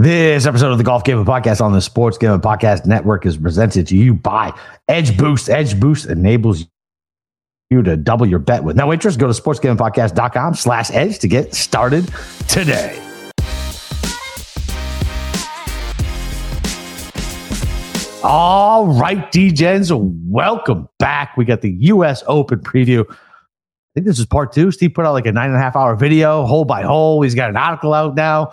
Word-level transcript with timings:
This 0.00 0.46
episode 0.46 0.72
of 0.72 0.78
the 0.78 0.84
Golf 0.84 1.04
Gambling 1.04 1.26
Podcast 1.26 1.60
on 1.60 1.74
the 1.74 1.80
Sports 1.82 2.16
Gambling 2.16 2.40
Podcast 2.40 2.86
Network 2.86 3.26
is 3.26 3.36
presented 3.36 3.86
to 3.88 3.96
you 3.98 4.14
by 4.14 4.50
EdgeBoost. 4.88 5.50
Edge 5.50 5.78
Boost 5.78 6.06
enables 6.06 6.64
you 7.68 7.82
to 7.82 7.98
double 7.98 8.24
your 8.24 8.38
bet 8.38 8.64
with 8.64 8.76
no 8.76 8.94
interest. 8.94 9.18
Go 9.18 9.30
to 9.30 9.38
sportsgamblingpodcast.com 9.38 10.54
slash 10.54 10.90
edge 10.92 11.18
to 11.18 11.28
get 11.28 11.54
started 11.54 12.10
today. 12.48 12.98
All 18.24 18.86
right, 18.86 19.30
DJs, 19.30 19.92
welcome 20.24 20.88
back. 20.98 21.36
We 21.36 21.44
got 21.44 21.60
the 21.60 21.72
U.S. 21.72 22.24
Open 22.26 22.60
preview. 22.60 23.04
I 23.06 23.14
think 23.92 24.06
this 24.06 24.18
is 24.18 24.24
part 24.24 24.54
two. 24.54 24.70
Steve 24.70 24.94
put 24.94 25.04
out 25.04 25.12
like 25.12 25.26
a 25.26 25.32
nine 25.32 25.48
and 25.48 25.56
a 25.56 25.60
half 25.60 25.76
hour 25.76 25.94
video, 25.94 26.46
hole 26.46 26.64
by 26.64 26.80
hole. 26.80 27.20
He's 27.20 27.34
got 27.34 27.50
an 27.50 27.58
article 27.58 27.92
out 27.92 28.14
now 28.14 28.52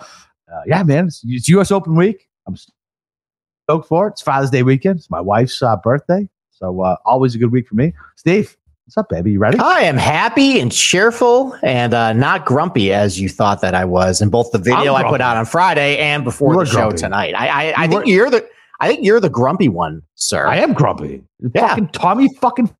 uh, 0.52 0.62
yeah, 0.66 0.82
man, 0.82 1.06
it's, 1.06 1.22
it's, 1.26 1.48
U.S. 1.50 1.70
Open 1.70 1.94
week. 1.94 2.28
I'm 2.46 2.56
stoked 2.56 3.88
for 3.88 4.08
it. 4.08 4.12
It's 4.12 4.22
Father's 4.22 4.50
Day 4.50 4.62
weekend. 4.62 4.98
It's 4.98 5.10
my 5.10 5.20
wife's 5.20 5.62
uh, 5.62 5.76
birthday, 5.76 6.28
so 6.50 6.80
uh, 6.80 6.96
always 7.04 7.34
a 7.34 7.38
good 7.38 7.52
week 7.52 7.68
for 7.68 7.74
me. 7.74 7.92
Steve, 8.16 8.56
what's 8.86 8.96
up, 8.96 9.08
baby? 9.10 9.32
You 9.32 9.38
ready? 9.38 9.58
I 9.58 9.80
am 9.80 9.96
happy 9.96 10.60
and 10.60 10.72
cheerful 10.72 11.56
and 11.62 11.92
uh, 11.92 12.14
not 12.14 12.46
grumpy 12.46 12.92
as 12.92 13.20
you 13.20 13.28
thought 13.28 13.60
that 13.60 13.74
I 13.74 13.84
was 13.84 14.22
in 14.22 14.30
both 14.30 14.50
the 14.52 14.58
video 14.58 14.94
I 14.94 15.04
put 15.04 15.20
out 15.20 15.36
on 15.36 15.44
Friday 15.44 15.98
and 15.98 16.24
before 16.24 16.56
the 16.56 16.64
show 16.64 16.88
grumpy. 16.88 16.98
tonight. 16.98 17.34
I, 17.34 17.72
I, 17.72 17.84
I 17.84 17.88
think 17.88 18.06
you're 18.06 18.30
the 18.30 18.48
I 18.80 18.88
think 18.88 19.04
you're 19.04 19.20
the 19.20 19.30
grumpy 19.30 19.68
one, 19.68 20.02
sir. 20.14 20.46
I 20.46 20.56
am 20.56 20.72
grumpy. 20.72 21.22
Yeah. 21.54 21.68
Fucking 21.68 21.88
Tommy 21.88 22.28
fucking 22.40 22.74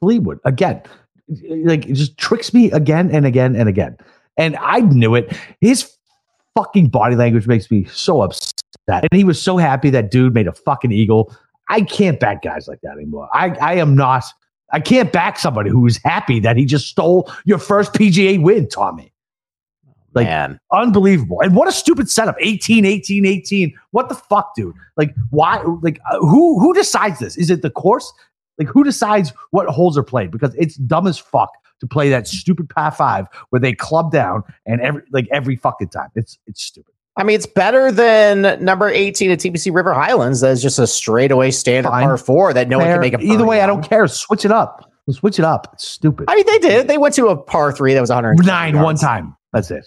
Fleetwood 0.00 0.40
again. 0.44 0.82
Like 1.48 1.86
it 1.86 1.94
just 1.94 2.16
tricks 2.18 2.54
me 2.54 2.70
again 2.70 3.10
and 3.10 3.26
again 3.26 3.56
and 3.56 3.68
again. 3.68 3.96
And 4.36 4.56
I 4.56 4.80
knew 4.80 5.14
it. 5.14 5.36
His 5.60 5.92
fucking 6.54 6.88
body 6.88 7.16
language 7.16 7.46
makes 7.46 7.70
me 7.70 7.84
so 7.86 8.22
upset. 8.22 8.52
And 8.88 9.08
he 9.12 9.24
was 9.24 9.40
so 9.40 9.56
happy 9.56 9.90
that 9.90 10.10
dude 10.10 10.34
made 10.34 10.46
a 10.46 10.52
fucking 10.52 10.92
eagle. 10.92 11.34
I 11.68 11.82
can't 11.82 12.18
back 12.18 12.42
guys 12.42 12.68
like 12.68 12.80
that 12.82 12.92
anymore. 12.92 13.28
I, 13.32 13.50
I 13.60 13.74
am 13.74 13.94
not. 13.94 14.24
I 14.72 14.80
can't 14.80 15.12
back 15.12 15.38
somebody 15.38 15.70
who's 15.70 15.98
happy 16.04 16.40
that 16.40 16.56
he 16.56 16.64
just 16.64 16.88
stole 16.88 17.30
your 17.44 17.58
first 17.58 17.92
PGA 17.92 18.42
win, 18.42 18.68
Tommy. 18.68 19.12
Like, 20.14 20.26
Man. 20.26 20.60
unbelievable. 20.70 21.40
And 21.40 21.54
what 21.56 21.68
a 21.68 21.72
stupid 21.72 22.10
setup. 22.10 22.36
18, 22.40 22.84
18, 22.84 23.24
18. 23.24 23.78
What 23.92 24.08
the 24.08 24.14
fuck, 24.14 24.54
dude? 24.54 24.74
Like, 24.96 25.14
why? 25.30 25.62
Like, 25.80 26.00
uh, 26.10 26.18
who 26.18 26.60
who 26.60 26.74
decides 26.74 27.18
this? 27.18 27.36
Is 27.38 27.48
it 27.48 27.62
the 27.62 27.70
course? 27.70 28.12
Like, 28.58 28.68
who 28.68 28.84
decides 28.84 29.32
what 29.50 29.66
holes 29.68 29.96
are 29.96 30.02
played? 30.02 30.30
Because 30.30 30.54
it's 30.56 30.76
dumb 30.76 31.06
as 31.06 31.18
fuck 31.18 31.50
to 31.82 31.86
play 31.88 32.08
that 32.08 32.28
stupid 32.28 32.68
par 32.70 32.92
five 32.92 33.26
where 33.50 33.58
they 33.58 33.72
club 33.74 34.12
down 34.12 34.44
and 34.66 34.80
every 34.80 35.02
like 35.10 35.26
every 35.32 35.56
fucking 35.56 35.88
time. 35.88 36.08
It's 36.14 36.38
it's 36.46 36.62
stupid. 36.62 36.94
I 37.16 37.24
mean, 37.24 37.34
it's 37.34 37.44
better 37.46 37.90
than 37.90 38.64
number 38.64 38.88
18 38.88 39.32
at 39.32 39.40
TPC 39.40 39.74
River 39.74 39.92
Highlands. 39.92 40.40
That's 40.40 40.62
just 40.62 40.78
a 40.78 40.86
straightaway 40.86 41.50
standard 41.50 41.90
Fine. 41.90 42.04
par 42.04 42.16
four 42.16 42.54
that 42.54 42.68
no 42.68 42.78
Fair. 42.78 42.86
one 42.86 42.94
can 42.94 43.00
make 43.00 43.14
a 43.14 43.32
Either 43.32 43.44
way, 43.44 43.58
on. 43.58 43.64
I 43.64 43.66
don't 43.66 43.82
care. 43.86 44.06
Switch 44.06 44.44
it 44.44 44.52
up. 44.52 44.88
Switch 45.10 45.40
it 45.40 45.44
up. 45.44 45.68
It's 45.74 45.86
stupid. 45.86 46.26
I 46.28 46.36
mean, 46.36 46.46
they 46.46 46.58
did. 46.60 46.86
They 46.86 46.98
went 46.98 47.14
to 47.16 47.26
a 47.26 47.36
par 47.36 47.72
three 47.72 47.92
that 47.94 48.00
was 48.00 48.10
109 48.10 48.80
one 48.80 48.96
time. 48.96 49.36
That's 49.52 49.72
it. 49.72 49.84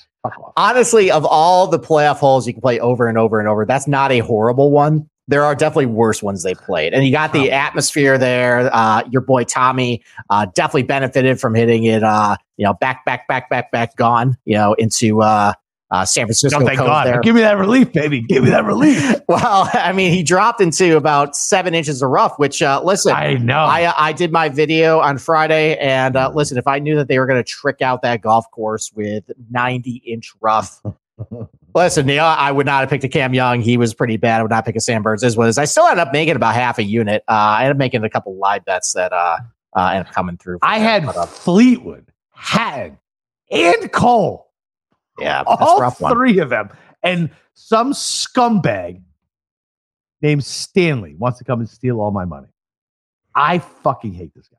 Honestly, 0.58 1.09
of 1.09 1.26
all 1.26 1.68
the 1.68 1.80
playoff 1.80 2.18
holes 2.18 2.46
you 2.46 2.54
can 2.54 2.62
play 2.62 2.80
over 2.80 3.08
and 3.08 3.18
over 3.18 3.40
and 3.40 3.48
over, 3.48 3.66
that's 3.66 3.88
not 3.88 4.12
a 4.12 4.20
horrible 4.20 4.70
one 4.72 5.09
there 5.28 5.44
are 5.44 5.56
definitely 5.56 5.88
worse 5.88 6.22
ones 6.22 6.44
they 6.44 6.54
played. 6.54 6.94
And 6.94 7.04
you 7.06 7.12
got 7.12 7.34
the 7.34 7.52
atmosphere 7.52 8.18
there. 8.18 8.70
Uh, 8.73 9.04
your 9.09 9.22
boy 9.22 9.44
Tommy 9.44 10.04
uh, 10.30 10.45
definitely 10.54 10.84
benefited 10.84 11.40
from 11.40 11.56
hitting 11.56 11.84
it, 11.86 12.04
uh, 12.04 12.38
you 12.58 12.66
know, 12.66 12.73
back, 12.73 13.06
back, 13.06 13.28
back, 13.28 13.50
back, 13.50 13.72
back, 13.72 13.96
gone, 13.96 14.38
you 14.46 14.56
know, 14.56 14.73
into 14.73 15.23
uh, 15.23 15.53
uh, 15.90 16.06
San 16.06 16.26
Francisco. 16.26 16.62
Oh, 16.62 16.66
thank 16.66 16.78
God. 16.78 17.08
There. 17.08 17.22
Give 17.22 17.34
me 17.34 17.42
that 17.42 17.58
relief, 17.58 17.92
baby. 17.92 18.22
Give 18.22 18.44
me 18.44 18.52
that 18.52 18.66
relief. 18.66 19.16
well, 19.28 19.70
I 19.73 19.94
mean, 19.94 20.12
he 20.12 20.22
dropped 20.22 20.62
into 20.62 20.96
about 20.96 21.36
seven 21.36 21.73
inches 21.73 22.03
of 22.03 22.09
rough, 22.12 22.38
which, 22.38 22.62
uh, 22.62 22.81
listen, 22.84 23.14
I 23.14 23.34
know. 23.34 23.59
I, 23.59 24.09
I 24.09 24.14
did 24.14 24.31
my 24.31 24.50
video 24.50 25.00
on 25.00 25.18
Friday. 25.18 25.75
And 25.78 26.16
listen, 26.36 26.57
if 26.59 26.68
I 26.68 26.78
knew 26.78 26.96
that 26.97 27.07
they 27.07 27.18
were 27.18 27.25
going 27.25 27.44
to 27.44 27.50
trick 27.50 27.81
out 27.81 28.03
that 28.03 28.22
golf 28.22 28.50
course 28.52 28.92
with 28.94 29.24
90 29.50 30.03
inch 30.06 30.34
rough, 30.40 30.84
Listen, 31.75 32.06
Neil, 32.06 32.24
I 32.24 32.53
would 32.53 32.66
not 32.66 32.80
have 32.80 32.90
picked 32.90 33.03
a 33.03 33.09
Cam 33.09 33.34
Young. 33.34 33.59
He 33.59 33.75
was 33.75 33.94
pretty 33.94 34.16
bad. 34.16 34.40
I 34.40 34.44
would 34.44 34.50
not 34.50 34.63
pick 34.66 34.78
a 34.78 34.80
Sam 34.80 35.03
Burns 35.03 35.25
as 35.25 35.36
was. 35.36 35.58
I 35.58 35.66
still 35.66 35.86
ended 35.86 36.08
up 36.08 36.13
making 36.13 36.38
about 36.38 36.56
half 36.56 36.78
a 36.78 36.84
unit. 36.84 37.22
Uh, 37.28 37.34
I 37.34 37.63
ended 37.63 37.75
up 37.75 37.78
making 37.78 38.02
a 38.06 38.09
couple 38.09 38.34
live 38.38 38.63
bets 38.63 38.94
that 38.94 39.12
uh, 39.12 39.40
uh 39.75 39.90
ended 39.90 40.08
up 40.08 40.13
coming 40.13 40.38
through. 40.38 40.59
I 40.62 40.80
had 40.80 41.03
Fleetwood, 41.28 42.13
Hatton, 42.31 42.97
and 43.52 43.91
Cole. 43.91 44.53
Yeah, 45.19 45.44
all 45.46 45.91
three 45.91 46.40
of 46.40 46.50
them. 46.50 46.69
And 47.03 47.30
some 47.56 47.92
scumbag 47.92 49.02
named 50.22 50.46
Stanley 50.46 51.16
wants 51.16 51.40
to 51.40 51.44
come 51.44 51.59
and 51.59 51.69
steal 51.69 52.00
all 52.00 52.12
my 52.12 52.25
money. 52.25 52.47
I 53.36 53.59
fucking 53.59 54.13
hate 54.13 54.34
this 54.34 54.47
guy. 54.47 54.57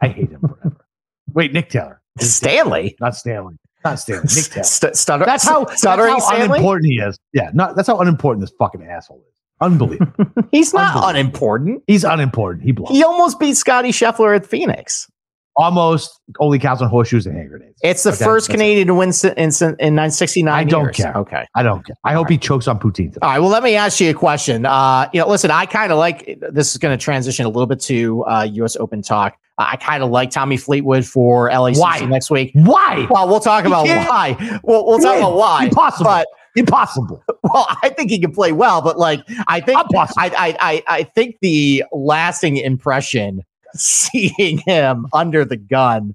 I 0.00 0.08
hate 0.08 0.30
him 0.30 0.40
forever. 0.40 0.86
Wait, 1.34 1.52
Nick 1.52 1.68
Taylor. 1.68 2.00
Stanley? 2.18 2.96
Not 3.00 3.16
Stanley. 3.16 3.56
Not 3.84 3.98
Stanley. 3.98 4.22
Nick 4.34 4.44
Taylor. 4.46 4.64
St- 4.64 4.96
stutter, 4.96 5.24
that's 5.24 5.44
how, 5.44 5.66
stuttering 5.66 6.14
that's 6.14 6.30
how 6.30 6.42
unimportant 6.42 6.86
he 6.86 6.98
is. 6.98 7.18
Yeah, 7.32 7.50
not, 7.52 7.76
that's 7.76 7.88
how 7.88 7.98
unimportant 8.00 8.40
this 8.40 8.52
fucking 8.58 8.82
asshole 8.82 9.18
is. 9.18 9.34
Unbelievable. 9.60 10.26
He's 10.52 10.74
not 10.74 11.10
unimportant. 11.10 11.82
He's 11.86 12.04
unimportant. 12.04 12.64
He 12.64 12.72
blows. 12.72 12.90
He 12.90 13.04
almost 13.04 13.38
beat 13.38 13.56
Scotty 13.56 13.90
Scheffler 13.90 14.34
at 14.34 14.44
Phoenix. 14.44 15.08
Almost 15.56 16.20
only 16.40 16.58
counts 16.58 16.82
on 16.82 16.88
horseshoes 16.88 17.26
and 17.26 17.36
hand 17.36 17.50
grenades. 17.50 17.78
It's 17.82 18.02
the 18.02 18.10
okay? 18.10 18.24
first 18.24 18.50
Canadian 18.50 18.88
it. 18.88 18.90
to 18.90 18.94
win 18.94 19.12
in, 19.36 19.76
in 19.78 19.94
969 19.94 20.52
I 20.52 20.64
don't 20.64 20.84
years. 20.84 20.96
care. 20.96 21.16
Okay. 21.16 21.46
I 21.54 21.62
don't 21.62 21.86
care. 21.86 21.96
I 22.02 22.10
All 22.10 22.16
hope 22.18 22.24
right. 22.24 22.32
he 22.32 22.38
chokes 22.38 22.66
on 22.66 22.78
poutine. 22.78 23.12
Today. 23.12 23.18
All 23.22 23.30
right. 23.30 23.38
Well, 23.38 23.50
let 23.50 23.62
me 23.62 23.76
ask 23.76 24.00
you 24.00 24.10
a 24.10 24.14
question. 24.14 24.66
Uh, 24.66 25.08
you 25.12 25.20
know, 25.20 25.28
listen, 25.28 25.50
I 25.50 25.66
kind 25.66 25.92
of 25.92 25.98
like 25.98 26.38
this 26.50 26.72
is 26.72 26.78
going 26.78 26.96
to 26.96 27.02
transition 27.02 27.46
a 27.46 27.48
little 27.48 27.66
bit 27.66 27.80
to 27.82 28.24
uh, 28.24 28.48
U.S. 28.52 28.76
Open 28.76 29.02
talk. 29.02 29.36
I 29.56 29.76
kind 29.76 30.02
of 30.02 30.10
like 30.10 30.30
Tommy 30.30 30.56
Fleetwood 30.56 31.06
for 31.06 31.48
LACC 31.48 31.78
why? 31.78 32.00
next 32.00 32.30
week. 32.30 32.50
Why? 32.54 33.06
Well, 33.08 33.28
we'll 33.28 33.38
talk 33.38 33.64
about 33.64 33.86
why. 33.86 34.60
We'll, 34.64 34.84
we'll 34.84 34.98
talk 34.98 35.16
about 35.16 35.36
why. 35.36 35.66
Impossible. 35.66 36.04
But, 36.04 36.26
Impossible. 36.56 37.22
Well, 37.44 37.66
I 37.82 37.90
think 37.90 38.10
he 38.10 38.18
can 38.18 38.32
play 38.32 38.52
well, 38.52 38.80
but 38.80 38.98
like 38.98 39.20
I 39.48 39.60
think 39.60 39.78
I, 39.94 40.08
I, 40.16 40.56
I 40.58 40.82
I 40.88 41.02
think 41.02 41.36
the 41.42 41.84
lasting 41.92 42.56
impression 42.56 43.42
seeing 43.78 44.58
him 44.58 45.06
under 45.12 45.44
the 45.44 45.56
gun 45.56 46.14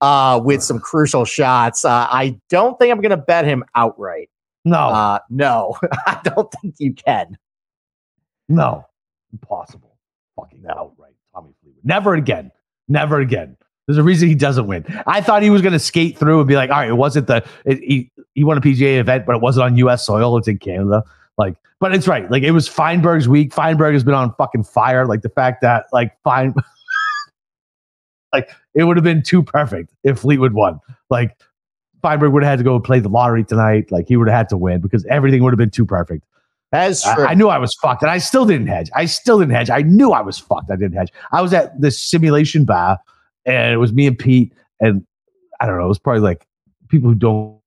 uh, 0.00 0.40
with 0.42 0.62
some 0.62 0.78
crucial 0.78 1.24
shots. 1.24 1.84
Uh, 1.84 2.06
I 2.10 2.38
don't 2.48 2.78
think 2.78 2.92
I'm 2.92 3.00
going 3.00 3.10
to 3.10 3.16
bet 3.16 3.44
him 3.44 3.64
outright. 3.74 4.30
No, 4.64 4.78
uh, 4.78 5.18
no, 5.30 5.76
I 6.06 6.20
don't 6.24 6.52
think 6.60 6.74
you 6.78 6.92
can. 6.92 7.38
No, 8.48 8.84
impossible. 9.32 9.96
Fucking 10.36 10.64
outright, 10.68 11.14
Tommy 11.34 11.52
Fleetwood. 11.62 11.84
Never 11.84 12.14
again. 12.14 12.50
Never 12.88 13.20
again. 13.20 13.56
There's 13.86 13.98
a 13.98 14.02
reason 14.02 14.28
he 14.28 14.34
doesn't 14.34 14.66
win. 14.66 14.84
I 15.06 15.22
thought 15.22 15.42
he 15.42 15.48
was 15.48 15.62
going 15.62 15.72
to 15.72 15.78
skate 15.78 16.18
through 16.18 16.40
and 16.40 16.46
be 16.46 16.56
like, 16.56 16.68
all 16.70 16.76
right, 16.76 16.90
it 16.90 16.94
wasn't 16.94 17.26
the, 17.26 17.42
it, 17.64 17.78
he, 17.78 18.10
he 18.34 18.44
won 18.44 18.58
a 18.58 18.60
PGA 18.60 18.98
event, 18.98 19.24
but 19.24 19.34
it 19.34 19.40
wasn't 19.40 19.64
on 19.64 19.76
US 19.78 20.04
soil. 20.04 20.36
It's 20.36 20.46
in 20.46 20.58
Canada. 20.58 21.02
Like, 21.38 21.54
but 21.80 21.94
it's 21.94 22.06
right. 22.06 22.30
Like, 22.30 22.42
it 22.42 22.50
was 22.50 22.68
Feinberg's 22.68 23.28
week. 23.28 23.54
Feinberg 23.54 23.94
has 23.94 24.04
been 24.04 24.14
on 24.14 24.34
fucking 24.34 24.64
fire. 24.64 25.06
Like, 25.06 25.22
the 25.22 25.30
fact 25.30 25.62
that, 25.62 25.86
like, 25.90 26.12
Fine, 26.22 26.54
like, 28.32 28.50
it 28.74 28.84
would 28.84 28.96
have 28.96 29.04
been 29.04 29.22
too 29.22 29.42
perfect 29.42 29.94
if 30.04 30.20
Fleetwood 30.20 30.52
won. 30.52 30.80
Like, 31.10 31.36
Feinberg 32.02 32.32
would 32.32 32.42
have 32.42 32.50
had 32.50 32.58
to 32.58 32.64
go 32.64 32.78
play 32.78 33.00
the 33.00 33.08
lottery 33.08 33.44
tonight. 33.44 33.90
Like, 33.90 34.08
he 34.08 34.16
would 34.16 34.28
have 34.28 34.36
had 34.36 34.48
to 34.50 34.56
win 34.56 34.80
because 34.80 35.04
everything 35.06 35.42
would 35.42 35.52
have 35.52 35.58
been 35.58 35.70
too 35.70 35.86
perfect. 35.86 36.24
As 36.70 37.02
I, 37.04 37.28
I, 37.28 37.34
knew 37.34 37.48
I 37.48 37.56
was 37.56 37.74
fucked, 37.76 38.02
and 38.02 38.10
I 38.10 38.18
still 38.18 38.44
didn't 38.44 38.66
hedge. 38.66 38.90
I 38.94 39.06
still 39.06 39.38
didn't 39.38 39.54
hedge. 39.54 39.70
I 39.70 39.80
knew 39.80 40.12
I 40.12 40.20
was 40.20 40.38
fucked. 40.38 40.70
I 40.70 40.76
didn't 40.76 40.96
hedge. 40.98 41.10
I 41.32 41.40
was 41.40 41.54
at 41.54 41.80
this 41.80 41.98
simulation 41.98 42.66
bar, 42.66 42.98
and 43.46 43.72
it 43.72 43.78
was 43.78 43.94
me 43.94 44.06
and 44.06 44.18
Pete, 44.18 44.52
and 44.78 45.06
I 45.60 45.66
don't 45.66 45.78
know. 45.78 45.86
It 45.86 45.88
was 45.88 45.98
probably 45.98 46.20
like 46.20 46.46
people 46.88 47.08
who 47.08 47.14
don't 47.14 47.58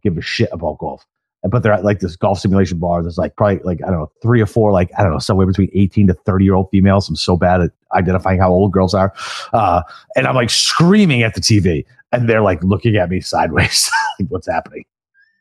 give 0.00 0.16
a 0.16 0.22
shit 0.22 0.48
about 0.52 0.78
golf, 0.78 1.04
but 1.44 1.62
they're 1.62 1.72
at 1.72 1.84
like 1.84 2.00
this 2.00 2.16
golf 2.16 2.38
simulation 2.38 2.78
bar. 2.78 3.02
There's 3.02 3.18
like 3.18 3.36
probably 3.36 3.60
like 3.64 3.80
I 3.82 3.90
don't 3.90 4.00
know 4.00 4.12
three 4.22 4.40
or 4.40 4.46
four 4.46 4.72
like 4.72 4.90
I 4.98 5.02
don't 5.02 5.12
know 5.12 5.18
somewhere 5.18 5.46
between 5.46 5.70
18 5.74 6.08
to 6.08 6.14
30 6.14 6.44
year 6.44 6.54
old 6.54 6.68
females. 6.70 7.08
I'm 7.08 7.16
so 7.16 7.36
bad 7.36 7.60
at 7.62 7.70
identifying 7.94 8.38
how 8.38 8.50
old 8.50 8.72
girls 8.72 8.94
are, 8.94 9.12
uh, 9.52 9.82
and 10.16 10.26
I'm 10.26 10.34
like 10.34 10.50
screaming 10.50 11.22
at 11.22 11.34
the 11.34 11.40
TV, 11.40 11.84
and 12.12 12.28
they're 12.28 12.42
like 12.42 12.62
looking 12.62 12.96
at 12.96 13.08
me 13.08 13.20
sideways, 13.20 13.90
like 14.20 14.28
what's 14.28 14.48
happening. 14.48 14.84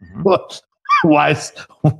Mm-hmm 0.03 0.23
why 1.03 1.31
is 1.31 1.51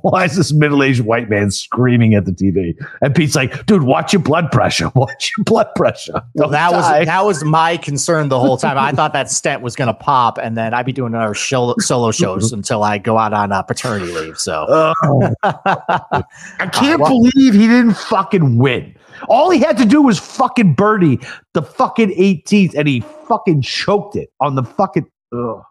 why 0.02 0.24
is 0.24 0.36
this 0.36 0.52
middle 0.52 0.82
aged 0.82 1.00
white 1.00 1.30
man 1.30 1.50
screaming 1.50 2.14
at 2.14 2.24
the 2.24 2.32
TV? 2.32 2.74
And 3.00 3.14
Pete's 3.14 3.34
like, 3.34 3.66
dude, 3.66 3.82
watch 3.82 4.12
your 4.12 4.22
blood 4.22 4.50
pressure. 4.52 4.90
Watch 4.94 5.32
your 5.36 5.44
blood 5.44 5.68
pressure. 5.74 6.12
Don't 6.12 6.24
well, 6.36 6.48
that 6.50 6.70
die. 6.70 6.98
was 6.98 7.06
that 7.06 7.24
was 7.24 7.44
my 7.44 7.76
concern 7.76 8.28
the 8.28 8.38
whole 8.38 8.56
time. 8.56 8.76
I 8.76 8.92
thought 8.92 9.12
that 9.14 9.30
stent 9.30 9.62
was 9.62 9.76
going 9.76 9.88
to 9.88 9.94
pop, 9.94 10.36
and 10.36 10.56
then 10.56 10.74
I'd 10.74 10.84
be 10.84 10.92
doing 10.92 11.14
another 11.14 11.34
show, 11.34 11.74
solo 11.78 12.10
shows 12.10 12.52
until 12.60 12.82
I 12.82 12.98
go 12.98 13.16
out 13.16 13.32
on 13.32 13.52
uh, 13.52 13.62
paternity 13.62 14.12
leave. 14.12 14.38
So 14.38 14.66
oh. 14.68 15.34
I 15.42 16.22
can't 16.72 17.00
uh, 17.00 17.04
well, 17.04 17.08
believe 17.08 17.54
he 17.54 17.66
didn't 17.66 17.94
fucking 17.94 18.58
win. 18.58 18.94
All 19.28 19.50
he 19.50 19.58
had 19.58 19.76
to 19.78 19.84
do 19.84 20.02
was 20.02 20.18
fucking 20.18 20.74
birdie 20.74 21.20
the 21.54 21.62
fucking 21.62 22.10
18th, 22.10 22.74
and 22.76 22.86
he 22.86 23.00
fucking 23.00 23.62
choked 23.62 24.16
it 24.16 24.32
on 24.40 24.54
the 24.54 24.62
fucking. 24.62 25.06
Ugh. 25.34 25.62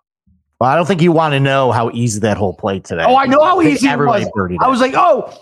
Well, 0.59 0.69
I 0.69 0.75
don't 0.75 0.85
think 0.85 1.01
you 1.01 1.11
want 1.13 1.33
to 1.33 1.39
know 1.39 1.71
how 1.71 1.89
easy 1.91 2.19
that 2.21 2.35
hole 2.37 2.53
played 2.53 2.83
today. 2.83 3.05
Oh, 3.07 3.15
I 3.15 3.25
know 3.27 3.41
how 3.43 3.61
easy 3.61 3.87
it 3.87 3.97
was. 3.97 4.25
birdied 4.35 4.57
I 4.59 4.67
was 4.67 4.81
like, 4.81 4.93
oh, 4.95 5.33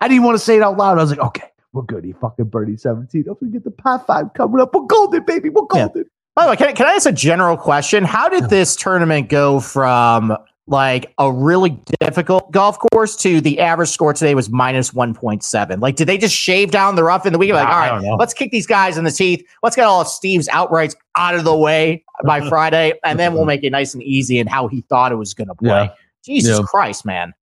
I 0.00 0.08
didn't 0.08 0.22
want 0.24 0.36
to 0.38 0.44
say 0.44 0.56
it 0.56 0.62
out 0.62 0.78
loud. 0.78 0.98
I 0.98 1.02
was 1.02 1.10
like, 1.10 1.18
okay, 1.20 1.48
we're 1.72 1.82
good. 1.82 2.04
He 2.04 2.12
fucking 2.12 2.46
birdie 2.46 2.76
17. 2.78 3.24
Don't 3.24 3.38
forget 3.38 3.62
the 3.62 3.70
par 3.70 4.02
five 4.06 4.32
coming 4.34 4.60
up. 4.60 4.74
We're 4.74 4.86
golden, 4.86 5.24
baby. 5.24 5.50
We're 5.50 5.62
Yeah. 5.74 5.86
golden. 5.86 6.04
By 6.34 6.44
the 6.44 6.50
way, 6.50 6.56
can 6.56 6.68
I, 6.68 6.72
can 6.72 6.86
I 6.86 6.92
ask 6.94 7.06
a 7.06 7.12
general 7.12 7.56
question? 7.56 8.04
How 8.04 8.28
did 8.28 8.48
this 8.48 8.74
tournament 8.74 9.28
go 9.28 9.60
from 9.60 10.36
like 10.66 11.12
a 11.18 11.30
really 11.30 11.78
difficult 12.00 12.50
golf 12.50 12.78
course 12.92 13.16
to 13.16 13.40
the 13.40 13.60
average 13.60 13.90
score 13.90 14.14
today 14.14 14.34
was 14.34 14.48
minus 14.48 14.92
1.7? 14.92 15.80
Like, 15.80 15.96
did 15.96 16.06
they 16.08 16.16
just 16.16 16.34
shave 16.34 16.70
down 16.70 16.96
the 16.96 17.04
rough 17.04 17.26
in 17.26 17.32
the 17.32 17.38
week? 17.38 17.52
Like, 17.52 17.66
I- 17.68 17.90
all 17.90 18.00
right, 18.00 18.16
let's 18.18 18.32
kick 18.32 18.50
these 18.50 18.66
guys 18.66 18.96
in 18.96 19.04
the 19.04 19.10
teeth. 19.10 19.44
Let's 19.62 19.76
get 19.76 19.84
all 19.84 20.00
of 20.00 20.08
Steve's 20.08 20.48
outrights 20.48 20.94
out 21.16 21.34
of 21.34 21.44
the 21.44 21.54
way 21.56 22.04
by 22.24 22.40
Friday, 22.48 22.94
and 23.04 23.18
then 23.18 23.34
we'll 23.34 23.44
make 23.44 23.62
it 23.62 23.70
nice 23.70 23.92
and 23.94 24.02
easy 24.02 24.38
and 24.38 24.48
how 24.48 24.68
he 24.68 24.80
thought 24.82 25.12
it 25.12 25.16
was 25.16 25.34
going 25.34 25.48
to 25.48 25.54
play. 25.54 25.68
Yeah. 25.68 25.94
Jesus 26.24 26.58
Yeah. 26.58 26.64
Christ, 26.64 27.04
man. 27.04 27.34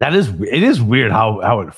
That 0.00 0.14
is, 0.14 0.28
it 0.28 0.62
is 0.62 0.80
weird 0.82 1.12
how, 1.12 1.40
how 1.42 1.60
it, 1.60 1.72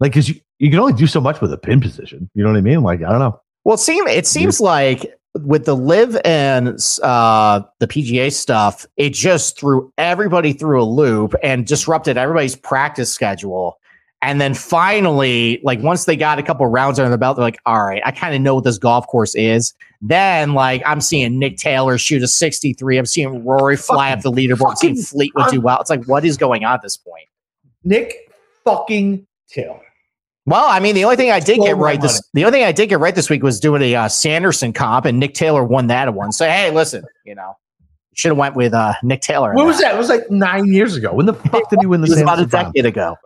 like, 0.00 0.12
cause 0.12 0.28
you, 0.28 0.36
you 0.58 0.70
can 0.70 0.78
only 0.78 0.92
do 0.94 1.06
so 1.06 1.20
much 1.20 1.40
with 1.40 1.52
a 1.52 1.58
pin 1.58 1.80
position. 1.80 2.30
You 2.34 2.42
know 2.42 2.50
what 2.50 2.58
I 2.58 2.62
mean? 2.62 2.82
Like, 2.82 3.00
I 3.02 3.10
don't 3.10 3.18
know. 3.18 3.40
Well, 3.64 3.74
it 3.74 3.80
seems 3.80 4.10
it 4.10 4.26
seems 4.26 4.60
like 4.60 5.14
with 5.34 5.64
the 5.64 5.76
LIV 5.76 6.18
and 6.24 6.68
uh, 7.02 7.60
the 7.78 7.86
PGA 7.86 8.32
stuff, 8.32 8.86
it 8.96 9.10
just 9.10 9.58
threw 9.58 9.92
everybody 9.96 10.52
through 10.52 10.82
a 10.82 10.84
loop 10.84 11.34
and 11.42 11.66
disrupted 11.66 12.16
everybody's 12.16 12.56
practice 12.56 13.12
schedule. 13.12 13.78
And 14.22 14.38
then 14.40 14.52
finally, 14.52 15.60
like 15.62 15.80
once 15.80 16.04
they 16.04 16.14
got 16.14 16.38
a 16.38 16.42
couple 16.42 16.66
rounds 16.66 16.98
under 16.98 17.10
the 17.10 17.16
belt, 17.16 17.36
they're 17.36 17.44
like, 17.44 17.58
"All 17.64 17.82
right, 17.82 18.02
I 18.04 18.10
kind 18.10 18.34
of 18.34 18.42
know 18.42 18.54
what 18.56 18.64
this 18.64 18.76
golf 18.76 19.06
course 19.06 19.34
is." 19.34 19.72
Then, 20.02 20.52
like, 20.52 20.82
I'm 20.84 21.00
seeing 21.00 21.38
Nick 21.38 21.56
Taylor 21.56 21.96
shoot 21.96 22.22
a 22.22 22.28
63. 22.28 22.98
I'm 22.98 23.06
seeing 23.06 23.44
Rory 23.44 23.76
fly 23.76 24.12
up 24.12 24.20
the 24.20 24.30
leaderboard. 24.30 24.70
I'm 24.70 24.76
seeing 24.76 24.94
fucking- 24.94 25.04
Fleetwood 25.04 25.50
do 25.50 25.60
well. 25.62 25.80
It's 25.80 25.88
like, 25.90 26.04
what 26.04 26.24
is 26.24 26.36
going 26.36 26.64
on 26.64 26.74
at 26.74 26.82
this 26.82 26.98
point? 26.98 27.24
Nick 27.82 28.14
fucking 28.64 29.26
Taylor. 29.48 29.80
Well, 30.50 30.66
I 30.66 30.80
mean, 30.80 30.96
the 30.96 31.04
only 31.04 31.14
thing 31.14 31.30
I 31.30 31.38
did 31.38 31.60
get 31.60 31.76
right 31.76 32.00
this 32.00 32.20
the 32.34 32.44
only 32.44 32.58
thing 32.58 32.66
I 32.66 32.72
did 32.72 32.88
get 32.88 32.98
right 32.98 33.14
this 33.14 33.30
week 33.30 33.44
was 33.44 33.60
doing 33.60 33.82
a 33.82 33.94
uh, 33.94 34.08
Sanderson 34.08 34.72
comp, 34.72 35.04
and 35.04 35.20
Nick 35.20 35.34
Taylor 35.34 35.62
won 35.62 35.86
that 35.86 36.12
one. 36.12 36.32
So 36.32 36.44
hey, 36.44 36.72
listen, 36.72 37.04
you 37.24 37.36
know, 37.36 37.56
should 38.14 38.30
have 38.30 38.36
went 38.36 38.56
with 38.56 38.74
uh, 38.74 38.94
Nick 39.04 39.20
Taylor. 39.20 39.54
What 39.54 39.64
was 39.64 39.78
that? 39.80 39.94
It 39.94 39.98
was 39.98 40.08
like 40.08 40.28
nine 40.28 40.66
years 40.66 40.96
ago. 40.96 41.12
When 41.14 41.26
the 41.26 41.34
fuck 41.34 41.70
did 41.70 41.78
he 41.80 41.86
win 41.86 42.00
the 42.00 42.08
It 42.08 42.10
was 42.10 42.20
about 42.20 42.40
a 42.40 42.50
Sanderson 42.50 42.72
decade 42.72 42.86
ago. 42.86 43.16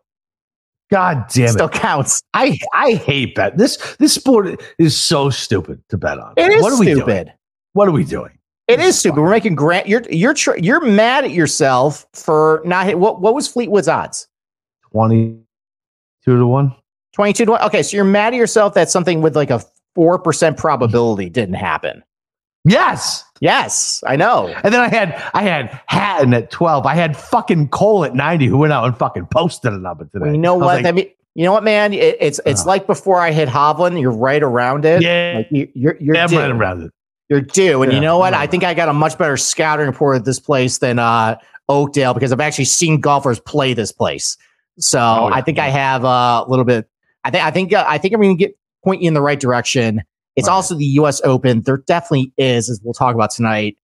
God 0.90 1.24
damn 1.30 1.46
it. 1.46 1.52
Still 1.52 1.70
counts. 1.70 2.22
I 2.34 2.58
I 2.74 2.92
hate 2.92 3.34
bet. 3.34 3.56
This 3.56 3.96
this 3.98 4.12
sport 4.12 4.62
is 4.78 4.94
so 4.94 5.30
stupid 5.30 5.82
to 5.88 5.96
bet 5.96 6.18
on. 6.18 6.34
It 6.36 6.52
is 6.52 6.62
what 6.62 6.74
are 6.74 6.78
we 6.78 6.86
doing? 6.86 6.98
stupid. 6.98 7.32
What 7.72 7.88
are 7.88 7.92
we 7.92 8.04
doing? 8.04 8.38
It 8.68 8.80
is 8.80 8.98
stupid. 8.98 9.22
We're 9.22 9.30
making 9.30 9.54
grant. 9.54 9.88
You're 9.88 10.02
you're 10.10 10.34
tr- 10.34 10.58
you're 10.58 10.82
mad 10.82 11.24
at 11.24 11.30
yourself 11.30 12.06
for 12.12 12.60
not 12.66 12.84
hit. 12.84 12.98
What 12.98 13.22
what 13.22 13.34
was 13.34 13.48
Fleetwood's 13.48 13.88
odds? 13.88 14.28
Twenty 14.90 15.38
two 16.22 16.38
to 16.38 16.46
one. 16.46 16.74
Twenty 17.14 17.32
two 17.32 17.44
to 17.46 17.52
one. 17.52 17.62
Okay, 17.62 17.82
so 17.82 17.96
you're 17.96 18.04
mad 18.04 18.34
at 18.34 18.36
yourself 18.36 18.74
that 18.74 18.90
something 18.90 19.22
with 19.22 19.36
like 19.36 19.50
a 19.50 19.62
four 19.94 20.18
percent 20.18 20.56
probability 20.56 21.30
didn't 21.30 21.54
happen. 21.54 22.02
Yes. 22.66 23.24
Yes, 23.40 24.02
I 24.06 24.16
know. 24.16 24.48
And 24.64 24.72
then 24.72 24.80
I 24.80 24.88
had 24.88 25.22
I 25.34 25.42
had 25.42 25.80
Hatton 25.86 26.32
at 26.32 26.50
twelve. 26.50 26.86
I 26.86 26.94
had 26.94 27.16
fucking 27.16 27.68
Cole 27.68 28.04
at 28.04 28.14
ninety, 28.14 28.46
who 28.46 28.56
went 28.58 28.72
out 28.72 28.84
and 28.84 28.96
fucking 28.96 29.26
posted 29.26 29.72
a 29.72 29.78
number 29.78 30.04
today. 30.04 30.20
Well, 30.24 30.32
you 30.32 30.38
know 30.38 30.54
what? 30.54 30.82
like, 30.82 30.86
I 30.86 30.92
mean, 30.92 31.10
you 31.34 31.44
know 31.44 31.52
what, 31.52 31.62
man? 31.62 31.92
It, 31.92 32.16
it's 32.20 32.40
it's 32.46 32.62
Ugh. 32.62 32.66
like 32.66 32.86
before 32.86 33.20
I 33.20 33.32
hit 33.32 33.48
Hovland. 33.48 34.00
You're 34.00 34.12
right 34.12 34.42
around 34.42 34.84
it. 34.86 35.02
yeah, 35.02 35.34
Like 35.36 35.48
you, 35.50 35.68
you're 35.74 35.96
you're 36.00 36.14
yeah, 36.14 36.26
due. 36.26 36.38
right 36.38 36.50
around 36.50 36.82
it. 36.84 36.92
You're 37.28 37.40
due. 37.42 37.82
And 37.82 37.92
Yeah, 37.92 37.96
you 37.98 38.02
know 38.04 38.18
what? 38.18 38.32
I'm 38.34 38.40
I 38.40 38.46
think 38.46 38.64
I 38.64 38.72
got 38.72 38.88
a 38.88 38.94
much 38.94 39.18
better 39.18 39.36
scouting 39.36 39.86
report 39.86 40.16
at 40.16 40.24
this 40.24 40.40
place 40.40 40.78
than 40.78 40.98
uh, 40.98 41.36
Oakdale 41.68 42.14
because 42.14 42.32
I've 42.32 42.40
actually 42.40 42.66
seen 42.66 43.00
golfers 43.00 43.40
play 43.40 43.74
this 43.74 43.92
place. 43.92 44.38
So 44.78 44.98
Oh, 45.00 45.28
yeah. 45.28 45.34
I 45.34 45.40
think 45.42 45.58
I 45.58 45.68
have 45.68 46.04
uh, 46.04 46.44
a 46.46 46.48
little 46.48 46.64
bit. 46.64 46.88
I 47.24 47.30
think 47.30 47.44
I 47.44 47.50
think 47.50 47.72
uh, 47.72 47.84
I 47.86 47.98
think 47.98 48.14
I'm 48.14 48.20
going 48.20 48.36
to 48.36 48.44
get 48.44 48.56
point 48.84 49.02
you 49.02 49.08
in 49.08 49.14
the 49.14 49.22
right 49.22 49.40
direction. 49.40 50.02
It's 50.36 50.48
Right. 50.48 50.54
also 50.54 50.74
the 50.76 50.84
U.S. 50.84 51.20
Open. 51.24 51.62
There 51.62 51.78
definitely 51.78 52.32
is, 52.36 52.68
as 52.68 52.80
we'll 52.82 52.92
talk 52.94 53.14
about 53.14 53.30
tonight, 53.30 53.76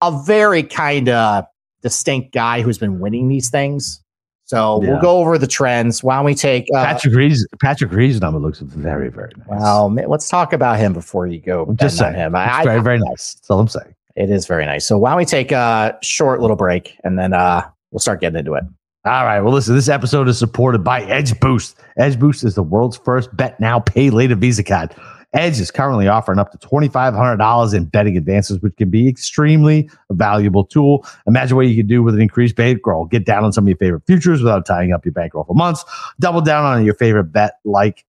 a 0.00 0.22
very 0.24 0.62
kind 0.62 1.08
of 1.08 1.44
distinct 1.82 2.32
guy 2.32 2.62
who's 2.62 2.78
been 2.78 3.00
winning 3.00 3.28
these 3.28 3.50
things. 3.50 4.00
So 4.44 4.82
Yeah. 4.82 4.92
we'll 4.92 5.00
go 5.00 5.18
over 5.18 5.38
the 5.38 5.46
trends. 5.46 6.02
Why 6.04 6.16
don't 6.16 6.24
we 6.24 6.34
take? 6.34 6.66
Uh, 6.74 6.84
Patrick 6.84 7.14
Reed's 7.14 7.46
Patrick 7.60 7.90
Reed's 7.92 8.20
number 8.20 8.38
looks 8.38 8.60
very 8.60 9.08
very 9.10 9.32
nice. 9.36 9.48
well, 9.48 9.92
let's 9.92 10.28
talk 10.28 10.52
about 10.52 10.78
him 10.78 10.92
before 10.92 11.26
you 11.26 11.40
go. 11.40 11.64
I'm 11.64 11.76
just 11.76 11.98
saying. 11.98 12.14
him. 12.14 12.34
It's 12.34 12.48
I, 12.52 12.64
very 12.64 12.78
I, 12.78 12.82
very 12.82 12.98
nice. 13.10 13.34
That's 13.34 13.50
all 13.50 13.60
I'm 13.60 13.68
saying. 13.68 13.94
it 14.16 14.30
is 14.30 14.46
very 14.46 14.66
nice. 14.66 14.86
So 14.86 14.98
why 14.98 15.10
don't 15.10 15.18
we 15.18 15.24
take 15.24 15.52
a 15.52 15.98
short 16.02 16.40
little 16.40 16.56
break 16.56 16.96
and 17.04 17.18
then 17.18 17.32
uh, 17.32 17.62
we'll 17.90 18.00
start 18.00 18.20
getting 18.20 18.38
into 18.38 18.54
it. 18.54 18.64
All 19.04 19.24
right. 19.24 19.40
Well, 19.40 19.52
listen, 19.52 19.74
this 19.74 19.88
episode 19.88 20.28
is 20.28 20.38
supported 20.38 20.84
by 20.84 21.02
EdgeBoost. 21.02 21.74
Edge 21.96 22.20
Boost 22.20 22.44
is 22.44 22.54
the 22.54 22.62
world's 22.62 22.96
first 22.96 23.36
bet 23.36 23.58
now, 23.58 23.80
pay 23.80 24.10
later 24.10 24.36
Visa 24.36 24.62
card. 24.62 24.94
Edge 25.32 25.58
is 25.58 25.72
currently 25.72 26.06
offering 26.06 26.38
up 26.38 26.52
to 26.52 26.58
$2,500 26.58 27.74
in 27.74 27.86
betting 27.86 28.16
advances, 28.16 28.60
which 28.60 28.76
can 28.76 28.90
be 28.90 29.08
extremely 29.08 29.90
valuable 30.12 30.64
tool. 30.64 31.04
Imagine 31.26 31.56
what 31.56 31.66
you 31.66 31.74
can 31.74 31.88
do 31.88 32.00
with 32.02 32.14
an 32.14 32.20
increased 32.20 32.54
bankroll. 32.54 33.06
Get 33.06 33.24
down 33.24 33.42
on 33.42 33.52
some 33.52 33.64
of 33.64 33.68
your 33.68 33.78
favorite 33.78 34.04
futures 34.06 34.40
without 34.40 34.66
tying 34.66 34.92
up 34.92 35.04
your 35.04 35.12
bankroll 35.12 35.44
for 35.44 35.54
months. 35.54 35.84
Double 36.20 36.40
down 36.40 36.64
on 36.64 36.84
your 36.84 36.94
favorite 36.94 37.32
bet, 37.32 37.54
like, 37.64 38.04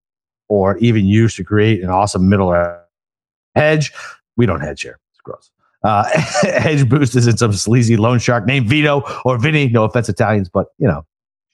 or 0.48 0.76
even 0.78 1.06
use 1.06 1.34
to 1.36 1.44
create 1.44 1.82
an 1.82 1.90
awesome 1.90 2.28
middle 2.28 2.54
hedge. 3.56 3.92
We 4.36 4.46
don't 4.46 4.60
hedge 4.60 4.82
here. 4.82 5.00
It's 5.12 5.20
gross. 5.22 5.50
Uh, 5.84 6.04
EdgeBoost 6.42 7.14
isn't 7.14 7.38
some 7.38 7.52
sleazy 7.52 7.96
loan 7.96 8.18
shark 8.18 8.46
named 8.46 8.68
Vito 8.68 9.02
or 9.24 9.38
Vinny. 9.38 9.68
No 9.68 9.84
offense, 9.84 10.08
Italians, 10.08 10.48
but 10.48 10.68
you 10.78 10.88
know, 10.88 11.04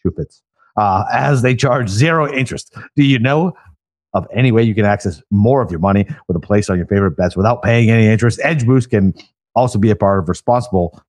shoe 0.02 0.12
fits. 0.16 0.42
Uh, 0.76 1.04
as 1.12 1.42
they 1.42 1.54
charge 1.54 1.88
zero 1.88 2.32
interest. 2.32 2.74
Do 2.96 3.02
you 3.02 3.18
know 3.18 3.52
of 4.14 4.26
any 4.32 4.50
way 4.52 4.62
you 4.62 4.74
can 4.74 4.84
access 4.84 5.22
more 5.30 5.62
of 5.62 5.70
your 5.70 5.80
money 5.80 6.06
with 6.26 6.36
a 6.36 6.40
place 6.40 6.70
on 6.70 6.76
your 6.76 6.86
favorite 6.86 7.12
bets 7.12 7.36
without 7.36 7.62
paying 7.62 7.90
any 7.90 8.06
interest? 8.06 8.40
EdgeBoost 8.40 8.90
can 8.90 9.12
also 9.54 9.78
be 9.78 9.90
a 9.90 9.96
part 9.96 10.20
of 10.20 10.28
responsible 10.28 11.02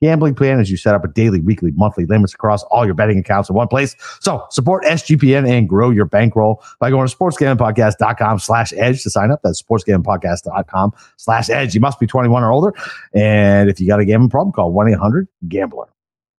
gambling 0.00 0.34
plan 0.34 0.60
as 0.60 0.70
you 0.70 0.76
set 0.76 0.94
up 0.94 1.04
a 1.04 1.08
daily, 1.08 1.40
weekly, 1.40 1.72
monthly 1.72 2.06
limits 2.06 2.34
across 2.34 2.62
all 2.64 2.84
your 2.84 2.94
betting 2.94 3.18
accounts 3.18 3.48
in 3.48 3.56
one 3.56 3.68
place. 3.68 3.96
So 4.20 4.46
support 4.50 4.84
SGPN 4.84 5.48
and 5.48 5.68
grow 5.68 5.90
your 5.90 6.04
bankroll 6.04 6.62
by 6.78 6.90
going 6.90 7.08
to 7.08 7.16
sportsgamblingpodcast.com 7.16 8.38
slash 8.38 8.72
edge 8.76 9.02
to 9.02 9.10
sign 9.10 9.30
up. 9.30 9.40
That's 9.42 9.62
sportsgamblingpodcast.com 9.62 10.92
slash 11.16 11.50
edge. 11.50 11.74
You 11.74 11.80
must 11.80 11.98
be 12.00 12.06
21 12.06 12.42
or 12.42 12.52
older. 12.52 12.72
And 13.14 13.68
if 13.68 13.80
you 13.80 13.86
got 13.86 14.00
a 14.00 14.04
gambling 14.04 14.30
problem, 14.30 14.52
call 14.52 14.72
1-800-GAMBLER. 14.72 15.86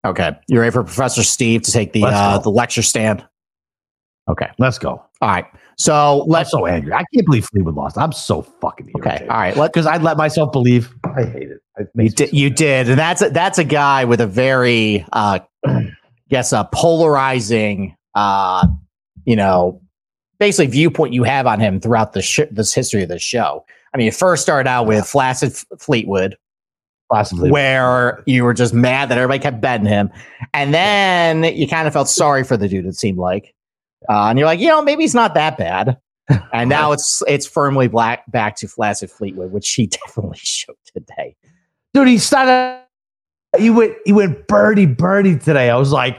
Okay, 0.05 0.31
you 0.47 0.59
ready 0.59 0.71
for 0.71 0.83
Professor 0.83 1.23
Steve 1.23 1.63
to 1.63 1.71
take 1.73 1.91
the 1.91 2.05
uh, 2.05 2.39
the 2.39 2.49
lecture 2.49 2.81
stand? 2.81 3.25
Okay, 4.29 4.47
Let's 4.57 4.79
go. 4.79 4.91
all 5.21 5.29
right. 5.29 5.45
So 5.77 6.21
I'm 6.21 6.29
let's. 6.29 6.51
so 6.51 6.65
angry. 6.65 6.93
I 6.93 7.03
can't 7.13 7.25
believe 7.25 7.45
Fleetwood 7.45 7.75
lost. 7.75 7.97
I'm 7.97 8.13
so 8.13 8.41
fucking 8.41 8.91
Okay, 8.97 9.27
all 9.29 9.37
right. 9.37 9.55
Because 9.55 9.85
I 9.85 9.97
let 9.97 10.15
myself 10.15 10.53
believe. 10.53 10.93
I 11.03 11.23
hate 11.25 11.49
it. 11.49 11.61
You 11.95 12.09
did. 12.09 12.33
You 12.33 12.49
did, 12.49 12.89
and 12.89 12.99
that's 12.99 13.21
a, 13.21 13.29
that's 13.29 13.57
a 13.57 13.63
guy 13.63 14.05
with 14.05 14.21
a 14.21 14.27
very, 14.27 15.05
uh, 15.13 15.39
guess, 16.29 16.51
a 16.53 16.67
polarizing, 16.73 17.95
uh, 18.15 18.67
you 19.25 19.35
know, 19.35 19.81
basically 20.39 20.67
viewpoint 20.67 21.13
you 21.13 21.23
have 21.23 21.47
on 21.47 21.59
him 21.59 21.79
throughout 21.79 22.13
the 22.13 22.21
sh- 22.21 22.41
this 22.51 22.73
history 22.73 23.03
of 23.03 23.09
the 23.09 23.19
show. 23.19 23.65
I 23.93 23.97
mean, 23.97 24.07
it 24.07 24.15
first 24.15 24.43
started 24.43 24.69
out 24.69 24.85
with 24.87 25.05
Flaccid 25.05 25.51
F- 25.51 25.65
Fleetwood, 25.79 26.37
Possibly. 27.11 27.49
where 27.51 28.23
you 28.25 28.43
were 28.43 28.53
just 28.53 28.73
mad 28.73 29.09
that 29.09 29.17
everybody 29.17 29.39
kept 29.39 29.61
betting 29.61 29.87
him, 29.87 30.09
and 30.53 30.73
then 30.73 31.43
you 31.43 31.67
kind 31.67 31.87
of 31.87 31.93
felt 31.93 32.09
sorry 32.09 32.43
for 32.43 32.57
the 32.57 32.67
dude. 32.67 32.85
It 32.85 32.95
seemed 32.95 33.17
like, 33.17 33.53
uh, 34.07 34.27
and 34.29 34.37
you're 34.37 34.45
like, 34.45 34.59
you 34.59 34.67
know, 34.67 34.81
maybe 34.81 35.03
he's 35.03 35.15
not 35.15 35.33
that 35.35 35.57
bad. 35.57 35.97
And 36.53 36.69
now 36.69 36.91
it's 36.91 37.23
it's 37.27 37.47
firmly 37.47 37.87
black 37.87 38.29
back 38.31 38.55
to 38.57 38.67
Flaccid 38.67 39.09
Fleetwood, 39.09 39.51
which 39.51 39.67
he 39.73 39.87
definitely 40.05 40.37
showed 40.39 40.75
today. 40.95 41.35
Dude, 41.93 42.07
he 42.07 42.17
started. 42.17 42.81
He 43.57 43.69
went. 43.69 43.95
He 44.05 44.13
went 44.13 44.47
birdie 44.47 44.85
birdie 44.85 45.37
today. 45.37 45.69
I 45.69 45.75
was 45.75 45.91
like, 45.91 46.17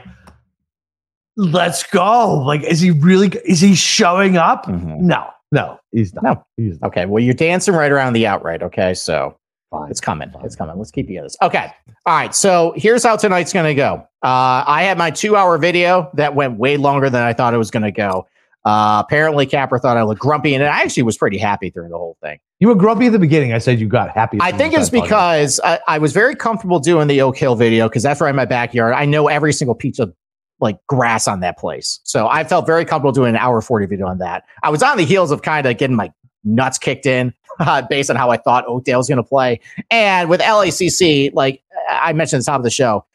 "Let's 1.37 1.83
go!" 1.83 2.39
Like, 2.45 2.63
is 2.63 2.81
he 2.81 2.91
really? 2.91 3.29
Is 3.45 3.61
he 3.61 3.75
showing 3.75 4.35
up? 4.37 4.67
No, 4.67 5.29
no, 5.51 5.79
he's 5.91 6.13
not. 6.13 6.23
No. 6.23 6.45
he's 6.57 6.79
not. 6.81 6.87
Okay, 6.87 7.05
well, 7.05 7.23
you're 7.23 7.33
dancing 7.33 7.73
right 7.73 7.91
around 7.91 8.13
the 8.13 8.27
outright. 8.27 8.61
Okay, 8.63 8.93
so 8.93 9.37
Fine. 9.69 9.89
it's 9.89 10.01
coming. 10.01 10.31
It's 10.43 10.57
coming. 10.57 10.77
Let's 10.77 10.91
keep 10.91 11.09
you 11.09 11.19
in 11.19 11.23
this. 11.23 11.37
Okay. 11.41 11.71
All 12.05 12.13
right. 12.15 12.35
So 12.35 12.73
here's 12.75 13.03
how 13.03 13.15
tonight's 13.15 13.53
going 13.53 13.65
to 13.65 13.75
go. 13.75 14.05
Uh, 14.23 14.63
I 14.67 14.83
had 14.83 14.97
my 14.97 15.09
two 15.11 15.37
hour 15.37 15.57
video 15.57 16.09
that 16.15 16.35
went 16.35 16.57
way 16.57 16.75
longer 16.75 17.09
than 17.09 17.23
I 17.23 17.31
thought 17.31 17.53
it 17.53 17.57
was 17.57 17.71
going 17.71 17.83
to 17.83 17.91
go. 17.91 18.27
Uh, 18.63 19.01
apparently, 19.03 19.45
Capper 19.45 19.79
thought 19.79 19.97
I 19.97 20.03
looked 20.03 20.21
grumpy, 20.21 20.53
and 20.53 20.63
I 20.63 20.81
actually 20.81 21.03
was 21.03 21.17
pretty 21.17 21.37
happy 21.37 21.69
through 21.71 21.89
the 21.89 21.97
whole 21.97 22.17
thing. 22.21 22.39
You 22.59 22.67
were 22.67 22.75
grumpy 22.75 23.07
at 23.07 23.11
the 23.11 23.19
beginning. 23.19 23.53
I 23.53 23.57
said 23.57 23.79
you 23.79 23.87
got 23.87 24.11
happy. 24.11 24.37
I 24.39 24.51
think 24.51 24.75
it's 24.75 24.89
because 24.89 25.59
I, 25.63 25.79
I 25.87 25.97
was 25.97 26.13
very 26.13 26.35
comfortable 26.35 26.79
doing 26.79 27.07
the 27.07 27.21
Oak 27.21 27.37
Hill 27.37 27.55
video 27.55 27.89
because 27.89 28.03
that's 28.03 28.21
right 28.21 28.29
in 28.29 28.35
my 28.35 28.45
backyard. 28.45 28.93
I 28.93 29.05
know 29.05 29.27
every 29.27 29.51
single 29.51 29.73
piece 29.73 29.97
of 29.97 30.13
like 30.59 30.77
grass 30.87 31.27
on 31.27 31.39
that 31.39 31.57
place. 31.57 31.99
So 32.03 32.27
I 32.27 32.43
felt 32.43 32.67
very 32.67 32.85
comfortable 32.85 33.11
doing 33.11 33.29
an 33.29 33.37
hour 33.37 33.61
40 33.61 33.87
video 33.87 34.05
on 34.05 34.19
that. 34.19 34.43
I 34.61 34.69
was 34.69 34.83
on 34.83 34.97
the 34.97 35.05
heels 35.05 35.31
of 35.31 35.41
kind 35.41 35.65
of 35.65 35.75
getting 35.77 35.95
my 35.95 36.13
nuts 36.43 36.77
kicked 36.77 37.07
in 37.07 37.33
uh, 37.59 37.81
based 37.89 38.09
on 38.09 38.15
how 38.15 38.29
I 38.29 38.37
thought 38.37 38.65
Oakdale 38.67 38.99
was 38.99 39.07
going 39.07 39.17
to 39.17 39.23
play. 39.23 39.59
And 39.89 40.29
with 40.29 40.39
LACC, 40.39 41.33
like 41.33 41.63
I 41.89 42.13
mentioned 42.13 42.41
at 42.41 42.45
the 42.45 42.51
top 42.51 42.59
of 42.59 42.63
the 42.63 42.69
show, 42.69 43.05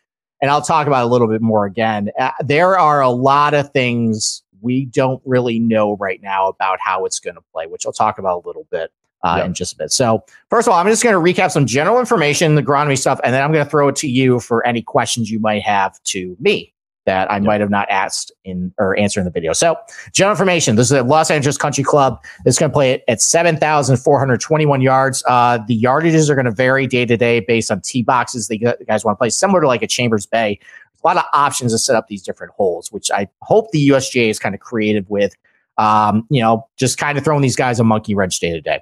and 0.43 0.51
I'll 0.51 0.63
talk 0.63 0.87
about 0.87 1.05
a 1.05 1.07
little 1.07 1.29
bit 1.29 1.41
more 1.41 1.65
again. 1.65 2.11
Uh, 2.19 2.31
there 2.41 2.79
are 2.79 3.01
a 3.01 3.09
lot 3.09 3.55
of 3.55 3.71
things 3.71 4.43
we 4.67 4.87
don't 4.87 5.23
really 5.25 5.59
know 5.59 5.97
right 5.97 6.21
now 6.21 6.49
about 6.49 6.79
how 6.81 7.05
it's 7.05 7.21
going 7.21 7.37
to 7.37 7.43
play, 7.53 7.67
which 7.67 7.87
I'll 7.87 7.93
talk 7.93 8.19
about 8.19 8.45
a 8.45 8.47
little 8.47 8.67
bit 8.71 8.91
uh, 9.23 9.37
yep. 9.39 9.47
in 9.47 9.55
just 9.55 9.73
a 9.73 9.77
bit. 9.77 9.93
So, 9.93 10.25
first 10.51 10.69
of 10.69 10.73
all, 10.73 10.81
I'm 10.81 10.87
just 10.87 11.03
going 11.03 11.15
to 11.15 11.41
recap 11.41 11.51
some 11.51 11.67
general 11.67 11.99
information, 11.99 12.55
the 12.55 12.63
agronomy 12.63 12.99
stuff, 12.99 13.21
and 13.25 13.33
then 13.33 13.43
I'm 13.43 13.53
going 13.53 13.65
to 13.65 13.71
throw 13.71 13.89
it 13.89 13.97
to 13.97 14.09
you 14.09 14.41
for 14.41 14.67
any 14.67 14.83
questions 14.83 15.31
you 15.31 15.39
might 15.39 15.63
have 15.63 16.03
to 16.05 16.37
me 16.41 16.73
that 17.07 17.31
I 17.31 17.37
yep. 17.37 17.45
might 17.45 17.61
have 17.61 17.71
not 17.71 17.89
asked 17.89 18.33
in 18.45 18.75
or 18.79 18.99
answered 18.99 19.21
in 19.21 19.25
the 19.27 19.31
video. 19.31 19.53
So, 19.53 19.77
general 20.13 20.33
information. 20.33 20.77
This 20.77 20.87
is 20.87 20.93
at 20.93 21.07
Los 21.07 21.31
Angeles 21.31 21.57
Country 21.57 21.85
Club. 21.85 22.23
It's 22.45 22.59
going 22.59 22.71
to 22.71 22.75
play 22.75 23.03
at 23.09 23.23
7,421 23.23 24.81
yards. 24.81 25.23
Uh, 25.27 25.59
the 25.67 25.81
yardages 25.81 26.29
are 26.29 26.35
going 26.35 26.47
to 26.47 26.51
vary 26.51 26.87
day 26.87 27.07
to 27.07 27.17
day 27.17 27.41
based 27.41 27.71
on 27.71 27.81
tee 27.81 28.03
boxes 28.03 28.49
the 28.49 28.59
guys 28.87 29.05
want 29.05 29.17
to 29.17 29.19
play, 29.19 29.31
similar 29.31 29.61
to 29.61 29.67
like 29.67 29.83
a 29.83 29.87
Chambers 29.87 30.27
Bay. 30.27 30.59
A 31.07 31.15
lot 31.15 31.17
of 31.19 31.25
options 31.33 31.73
to 31.73 31.79
set 31.79 31.95
up 31.95 32.09
these 32.09 32.23
different 32.23 32.53
holes, 32.55 32.91
which 32.91 33.13
I 33.13 33.29
hope 33.43 33.71
the 33.71 33.89
USGA 33.91 34.29
is 34.29 34.41
kind 34.41 34.55
of 34.55 34.61
creative 34.61 35.09
with. 35.09 35.35
Um, 35.79 36.27
you 36.31 36.41
know, 36.41 36.67
just 36.77 36.99
kind 36.99 37.17
of 37.17 37.23
throwing 37.23 37.43
these 37.43 37.55
guys 37.55 37.79
a 37.79 37.85
monkey 37.85 38.15
wrench 38.15 38.41
day 38.41 38.51
to 38.51 38.61
day. 38.61 38.81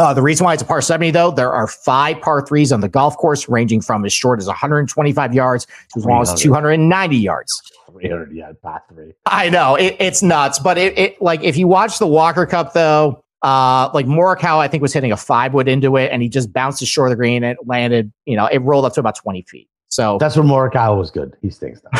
Uh, 0.00 0.12
the 0.12 0.22
reason 0.22 0.44
why 0.44 0.54
it's 0.54 0.62
a 0.62 0.66
par 0.66 0.80
70, 0.80 1.12
though, 1.12 1.30
there 1.30 1.52
are 1.52 1.68
five 1.68 2.20
par 2.20 2.44
threes 2.44 2.72
on 2.72 2.80
the 2.80 2.88
golf 2.88 3.16
course, 3.16 3.48
ranging 3.48 3.80
from 3.80 4.04
as 4.04 4.12
short 4.12 4.40
as 4.40 4.48
125 4.48 5.32
yards 5.32 5.66
to 5.66 5.72
as 5.98 6.04
long 6.04 6.22
as 6.22 6.34
290 6.34 7.16
yards. 7.16 7.62
300 7.92 8.32
yeah, 8.32 8.50
par 8.60 8.82
three. 8.88 9.12
I 9.26 9.50
know 9.50 9.76
it, 9.76 9.96
it's 10.00 10.22
nuts, 10.22 10.58
but 10.58 10.78
it, 10.78 10.98
it 10.98 11.22
like 11.22 11.44
if 11.44 11.56
you 11.56 11.68
watch 11.68 12.00
the 12.00 12.08
Walker 12.08 12.46
Cup 12.46 12.72
though, 12.72 13.22
uh, 13.42 13.90
like 13.94 14.06
Morikawa, 14.06 14.58
I 14.58 14.68
think 14.68 14.80
was 14.80 14.92
hitting 14.92 15.12
a 15.12 15.16
five 15.16 15.54
wood 15.54 15.68
into 15.68 15.96
it, 15.96 16.10
and 16.10 16.22
he 16.22 16.28
just 16.28 16.52
bounced 16.52 16.80
the 16.80 16.86
shore 16.86 17.06
of 17.06 17.10
the 17.10 17.16
green 17.16 17.44
and 17.44 17.58
it 17.58 17.66
landed. 17.66 18.12
You 18.24 18.36
know, 18.36 18.46
it 18.46 18.58
rolled 18.62 18.86
up 18.86 18.94
to 18.94 19.00
about 19.00 19.16
20 19.16 19.42
feet. 19.42 19.68
So 19.94 20.18
that's 20.18 20.36
when 20.36 20.48
Morikawa 20.48 20.98
was 20.98 21.12
good. 21.12 21.36
He 21.40 21.50
stinks. 21.50 21.80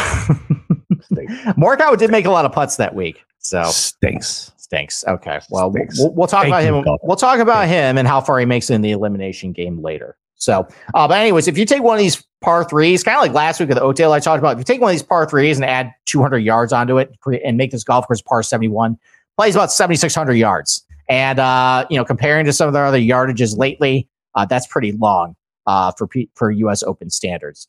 stinks. 1.03 1.33
Morikawa 1.57 1.97
did 1.97 2.11
make 2.11 2.25
a 2.25 2.31
lot 2.31 2.45
of 2.45 2.51
putts 2.51 2.75
that 2.79 2.93
week. 2.93 3.23
So 3.39 3.63
stinks. 3.63 4.51
Stinks. 4.57 5.05
Okay. 5.07 5.39
Well, 5.49 5.71
Stinks. 5.71 6.01
We'll, 6.01 6.13
we'll, 6.13 6.27
talk 6.27 6.43
Thank 6.43 6.55
about 6.55 6.63
him. 6.65 6.83
God. 6.83 6.99
We'll 7.05 7.17
talk 7.17 7.39
about 7.39 7.69
him 7.69 7.97
and 7.97 8.09
how 8.09 8.21
far 8.21 8.41
he 8.41 8.47
makes 8.47 8.69
in 8.69 8.83
the 8.83 8.91
elimination 8.91 9.53
game 9.53 9.81
later. 9.81 10.17
So, 10.35 10.67
uh, 10.93 11.07
but 11.07 11.19
anyways, 11.19 11.47
if 11.47 11.57
you 11.57 11.65
take 11.65 11.85
one 11.85 11.95
of 11.95 12.01
these 12.01 12.27
par 12.41 12.65
threes, 12.65 13.05
kind 13.05 13.17
of 13.17 13.23
like 13.23 13.33
last 13.33 13.61
week 13.61 13.69
with 13.69 13.79
the 13.79 13.85
Oakdale 13.85 14.11
I 14.11 14.19
talked 14.19 14.41
about, 14.41 14.55
if 14.55 14.59
you 14.59 14.65
take 14.65 14.81
one 14.81 14.91
of 14.91 14.95
these 14.95 15.05
par 15.05 15.29
threes 15.29 15.57
and 15.57 15.65
add 15.65 15.93
200 16.07 16.39
yards 16.39 16.73
onto 16.73 16.99
it 16.99 17.17
and 17.45 17.57
make 17.57 17.71
this 17.71 17.85
golf 17.85 18.09
course 18.09 18.23
par 18.23 18.43
71, 18.43 18.99
plays 19.37 19.55
about 19.55 19.71
7,600 19.71 20.33
yards. 20.33 20.85
And, 21.09 21.39
uh, 21.39 21.87
you 21.91 21.97
know, 21.97 22.05
comparing 22.05 22.45
to 22.47 22.53
some 22.53 22.67
of 22.67 22.73
the 22.73 22.81
other 22.81 22.99
yardages 22.99 23.57
lately, 23.57 24.09
uh, 24.35 24.47
that's 24.47 24.67
pretty 24.67 24.91
long 24.91 25.37
uh, 25.69 25.93
for, 25.93 26.09
P- 26.09 26.29
for 26.35 26.51
U.S. 26.51 26.83
Open 26.83 27.09
standards. 27.09 27.69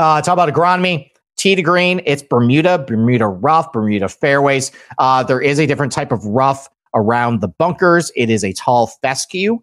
Uh, 0.00 0.22
talk 0.22 0.32
about 0.32 0.48
agronomy. 0.48 1.10
Tee 1.36 1.54
to 1.54 1.60
green, 1.60 2.00
it's 2.06 2.22
Bermuda, 2.22 2.78
Bermuda 2.78 3.26
rough, 3.26 3.70
Bermuda 3.70 4.08
fairways. 4.08 4.72
Uh, 4.96 5.22
there 5.22 5.42
is 5.42 5.58
a 5.58 5.66
different 5.66 5.92
type 5.92 6.10
of 6.10 6.24
rough 6.24 6.70
around 6.94 7.42
the 7.42 7.48
bunkers. 7.48 8.10
It 8.16 8.30
is 8.30 8.42
a 8.42 8.54
tall 8.54 8.86
fescue. 9.02 9.58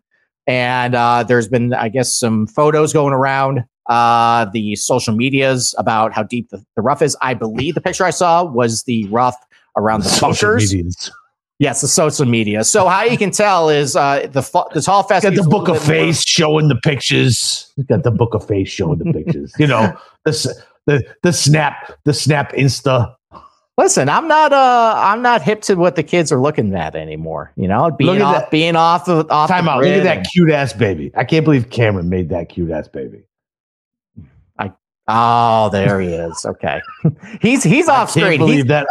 And 0.45 0.93
uh, 0.93 1.23
there's 1.23 1.47
been, 1.47 1.73
I 1.73 1.89
guess, 1.89 2.15
some 2.15 2.45
photos 2.45 2.93
going 2.93 3.13
around 3.13 3.65
uh, 3.87 4.45
the 4.45 4.75
social 4.75 5.15
medias 5.15 5.73
about 5.79 6.13
how 6.13 6.21
deep 6.21 6.49
the, 6.49 6.63
the, 6.75 6.83
rough 6.83 7.01
is. 7.01 7.17
I 7.19 7.33
believe 7.33 7.73
the 7.73 7.81
picture 7.81 8.05
I 8.05 8.11
saw 8.11 8.43
was 8.43 8.83
the 8.83 9.07
rough 9.07 9.37
around 9.75 10.03
the, 10.03 10.09
the 10.09 10.19
bunkers. 10.21 10.71
Medias. 10.71 11.11
Yes, 11.59 11.81
the 11.81 11.87
social 11.87 12.25
media. 12.25 12.63
So 12.63 12.87
how 12.87 13.03
you 13.03 13.17
can 13.17 13.31
tell 13.31 13.69
is 13.69 13.95
uh, 13.95 14.27
the 14.31 14.41
the 14.73 14.81
tall 14.81 15.03
fescue. 15.03 15.31
Got 15.31 15.43
the 15.43 15.49
book 15.49 15.67
of 15.67 15.81
face 15.81 16.17
more. 16.17 16.21
showing 16.25 16.67
the 16.67 16.75
pictures. 16.75 17.73
Got 17.87 18.03
the 18.03 18.11
book 18.11 18.35
of 18.35 18.45
face 18.45 18.69
showing 18.69 18.99
the 18.99 19.11
pictures. 19.11 19.53
you 19.59 19.65
know, 19.65 19.97
this 20.23 20.43
the 20.85 21.03
the 21.23 21.33
snap 21.33 21.97
the 22.03 22.13
snap 22.13 22.53
insta 22.53 23.17
Listen, 23.77 24.09
I'm 24.09 24.27
not 24.27 24.53
uh 24.53 24.95
I'm 24.97 25.21
not 25.21 25.43
hip 25.43 25.61
to 25.63 25.75
what 25.75 25.95
the 25.95 26.01
kids 26.01 26.31
are 26.31 26.39
looking 26.41 26.73
at 26.73 26.95
anymore. 26.95 27.53
You 27.55 27.67
know, 27.67 27.91
being 27.91 28.23
off 28.23 28.35
that. 28.35 28.51
being 28.51 28.75
off 28.75 29.07
of 29.07 29.29
off 29.29 29.49
Time 29.49 29.69
out. 29.69 29.83
Look 29.83 29.93
at 29.93 30.03
that 30.03 30.27
cute 30.31 30.49
ass 30.49 30.73
baby. 30.73 31.11
I 31.15 31.23
can't 31.23 31.45
believe 31.45 31.69
Cameron 31.69 32.09
made 32.09 32.29
that 32.29 32.49
cute 32.49 32.71
ass 32.71 32.87
baby. 32.87 33.21
I 34.57 34.73
oh 35.07 35.69
there 35.71 36.01
he 36.01 36.07
is. 36.07 36.43
Okay. 36.43 36.81
he's 37.41 37.63
he's 37.63 37.87
off 37.87 38.09
screen. 38.09 38.39
Believe 38.39 38.55
he's, 38.55 38.65
that 38.65 38.87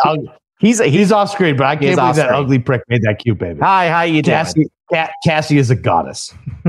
he's, 0.59 0.79
he's 0.79 0.93
he's 0.93 1.13
off 1.13 1.31
screen, 1.31 1.57
but 1.57 1.67
I 1.67 1.77
can't 1.77 1.97
believe 1.97 2.17
that 2.17 2.31
ugly 2.31 2.59
prick 2.59 2.83
made 2.89 3.03
that 3.03 3.19
cute 3.19 3.39
baby. 3.39 3.61
Hi, 3.61 3.89
hi, 3.89 4.05
you 4.05 4.23
Cassie, 4.23 4.69
doing? 4.91 5.09
Cassie 5.25 5.59
is 5.59 5.71
a 5.71 5.77
goddess. 5.77 6.35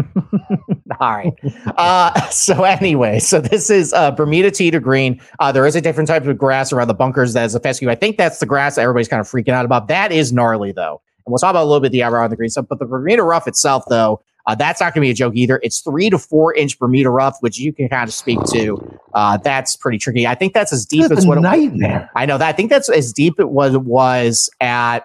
All 1.00 1.15
right. 1.15 1.34
Uh, 1.77 2.20
so 2.29 2.63
anyway, 2.63 3.20
so 3.20 3.39
this 3.39 3.70
is 3.70 3.94
uh, 3.94 4.12
Bermuda 4.12 4.51
tee 4.51 4.72
to 4.72 4.79
green. 4.79 5.22
Uh, 5.39 5.51
there 5.51 5.65
is 5.65 5.75
a 5.75 5.82
different 5.82 6.08
type 6.08 6.25
of 6.25 6.38
grass 6.38 6.74
around 6.74 6.88
the 6.88 6.94
bunkers 6.94 7.34
that 7.34 7.46
is 7.46 7.56
a 7.56 7.60
fescue. 7.60 7.89
I 7.89 7.96
think 7.96 8.17
that's 8.17 8.39
the 8.39 8.46
grass 8.46 8.75
that 8.75 8.82
everybody's 8.82 9.08
kind 9.08 9.20
of 9.20 9.27
freaking 9.27 9.50
out 9.53 9.65
about. 9.65 9.88
That 9.88 10.12
is 10.12 10.34
gnarly 10.34 10.72
though. 10.72 11.01
And 11.27 11.32
we'll 11.32 11.39
talk 11.39 11.50
about 11.50 11.63
a 11.63 11.67
little 11.67 11.82
bit 11.82 11.91
the 11.91 12.03
around 12.03 12.29
the 12.29 12.38
green 12.38 12.50
stuff. 12.50 12.67
But 12.70 12.79
the 12.79 12.86
Bermuda 12.86 13.22
rough 13.22 13.48
itself, 13.48 13.84
though, 13.89 14.22
uh, 14.47 14.55
that's 14.55 14.79
not 14.79 14.93
going 14.93 15.01
to 15.01 15.05
be 15.07 15.11
a 15.11 15.13
joke 15.13 15.35
either. 15.35 15.59
It's 15.61 15.81
three 15.81 16.09
to 16.09 16.17
four 16.17 16.55
inch 16.55 16.79
Bermuda 16.79 17.09
rough, 17.09 17.37
which 17.41 17.59
you 17.59 17.73
can 17.73 17.89
kind 17.89 18.07
of 18.07 18.13
speak 18.13 18.39
to. 18.53 18.99
Uh, 19.13 19.35
that's 19.37 19.75
pretty 19.75 19.97
tricky. 19.97 20.25
I 20.25 20.35
think 20.35 20.53
that's 20.53 20.71
as 20.71 20.85
deep 20.85 21.11
as 21.11 21.27
what 21.27 21.37
a 21.37 21.41
nightmare. 21.41 22.09
I 22.15 22.25
know 22.25 22.37
that. 22.37 22.47
I 22.47 22.53
think 22.53 22.69
that's 22.69 22.89
as 22.89 23.11
deep 23.11 23.39
it 23.39 23.49
was 23.49 23.77
was 23.77 24.49
at 24.61 25.01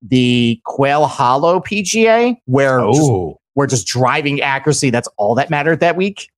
the 0.00 0.60
Quail 0.64 1.06
Hollow 1.06 1.58
PGA, 1.58 2.36
where 2.44 2.80
oh. 2.80 2.92
just, 2.92 3.40
where 3.54 3.66
just 3.66 3.86
driving 3.88 4.40
accuracy 4.40 4.90
that's 4.90 5.08
all 5.16 5.34
that 5.34 5.50
mattered 5.50 5.80
that 5.80 5.96
week. 5.96 6.30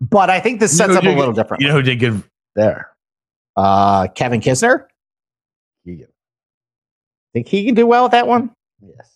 But 0.00 0.30
I 0.30 0.38
think 0.38 0.60
this 0.60 0.76
sets 0.76 0.94
you 0.94 0.94
know 1.02 1.10
up 1.10 1.16
a 1.16 1.18
little 1.18 1.34
different. 1.34 1.62
You 1.62 1.68
know 1.68 1.74
who 1.74 1.82
did 1.82 1.98
good 1.98 2.22
there? 2.54 2.90
Uh, 3.56 4.06
Kevin 4.08 4.40
Kisner. 4.40 4.86
Keegan. 5.84 6.06
Think 7.32 7.48
he 7.48 7.66
can 7.66 7.74
do 7.74 7.86
well 7.86 8.04
with 8.04 8.12
that 8.12 8.28
one? 8.28 8.54
Yes. 8.80 9.09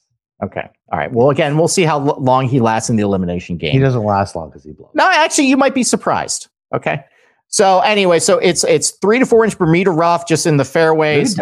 Okay. 0.45 0.69
All 0.93 0.99
right. 0.99 1.11
Well, 1.11 1.31
again, 1.31 1.57
we'll 1.57 1.69
see 1.69 1.83
how 1.83 1.99
long 1.99 2.49
he 2.49 2.61
lasts 2.61 2.91
in 2.91 2.97
the 2.97 3.03
elimination 3.03 3.57
game. 3.57 3.73
He 3.73 3.79
doesn't 3.79 4.05
last 4.05 4.37
long 4.37 4.51
because 4.51 4.65
he 4.65 4.73
blows. 4.73 4.91
No, 4.95 5.09
actually, 5.11 5.47
you 5.47 5.57
might 5.57 5.75
be 5.75 5.83
surprised. 5.83 6.49
Okay. 6.75 7.05
So 7.49 7.81
anyway, 7.81 8.19
so 8.19 8.39
it's 8.39 8.65
it's 8.65 8.91
three 8.91 9.19
to 9.19 9.27
four 9.27 9.45
inch 9.45 9.57
Bermuda 9.57 9.91
rough 9.91 10.27
just 10.27 10.47
in 10.47 10.57
the 10.57 10.65
fairways. 10.65 11.39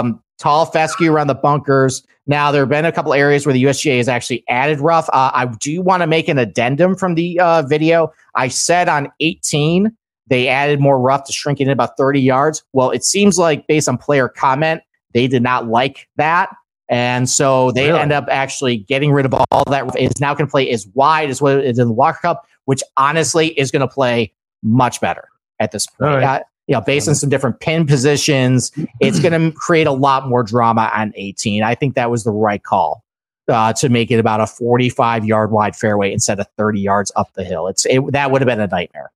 Um, 0.00 0.22
tall 0.38 0.66
fescue 0.66 1.12
around 1.12 1.28
the 1.28 1.34
bunkers. 1.34 2.04
Now, 2.26 2.50
there 2.50 2.62
have 2.62 2.68
been 2.68 2.84
a 2.84 2.92
couple 2.92 3.14
areas 3.14 3.46
where 3.46 3.52
the 3.52 3.62
USGA 3.64 3.98
has 3.98 4.08
actually 4.08 4.44
added 4.48 4.80
rough. 4.80 5.08
Uh, 5.10 5.30
I 5.32 5.46
do 5.60 5.80
want 5.80 6.02
to 6.02 6.06
make 6.08 6.28
an 6.28 6.38
addendum 6.38 6.96
from 6.96 7.14
the 7.14 7.38
uh, 7.38 7.62
video. 7.62 8.12
I 8.34 8.48
said 8.48 8.88
on 8.88 9.12
18, 9.20 9.96
they 10.26 10.48
added 10.48 10.80
more 10.80 10.98
rough 10.98 11.24
to 11.24 11.32
shrink 11.32 11.60
it 11.60 11.64
in 11.64 11.70
about 11.70 11.96
30 11.96 12.20
yards. 12.20 12.64
Well, 12.72 12.90
it 12.90 13.04
seems 13.04 13.38
like 13.38 13.68
based 13.68 13.88
on 13.88 13.96
player 13.96 14.28
comment, 14.28 14.82
they 15.14 15.28
did 15.28 15.42
not 15.42 15.68
like 15.68 16.08
that. 16.16 16.50
And 16.88 17.28
so 17.28 17.72
they 17.72 17.88
really? 17.88 17.98
end 17.98 18.12
up 18.12 18.26
actually 18.28 18.78
getting 18.78 19.12
rid 19.12 19.26
of 19.26 19.34
all 19.34 19.64
that. 19.68 19.90
It's 19.96 20.20
now 20.20 20.34
going 20.34 20.46
to 20.46 20.50
play 20.50 20.70
as 20.70 20.86
wide 20.94 21.30
as 21.30 21.42
what 21.42 21.58
it 21.58 21.64
is 21.64 21.78
in 21.78 21.88
the 21.88 21.92
Walker 21.92 22.20
Cup, 22.22 22.46
which 22.66 22.82
honestly 22.96 23.48
is 23.58 23.70
going 23.70 23.80
to 23.80 23.88
play 23.88 24.32
much 24.62 25.00
better 25.00 25.28
at 25.58 25.72
this 25.72 25.86
point. 25.86 26.22
Right 26.22 26.42
you 26.66 26.74
know, 26.74 26.80
based 26.80 27.08
on 27.08 27.14
some 27.14 27.30
different 27.30 27.60
pin 27.60 27.86
positions, 27.86 28.72
it's 29.00 29.20
going 29.20 29.32
to 29.32 29.56
create 29.56 29.86
a 29.86 29.92
lot 29.92 30.28
more 30.28 30.42
drama 30.42 30.90
on 30.94 31.12
18. 31.14 31.62
I 31.62 31.74
think 31.74 31.94
that 31.94 32.10
was 32.10 32.24
the 32.24 32.32
right 32.32 32.62
call 32.62 33.04
uh, 33.48 33.72
to 33.74 33.88
make 33.88 34.10
it 34.10 34.18
about 34.18 34.40
a 34.40 34.46
45 34.46 35.24
yard 35.24 35.52
wide 35.52 35.76
fairway 35.76 36.12
instead 36.12 36.40
of 36.40 36.48
30 36.56 36.80
yards 36.80 37.12
up 37.14 37.32
the 37.34 37.44
hill. 37.44 37.68
It's 37.68 37.86
it, 37.86 38.12
that 38.12 38.30
would 38.30 38.42
have 38.42 38.46
been 38.46 38.60
a 38.60 38.66
nightmare. 38.66 39.12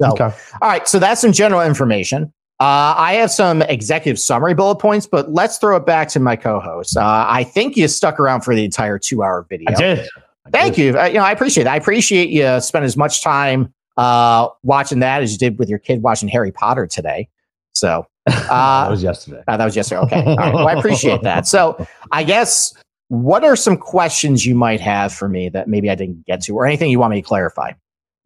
So, 0.00 0.10
okay. 0.12 0.30
all 0.60 0.68
right. 0.68 0.86
So 0.86 0.98
that's 0.98 1.20
some 1.20 1.32
general 1.32 1.62
information. 1.62 2.32
Uh, 2.60 2.94
I 2.94 3.14
have 3.14 3.30
some 3.30 3.62
executive 3.62 4.18
summary 4.18 4.52
bullet 4.52 4.76
points, 4.76 5.06
but 5.06 5.32
let's 5.32 5.56
throw 5.56 5.76
it 5.76 5.86
back 5.86 6.08
to 6.08 6.20
my 6.20 6.36
co-host. 6.36 6.94
Uh, 6.94 7.24
I 7.26 7.42
think 7.42 7.74
you 7.74 7.88
stuck 7.88 8.20
around 8.20 8.42
for 8.42 8.54
the 8.54 8.66
entire 8.66 8.98
two-hour 8.98 9.46
video. 9.48 9.70
I 9.70 9.74
did. 9.74 10.08
I 10.44 10.50
Thank 10.50 10.74
did. 10.74 10.94
you. 10.94 11.00
Uh, 11.00 11.06
you 11.06 11.14
know, 11.14 11.24
I 11.24 11.32
appreciate 11.32 11.66
it. 11.66 11.70
I 11.70 11.76
appreciate 11.76 12.28
you 12.28 12.60
spend 12.60 12.84
as 12.84 12.98
much 12.98 13.22
time 13.22 13.72
uh, 13.96 14.48
watching 14.62 14.98
that 14.98 15.22
as 15.22 15.32
you 15.32 15.38
did 15.38 15.58
with 15.58 15.70
your 15.70 15.78
kid 15.78 16.02
watching 16.02 16.28
Harry 16.28 16.52
Potter 16.52 16.86
today. 16.86 17.30
So 17.72 18.06
uh, 18.26 18.84
that 18.84 18.90
was 18.90 19.02
yesterday. 19.02 19.42
Uh, 19.48 19.56
that 19.56 19.64
was 19.64 19.74
yesterday. 19.74 20.00
Okay. 20.02 20.22
All 20.22 20.36
right. 20.36 20.54
Well, 20.54 20.68
I 20.68 20.74
appreciate 20.74 21.22
that. 21.22 21.46
So 21.46 21.86
I 22.12 22.24
guess 22.24 22.74
what 23.08 23.42
are 23.42 23.56
some 23.56 23.78
questions 23.78 24.44
you 24.44 24.54
might 24.54 24.80
have 24.80 25.14
for 25.14 25.30
me 25.30 25.48
that 25.48 25.66
maybe 25.66 25.88
I 25.88 25.94
didn't 25.94 26.26
get 26.26 26.42
to 26.42 26.54
or 26.56 26.66
anything 26.66 26.90
you 26.90 26.98
want 26.98 27.12
me 27.12 27.22
to 27.22 27.26
clarify? 27.26 27.72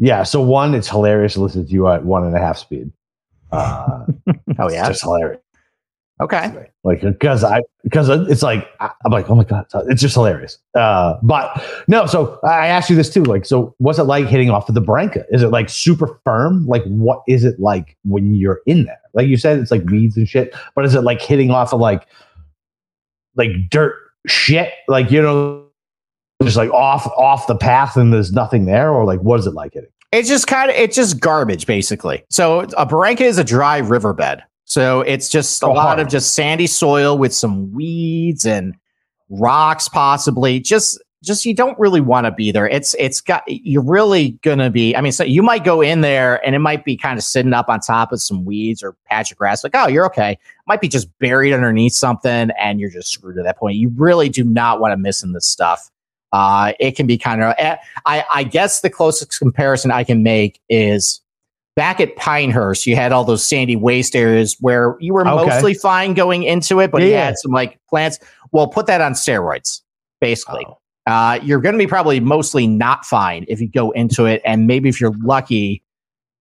Yeah. 0.01 0.25
So 0.25 0.41
one, 0.41 0.75
it's 0.75 0.89
hilarious 0.89 1.35
to 1.35 1.41
listen 1.41 1.67
to 1.67 1.73
you 1.73 1.89
at 1.89 2.05
one 2.05 2.25
and 2.25 2.37
a 2.37 2.41
half 2.41 2.59
speed. 2.59 2.91
Uh, 3.55 4.07
oh 4.59 4.71
yeah, 4.71 4.89
just 4.89 5.03
hilarious. 5.03 5.41
Okay. 6.21 6.71
Like 6.85 7.01
because 7.01 7.43
I 7.43 7.63
because 7.83 8.09
it's 8.09 8.43
like 8.43 8.69
I'm 8.81 9.11
like 9.11 9.29
oh 9.29 9.35
my 9.35 9.43
god 9.43 9.67
it's 9.89 10.01
just 10.01 10.15
hilarious. 10.15 10.59
Uh, 10.75 11.19
but 11.23 11.65
no, 11.89 12.07
so 12.07 12.39
I 12.45 12.69
asked 12.69 12.89
you 12.89 12.95
this 12.95 13.13
too. 13.13 13.25
Like, 13.25 13.45
so 13.45 13.75
what's 13.79 13.99
it 13.99 14.05
like 14.05 14.27
hitting 14.27 14.51
off 14.51 14.69
of 14.69 14.75
the 14.77 14.81
Barranca? 14.81 15.25
Is 15.31 15.43
it 15.43 15.49
like 15.49 15.69
super 15.69 16.21
firm? 16.25 16.67
Like, 16.67 16.85
what 16.85 17.23
is 17.27 17.45
it 17.45 17.59
like 17.59 17.97
when 18.05 18.35
you're 18.35 18.61
in 18.67 18.85
there? 18.85 19.01
Like 19.13 19.27
you 19.27 19.37
said, 19.37 19.59
it's 19.59 19.71
like 19.71 19.85
weeds 19.87 20.17
and 20.17 20.29
shit. 20.29 20.55
But 20.77 20.85
is 20.85 20.95
it 20.95 21.01
like 21.01 21.21
hitting 21.21 21.51
off 21.51 21.73
of 21.73 21.81
like 21.81 22.07
like 23.35 23.51
dirt 23.71 23.97
shit? 24.27 24.73
Like 24.87 25.11
you 25.11 25.21
know, 25.21 25.67
just 26.45 26.57
like 26.57 26.71
off 26.71 27.07
off 27.17 27.49
the 27.49 27.57
path 27.57 27.97
and 27.97 28.13
there's 28.13 28.33
nothing 28.33 28.67
there, 28.67 28.93
or 28.93 29.05
like 29.05 29.21
what 29.21 29.41
is 29.41 29.49
it 29.49 29.55
like 29.55 29.73
hitting? 29.73 29.91
It's 30.15 30.29
just 30.29 30.47
kind 30.47 30.71
of 30.71 30.77
it's 30.77 30.97
just 30.97 31.21
garbage 31.21 31.67
basically. 31.67 32.25
So 32.31 32.61
a 32.77 32.87
barranca 32.87 33.25
is 33.25 33.39
a 33.39 33.45
dry 33.45 33.79
riverbed. 33.79 34.43
So 34.65 35.01
it's 35.03 35.29
just 35.29 35.63
a 35.63 35.67
Oh, 35.67 35.73
lot 35.73 35.83
hard. 35.97 36.01
of 36.01 36.09
just 36.09 36.35
sandy 36.35 36.67
soil 36.67 37.19
with 37.19 37.35
some 37.35 37.73
weeds 37.73 38.47
and 38.47 38.75
rocks 39.29 39.89
possibly. 39.89 40.61
Just 40.61 41.03
just 41.23 41.45
you 41.47 41.55
don't 41.55 41.79
really 41.79 42.01
want 42.03 42.27
to 42.27 42.31
be 42.31 42.53
there. 42.53 42.69
It's 42.69 42.95
it's 42.99 43.21
got 43.21 43.43
you're 43.47 43.83
really 43.85 44.33
gonna 44.43 44.71
be. 44.71 44.95
I 44.95 45.01
mean, 45.01 45.13
so 45.13 45.25
you 45.25 45.43
might 45.43 45.65
go 45.65 45.81
in 45.81 46.03
there 46.03 46.45
and 46.47 46.55
it 46.55 46.59
might 46.59 46.85
be 46.85 46.97
kind 46.97 47.19
of 47.19 47.25
sitting 47.25 47.53
up 47.55 47.69
on 47.69 47.81
top 47.81 48.13
of 48.13 48.21
some 48.21 48.45
weeds 48.45 48.83
or 48.83 48.95
patch 49.07 49.33
of 49.33 49.39
grass. 49.39 49.65
Like, 49.65 49.75
oh, 49.75 49.89
you're 49.89 50.05
okay. 50.07 50.39
Might 50.67 50.81
be 50.83 50.89
just 50.89 51.09
buried 51.19 51.53
underneath 51.55 51.95
something, 51.95 52.51
and 52.59 52.79
you're 52.79 52.91
just 52.91 53.11
screwed 53.11 53.39
at 53.39 53.45
that 53.45 53.59
point. 53.59 53.77
You 53.77 53.91
really 53.97 54.29
do 54.29 54.45
not 54.45 54.81
want 54.81 54.93
to 54.93 54.97
miss 54.99 55.23
in 55.23 55.33
this 55.33 55.47
stuff. 55.47 55.91
Uh, 56.35 56.73
it 56.81 56.97
can 56.97 57.07
be 57.07 57.17
kind 57.17 57.41
of. 57.45 57.55
I 57.59 58.25
I 58.33 58.43
guess 58.43 58.81
the 58.81 58.91
closest 58.91 59.39
comparison 59.39 59.93
I 59.93 60.03
can 60.03 60.25
make 60.25 60.61
is 60.69 61.21
back 61.77 62.01
at 62.01 62.17
Pinehurst. 62.17 62.87
You 62.87 62.97
had 62.97 63.13
all 63.13 63.23
those 63.25 63.47
sandy 63.47 63.77
waste 63.77 64.17
areas 64.17 64.57
where 64.61 64.97
you 64.99 65.15
were 65.15 65.21
Okay. 65.27 65.47
mostly 65.49 65.75
fine 65.75 66.13
going 66.15 66.43
into 66.43 66.81
it, 66.81 66.91
but 66.91 67.03
you 67.03 67.09
Yeah. 67.11 67.27
had 67.27 67.35
some 67.39 67.53
like 67.53 67.79
plants. 67.89 68.19
Well, 68.51 68.67
put 68.67 68.87
that 68.87 69.01
on 69.01 69.13
steroids, 69.13 69.81
basically 70.21 70.65
Oh. 70.67 70.79
uh, 71.07 71.39
you're 71.43 71.61
going 71.61 71.75
to 71.75 71.79
be 71.79 71.87
probably 71.87 72.19
mostly 72.19 72.67
not 72.67 73.05
fine 73.05 73.45
if 73.47 73.61
you 73.61 73.69
go 73.69 73.93
into 73.93 74.25
it. 74.27 74.43
And 74.45 74.67
maybe 74.67 74.89
if 74.89 75.01
you're 75.01 75.15
lucky, 75.23 75.83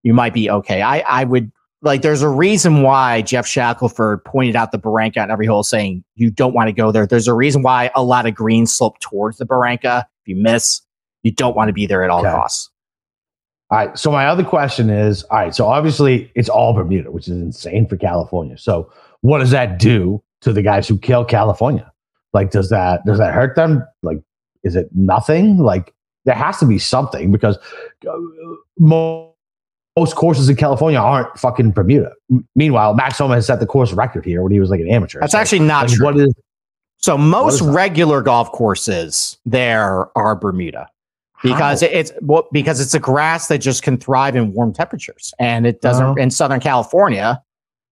you 0.03 0.13
might 0.13 0.33
be 0.33 0.49
okay. 0.49 0.81
I, 0.81 0.99
I 1.01 1.23
would 1.23 1.51
like, 1.83 2.01
there's 2.01 2.21
a 2.21 2.29
reason 2.29 2.81
why 2.81 3.21
Geoff 3.21 3.45
Shackelford 3.45 4.23
pointed 4.23 4.55
out 4.55 4.71
the 4.71 4.77
Barranca 4.77 5.21
on 5.21 5.29
every 5.29 5.45
hole 5.45 5.63
saying 5.63 6.03
you 6.15 6.31
don't 6.31 6.53
want 6.53 6.69
to 6.69 6.73
go 6.73 6.91
there. 6.91 7.05
There's 7.05 7.27
a 7.27 7.33
reason 7.33 7.61
why 7.61 7.91
a 7.93 8.01
lot 8.01 8.25
of 8.25 8.33
greens 8.33 8.73
slope 8.73 8.99
towards 8.99 9.37
the 9.37 9.45
Barranca. 9.45 10.07
If 10.21 10.29
you 10.29 10.41
miss, 10.41 10.81
you 11.23 11.31
don't 11.31 11.55
want 11.55 11.67
to 11.67 11.73
be 11.73 11.85
there 11.85 12.03
at 12.03 12.09
all 12.09 12.21
Okay. 12.21 12.31
costs. 12.31 12.69
All 13.69 13.77
right. 13.79 13.97
So 13.97 14.11
my 14.11 14.27
other 14.27 14.43
question 14.45 14.89
is, 14.89 15.23
all 15.23 15.39
right. 15.39 15.53
So 15.53 15.67
obviously 15.67 16.31
it's 16.35 16.47
all 16.47 16.73
Bermuda, 16.73 17.11
which 17.11 17.27
is 17.27 17.33
insane 17.33 17.87
for 17.87 17.97
California. 17.97 18.57
So 18.57 18.91
what 19.21 19.39
does 19.39 19.51
that 19.51 19.77
do 19.77 20.23
to 20.41 20.53
the 20.53 20.61
guys 20.61 20.87
who 20.87 20.97
kill 20.97 21.25
California? 21.25 21.91
Like, 22.33 22.49
does 22.51 22.69
that 22.69 23.05
does 23.05 23.17
that 23.19 23.33
hurt 23.33 23.55
them? 23.55 23.85
Like, 24.01 24.19
is 24.63 24.75
it 24.75 24.89
nothing? 24.93 25.57
Like, 25.57 25.93
there 26.25 26.35
has 26.35 26.57
to 26.59 26.65
be 26.65 26.79
something 26.79 27.31
because 27.31 27.57
uh, 28.07 28.13
most 29.97 30.15
courses 30.15 30.49
in 30.49 30.55
California 30.55 30.99
aren't 30.99 31.37
fucking 31.37 31.71
Bermuda. 31.71 32.11
M- 32.31 32.47
Meanwhile, 32.55 32.95
Max 32.95 33.17
Homa 33.19 33.35
has 33.35 33.45
set 33.45 33.59
the 33.59 33.65
course 33.67 33.93
record 33.93 34.25
here 34.25 34.41
when 34.41 34.51
he 34.51 34.59
was 34.59 34.69
like 34.69 34.79
an 34.79 34.89
amateur. 34.89 35.19
That's 35.19 35.33
So, 35.33 35.37
actually 35.37 35.59
not 35.59 35.87
like, 35.87 35.97
true. 35.97 36.05
what 36.05 36.17
is 36.19 36.33
so 36.97 37.17
most 37.17 37.55
is 37.55 37.61
regular 37.61 38.21
golf 38.21 38.51
courses 38.53 39.37
there 39.45 40.07
are 40.17 40.35
Bermuda. 40.35 40.87
because 41.43 41.81
how? 41.81 41.87
it's 41.91 42.11
well, 42.21 42.47
because 42.53 42.79
it's 42.79 42.93
a 42.93 42.99
grass 42.99 43.47
that 43.49 43.57
just 43.59 43.83
can 43.83 43.97
thrive 43.97 44.35
in 44.35 44.53
warm 44.53 44.71
temperatures 44.73 45.33
and 45.39 45.67
it 45.67 45.81
doesn't 45.81 46.05
Uh-huh. 46.05 46.15
in 46.21 46.31
southern 46.31 46.61
california 46.61 47.41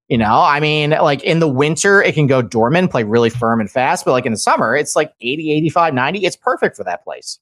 you 0.07 0.17
know 0.17 0.39
i 0.41 0.61
mean 0.61 0.91
like 0.91 1.21
in 1.23 1.39
the 1.39 1.47
winter 1.49 2.01
it 2.01 2.15
can 2.15 2.25
go 2.27 2.41
dormant 2.41 2.89
play 2.89 3.03
really 3.03 3.29
firm 3.29 3.59
and 3.59 3.69
fast 3.69 4.05
but 4.05 4.11
like 4.11 4.25
in 4.25 4.31
the 4.31 4.37
summer 4.37 4.73
it's 4.77 4.95
like 4.95 5.11
80 5.19 5.51
85 5.51 5.93
90 5.93 6.25
it's 6.25 6.37
perfect 6.37 6.77
for 6.77 6.85
that 6.85 7.03
place 7.03 7.37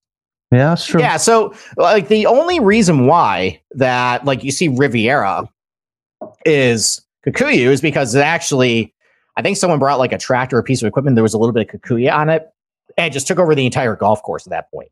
yeah, 0.52 0.70
that's 0.70 0.86
true. 0.86 1.00
yeah 1.00 1.18
so 1.18 1.54
like 1.78 2.08
the 2.08 2.26
only 2.26 2.60
reason 2.60 3.06
why 3.06 3.62
that 3.72 4.26
like 4.26 4.44
you 4.44 4.52
see 4.52 4.68
riviera 4.68 5.48
is 6.46 7.02
kikuyu 7.26 7.68
is 7.68 7.82
because 7.82 8.16
it 8.16 8.22
actually 8.22 8.94
i 9.38 9.42
think 9.42 9.58
someone 9.58 9.80
brought 9.80 10.00
like 10.00 10.12
a 10.12 10.18
tractor 10.18 10.58
or 10.58 10.60
a 10.60 10.64
piece 10.64 10.82
of 10.82 10.88
equipment 10.88 11.16
there 11.16 11.24
was 11.24 11.34
a 11.34 11.38
little 11.38 11.54
bit 11.54 11.68
of 11.74 11.82
kikuyu 11.82 12.12
on 12.12 12.30
it 12.30 12.50
and 12.98 13.08
it 13.08 13.14
just 13.14 13.28
took 13.28 13.40
over 13.40 13.54
the 13.54 13.66
entire 13.66 13.96
golf 13.96 14.22
course 14.24 14.46
at 14.48 14.52
that 14.52 14.72
point 14.72 14.90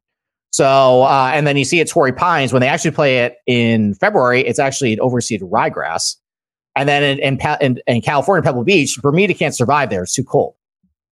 so 0.51 1.03
uh, 1.03 1.31
and 1.33 1.45
then 1.45 1.57
you 1.57 1.65
see 1.65 1.81
at 1.81 1.87
Torrey 1.87 2.13
Pines 2.13 2.53
when 2.53 2.61
they 2.61 2.67
actually 2.67 2.91
play 2.91 3.19
it 3.19 3.37
in 3.45 3.93
February, 3.95 4.41
it's 4.41 4.59
actually 4.59 4.93
an 4.93 4.99
overseeded 4.99 5.49
ryegrass. 5.49 6.15
And 6.75 6.87
then 6.87 7.03
in, 7.03 7.19
in, 7.19 7.39
in, 7.59 7.79
in 7.87 8.01
California, 8.01 8.43
Pebble 8.43 8.63
Beach, 8.63 8.97
Bermuda 9.01 9.33
can't 9.33 9.55
survive 9.55 9.89
there; 9.89 10.03
it's 10.03 10.13
too 10.13 10.23
cold. 10.23 10.55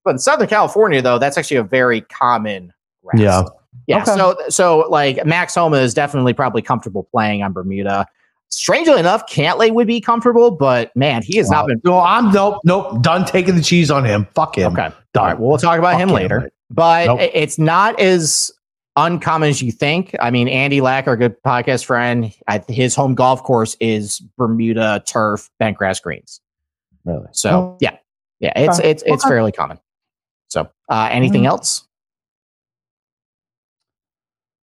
But 0.04 0.12
in 0.12 0.20
Southern 0.20 0.48
California, 0.48 1.02
though, 1.02 1.18
that's 1.20 1.38
actually 1.38 1.58
a 1.58 1.64
very 1.64 2.02
common 2.02 2.72
grass. 3.04 3.20
Yeah. 3.20 3.44
Yeah. 3.88 3.98
Okay. 4.02 4.16
So 4.16 4.36
so 4.50 4.80
like 4.90 5.26
Max 5.26 5.56
Homa 5.56 5.78
is 5.78 5.94
definitely 5.94 6.34
probably 6.34 6.62
comfortable 6.62 7.04
playing 7.12 7.44
on 7.44 7.54
Bermuda. 7.54 8.06
Strangely 8.50 9.00
enough, 9.00 9.28
Cantlay 9.28 9.72
would 9.74 9.88
be 9.88 10.00
comfortable, 10.00 10.52
but 10.52 10.96
man, 10.96 11.24
he 11.24 11.38
has 11.38 11.50
not 11.50 11.66
been 11.68 11.82
No, 11.84 12.00
I'm 12.00 12.32
nope, 12.32 12.60
nope. 12.64 13.02
Done 13.02 13.26
taking 13.26 13.56
the 13.56 13.62
cheese 13.62 13.90
on 13.92 14.06
him. 14.06 14.28
Fuck 14.36 14.58
him. 14.58 14.72
okay. 14.74 14.94
Done. 15.14 15.22
All 15.22 15.26
right, 15.26 15.40
well, 15.40 15.50
we'll 15.50 15.58
talk 15.58 15.80
about 15.80 15.94
Fuck 15.94 16.02
him 16.02 16.10
later. 16.10 16.42
mate. 16.42 16.52
but 16.70 17.06
Nope. 17.08 17.20
it's 17.34 17.58
not 17.58 18.00
as 18.00 18.52
uncommon 18.98 19.50
as 19.50 19.62
you 19.62 19.72
think. 19.72 20.16
I 20.22 20.30
mean, 20.30 20.48
Andy 20.48 20.80
Lack, 20.80 21.08
our 21.08 21.18
good 21.18 21.36
podcast 21.44 21.86
friend, 21.86 22.32
his 22.70 22.96
home 22.96 23.16
golf 23.16 23.44
course 23.44 23.76
is 23.82 24.20
Bermuda 24.38 25.04
turf 25.06 25.50
bent 25.60 25.76
grass 25.78 26.00
greens. 26.00 26.40
Really? 27.04 27.28
So 27.34 27.50
Oh, 27.50 27.78
yeah, 27.82 27.98
yeah, 28.40 28.54
it's 28.56 28.80
Okay. 28.80 28.92
it's 28.92 29.04
it's 29.06 29.26
Okay. 29.26 29.30
fairly 29.30 29.52
common. 29.52 29.80
So 30.50 30.70
uh, 30.88 31.10
anything 31.12 31.44
Mhm. 31.44 31.48
else? 31.48 31.88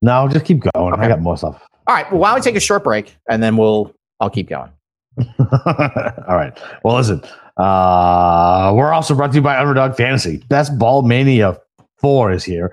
No, 0.01 0.27
just 0.27 0.45
keep 0.45 0.61
going. 0.73 0.93
Okay. 0.93 1.03
I 1.03 1.07
got 1.07 1.21
more 1.21 1.37
stuff. 1.37 1.61
All 1.87 1.95
right. 1.95 2.09
Well, 2.11 2.21
why 2.21 2.29
don't 2.29 2.39
we 2.39 2.41
take 2.41 2.55
a 2.55 2.59
short 2.59 2.83
break 2.83 3.15
and 3.29 3.41
then 3.41 3.57
we'll 3.57 3.93
I'll 4.19 4.29
keep 4.29 4.49
going. 4.49 4.71
All 5.39 6.35
right. 6.35 6.57
Well, 6.83 6.95
listen. 6.95 7.21
Uh, 7.57 8.71
we're 8.75 8.93
also 8.93 9.13
brought 9.13 9.31
to 9.31 9.35
you 9.35 9.41
by 9.41 9.59
Underdog 9.59 9.95
Fantasy. 9.95 10.37
Best 10.47 10.77
Ball 10.77 11.01
Mania 11.01 11.57
4 11.97 12.31
is 12.31 12.43
here. 12.43 12.71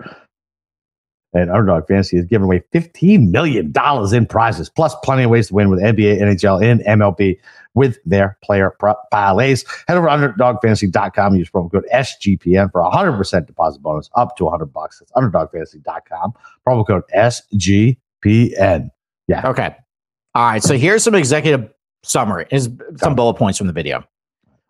And 1.35 1.51
Underdog 1.51 1.87
Fantasy 1.87 2.17
is 2.17 2.25
giving 2.25 2.45
away 2.45 2.63
$15 2.73 3.31
million 3.31 3.73
in 4.15 4.27
prizes, 4.27 4.71
plus 4.71 4.95
plenty 5.03 5.25
of 5.25 5.31
ways 5.31 5.49
to 5.49 5.55
win 5.55 5.69
with 5.69 5.81
NBA, 5.81 6.23
NHL, 6.23 6.63
and 6.63 6.81
MLB 6.81 7.39
with 7.75 7.99
their 8.05 8.37
player 8.43 8.75
parlays. 9.13 9.65
Head 9.87 9.97
over 9.97 10.09
to 10.09 10.15
UnderdogFantasy.com 10.15 11.37
use 11.37 11.51
promo 11.51 11.71
code 11.71 11.87
SGPN 11.93 12.73
for 12.73 12.81
a 12.81 12.91
100% 12.91 13.47
deposit 13.47 13.81
bonus 13.83 14.11
up 14.17 14.37
to 14.37 14.45
100 14.45 14.67
bucks. 14.67 14.99
That's 14.99 15.13
UnderdogFantasy.com. 15.13 16.33
Promo 16.67 16.87
code 16.87 17.05
SGPN. 17.15 18.91
Yeah. 19.29 19.49
Okay. 19.49 19.77
All 20.35 20.45
right. 20.45 20.63
So 20.63 20.77
here's 20.77 21.05
some 21.05 21.15
executive 21.15 21.73
summary. 22.03 22.47
Is 22.51 22.71
some 22.97 23.15
bullet 23.15 23.35
points 23.35 23.59
from 23.59 23.67
the 23.67 23.73
video. 23.73 24.05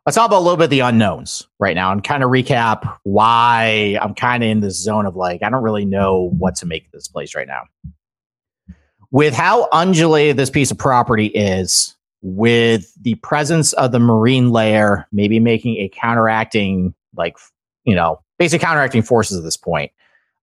Let's 0.06 0.16
talk 0.16 0.26
about 0.26 0.38
a 0.38 0.40
little 0.40 0.56
bit 0.56 0.64
of 0.64 0.70
the 0.70 0.80
unknowns 0.80 1.46
right 1.58 1.74
now 1.74 1.92
and 1.92 2.02
kind 2.02 2.22
of 2.22 2.30
recap 2.30 2.96
why 3.02 3.98
I'm 4.00 4.14
kind 4.14 4.42
of 4.42 4.48
in 4.48 4.61
this 4.61 4.82
zone 4.82 5.04
of 5.04 5.16
like, 5.16 5.42
I 5.42 5.50
don't 5.50 5.62
really 5.62 5.84
know 5.84 6.30
what 6.38 6.56
to 6.56 6.66
make 6.66 6.87
of 6.87 6.92
this 6.92 7.08
place 7.08 7.34
right 7.34 7.46
now. 7.46 7.64
With 9.11 9.34
how 9.34 9.68
undulated 9.70 10.38
this 10.38 10.48
piece 10.48 10.70
of 10.70 10.78
property 10.78 11.26
is, 11.26 11.94
with 12.22 12.92
the 13.02 13.14
presence 13.16 13.72
of 13.74 13.92
the 13.92 13.98
marine 14.00 14.50
layer, 14.50 15.07
maybe 15.12 15.38
making 15.40 15.76
a 15.76 15.88
counteracting, 15.88 16.94
like, 17.16 17.37
you 17.85 17.94
know, 17.94 18.20
basic 18.38 18.61
counteracting 18.61 19.02
forces 19.02 19.38
at 19.38 19.44
this 19.44 19.57
point. 19.57 19.92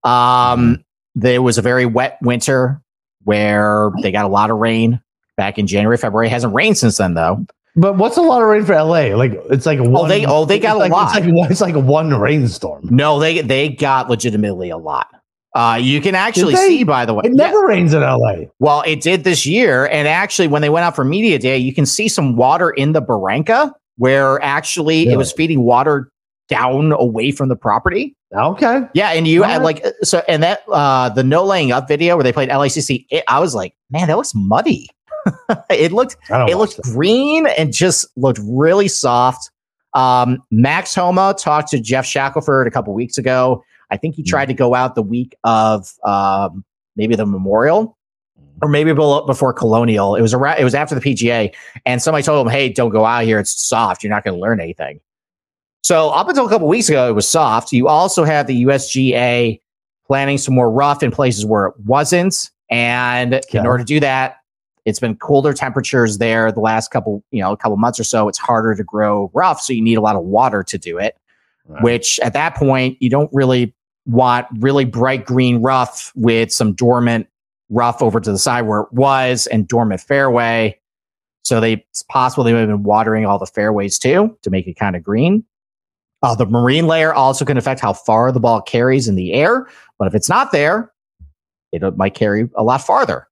Um, 0.04 0.84
there 1.16 1.42
was 1.42 1.58
a 1.58 1.62
very 1.62 1.86
wet 1.86 2.18
winter 2.22 2.82
where 3.24 3.92
they 4.02 4.12
got 4.12 4.26
a 4.26 4.30
lot 4.30 4.52
of 4.52 4.58
rain 4.58 5.02
back 5.38 5.58
in 5.58 5.68
January, 5.68 5.98
February. 5.98 6.28
It 6.28 6.32
hasn't 6.32 6.54
rained 6.54 6.78
since 6.78 6.98
then, 6.98 7.14
though. 7.14 7.46
But 7.76 7.98
what's 7.98 8.16
a 8.16 8.22
lot 8.22 8.42
of 8.42 8.48
rain 8.48 8.64
for 8.64 8.74
LA? 8.74 9.16
Like 9.18 9.34
it's 9.50 9.66
like 9.66 9.80
a 9.80 9.84
one, 9.84 10.08
they- 10.08 10.26
oh, 10.26 10.46
they 10.46 10.60
got 10.60 10.72
it's 10.72 10.76
a 10.76 10.80
like, 10.80 10.92
lot. 10.92 11.18
It's 11.18 11.28
like, 11.28 11.52
it's 11.52 11.62
like 11.62 11.76
one 11.76 12.14
rainstorm. 12.18 12.88
No, 12.90 13.20
they 13.20 13.42
they 13.42 13.70
got 13.70 14.10
legitimately 14.10 14.70
a 14.70 14.78
lot. 14.78 15.08
Uh, 15.56 15.80
you 15.82 16.02
can 16.02 16.16
actually 16.16 16.54
see, 16.56 16.84
by 16.84 17.06
the 17.06 17.14
way. 17.14 17.22
It 17.24 17.32
never 17.32 17.66
rains 17.66 17.94
in 17.94 18.02
LA. 18.02 18.34
Well, 18.60 18.84
it 18.86 19.00
did 19.00 19.24
this 19.24 19.46
year, 19.46 19.88
and 19.88 20.06
actually, 20.06 20.50
when 20.50 20.62
they 20.62 20.70
went 20.70 20.84
out 20.84 20.96
for 20.96 21.06
media 21.06 21.40
day, 21.40 21.58
you 21.58 21.74
can 21.74 21.86
see 21.86 22.10
some 22.10 22.36
water 22.36 22.70
in 22.70 22.92
the 22.92 23.02
Barranca 23.02 23.74
where 23.98 24.42
actually 24.44 25.08
it 25.08 25.18
was 25.18 25.32
feeding 25.32 25.62
water 25.62 26.12
down 26.50 26.92
away 26.92 27.32
from 27.32 27.48
the 27.50 27.56
property. 27.56 28.16
Okay. 28.36 28.82
Yeah, 28.94 29.12
and 29.12 29.28
you 29.28 29.44
had 29.44 29.62
right. 29.62 29.82
like 29.82 29.86
so, 30.04 30.24
and 30.28 30.44
that 30.44 30.64
uh 30.70 31.10
the 31.10 31.24
no 31.24 31.46
laying 31.46 31.72
up 31.72 31.88
video 31.88 32.18
where 32.18 32.24
they 32.24 32.34
played 32.34 32.50
LACC. 32.50 33.06
It, 33.10 33.24
I 33.30 33.40
was 33.40 33.56
like, 33.56 33.74
man, 33.90 34.08
that 34.08 34.18
looks 34.18 34.34
muddy. 34.36 34.90
it 35.70 35.94
looked 35.94 36.18
it 36.30 36.58
looked 36.58 36.82
green 36.82 37.48
and 37.48 37.72
just 37.72 38.06
looked 38.18 38.40
really 38.44 38.90
soft. 38.90 39.50
Um, 39.94 40.44
Max 40.52 40.94
Homa 40.94 41.34
talked 41.40 41.70
to 41.70 41.80
Geoff 41.80 42.06
Shackelford 42.06 42.68
a 42.68 42.72
couple 42.72 42.94
weeks 42.94 43.18
ago. 43.18 43.64
I 43.92 43.98
think 43.98 44.16
he 44.16 44.22
Hmm. 44.24 44.28
tried 44.30 44.46
to 44.48 44.54
go 44.54 44.74
out 44.76 44.96
the 44.96 45.02
week 45.04 45.36
of 45.44 45.92
um, 46.04 46.64
maybe 46.96 47.16
the 47.16 47.26
Memorial 47.26 47.98
or 48.62 48.70
maybe 48.70 48.94
before 48.94 49.54
Colonial. 49.54 50.16
It 50.16 50.22
was 50.22 50.34
around, 50.34 50.60
it 50.60 50.64
was 50.64 50.74
after 50.76 50.96
the 50.96 51.02
PGA, 51.02 51.54
and 51.86 52.02
somebody 52.02 52.24
told 52.24 52.46
him, 52.46 52.52
"Hey, 52.52 52.70
don't 52.70 52.90
go 52.90 53.06
out 53.06 53.24
here. 53.26 53.38
It's 53.40 53.62
soft. 53.62 54.04
You're 54.04 54.12
not 54.12 54.24
going 54.24 54.36
to 54.36 54.40
learn 54.42 54.60
anything." 54.62 55.00
So 55.84 56.10
up 56.10 56.28
until 56.30 56.46
a 56.46 56.50
couple 56.50 56.68
weeks 56.68 56.90
ago, 56.90 57.08
it 57.10 57.14
was 57.14 57.28
soft. 57.28 57.72
You 57.72 57.88
also 57.88 58.24
have 58.24 58.48
the 58.48 58.66
USGA 58.66 59.60
planning 60.08 60.38
some 60.38 60.56
more 60.56 60.72
rough 60.72 61.04
in 61.04 61.12
places 61.12 61.46
where 61.46 61.68
it 61.68 61.74
wasn't, 61.86 62.50
and 62.72 63.36
Okay. 63.36 63.60
in 63.60 63.68
order 63.68 63.80
to 63.84 63.86
do 63.86 64.00
that, 64.00 64.38
it's 64.86 65.00
been 65.00 65.16
colder 65.16 65.54
temperatures 65.54 66.18
there 66.18 66.52
the 66.52 66.60
last 66.60 66.92
couple, 66.92 67.24
you 67.32 67.42
know, 67.42 67.52
a 67.52 67.58
couple 67.58 67.76
months 67.78 68.00
or 68.00 68.04
so. 68.04 68.28
It's 68.28 68.38
harder 68.38 68.74
to 68.74 68.84
grow 68.84 69.30
rough, 69.34 69.62
so 69.62 69.74
you 69.74 69.82
need 69.82 69.96
a 69.98 70.02
lot 70.02 70.16
of 70.16 70.24
water 70.24 70.64
to 70.64 70.78
do 70.78 70.98
it. 70.98 71.16
Right. 71.68 71.84
Which 71.84 72.20
at 72.22 72.34
that 72.34 72.56
point 72.56 72.98
you 73.00 73.10
don't 73.10 73.30
really 73.34 73.74
want 74.06 74.48
really 74.60 74.86
bright 74.86 75.26
green 75.26 75.62
rough 75.62 76.12
with 76.16 76.52
some 76.52 76.74
dormant 76.74 77.28
rough 77.70 78.02
over 78.02 78.20
to 78.20 78.32
the 78.32 78.38
side 78.38 78.64
where 78.64 78.82
it 78.82 78.94
was 78.94 79.48
and 79.48 79.68
dormant 79.68 80.02
fairway. 80.02 80.80
So 81.44 81.60
they 81.60 81.74
it's 81.74 82.04
possible 82.04 82.44
they 82.44 82.54
might 82.54 82.60
have 82.60 82.70
been 82.70 82.84
watering 82.84 83.26
all 83.26 83.40
the 83.40 83.46
fairways 83.46 84.00
too 84.00 84.38
to 84.42 84.50
make 84.50 84.68
it 84.68 84.76
kind 84.76 84.96
of 84.96 85.04
green. 85.04 85.44
Uh, 86.24 86.34
the 86.34 86.46
marine 86.46 86.88
layer 86.88 87.14
also 87.14 87.46
can 87.46 87.58
affect 87.58 87.80
how 87.80 87.94
far 87.94 88.32
the 88.32 88.40
ball 88.40 88.62
carries 88.62 89.08
in 89.08 89.16
the 89.16 89.34
air, 89.34 89.68
but 90.00 90.08
if 90.08 90.16
it's 90.16 90.30
not 90.30 90.52
there, 90.52 90.92
it 91.72 91.98
might 91.98 92.16
carry 92.16 92.50
a 92.56 92.64
lot 92.64 92.82
farther. 92.82 93.28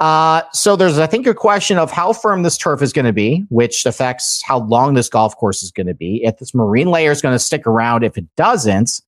Uh, 0.00 0.42
so 0.52 0.74
there's, 0.74 0.98
I 0.98 1.06
think, 1.06 1.28
a 1.28 1.34
question 1.34 1.78
of 1.78 1.92
how 1.92 2.12
firm 2.12 2.42
this 2.42 2.58
turf 2.58 2.82
is 2.82 2.92
going 2.92 3.04
to 3.04 3.12
be, 3.12 3.44
which 3.50 3.86
affects 3.86 4.42
how 4.44 4.58
long 4.58 4.94
this 4.94 5.08
golf 5.08 5.36
course 5.36 5.62
is 5.62 5.70
going 5.70 5.86
to 5.86 5.94
be. 5.94 6.24
If 6.24 6.38
this 6.38 6.54
marine 6.54 6.88
layer 6.90 7.12
is 7.12 7.22
going 7.22 7.34
to 7.34 7.38
stick 7.38 7.66
around, 7.66 8.02
if 8.02 8.18
it 8.18 8.26
doesn't, 8.36 9.00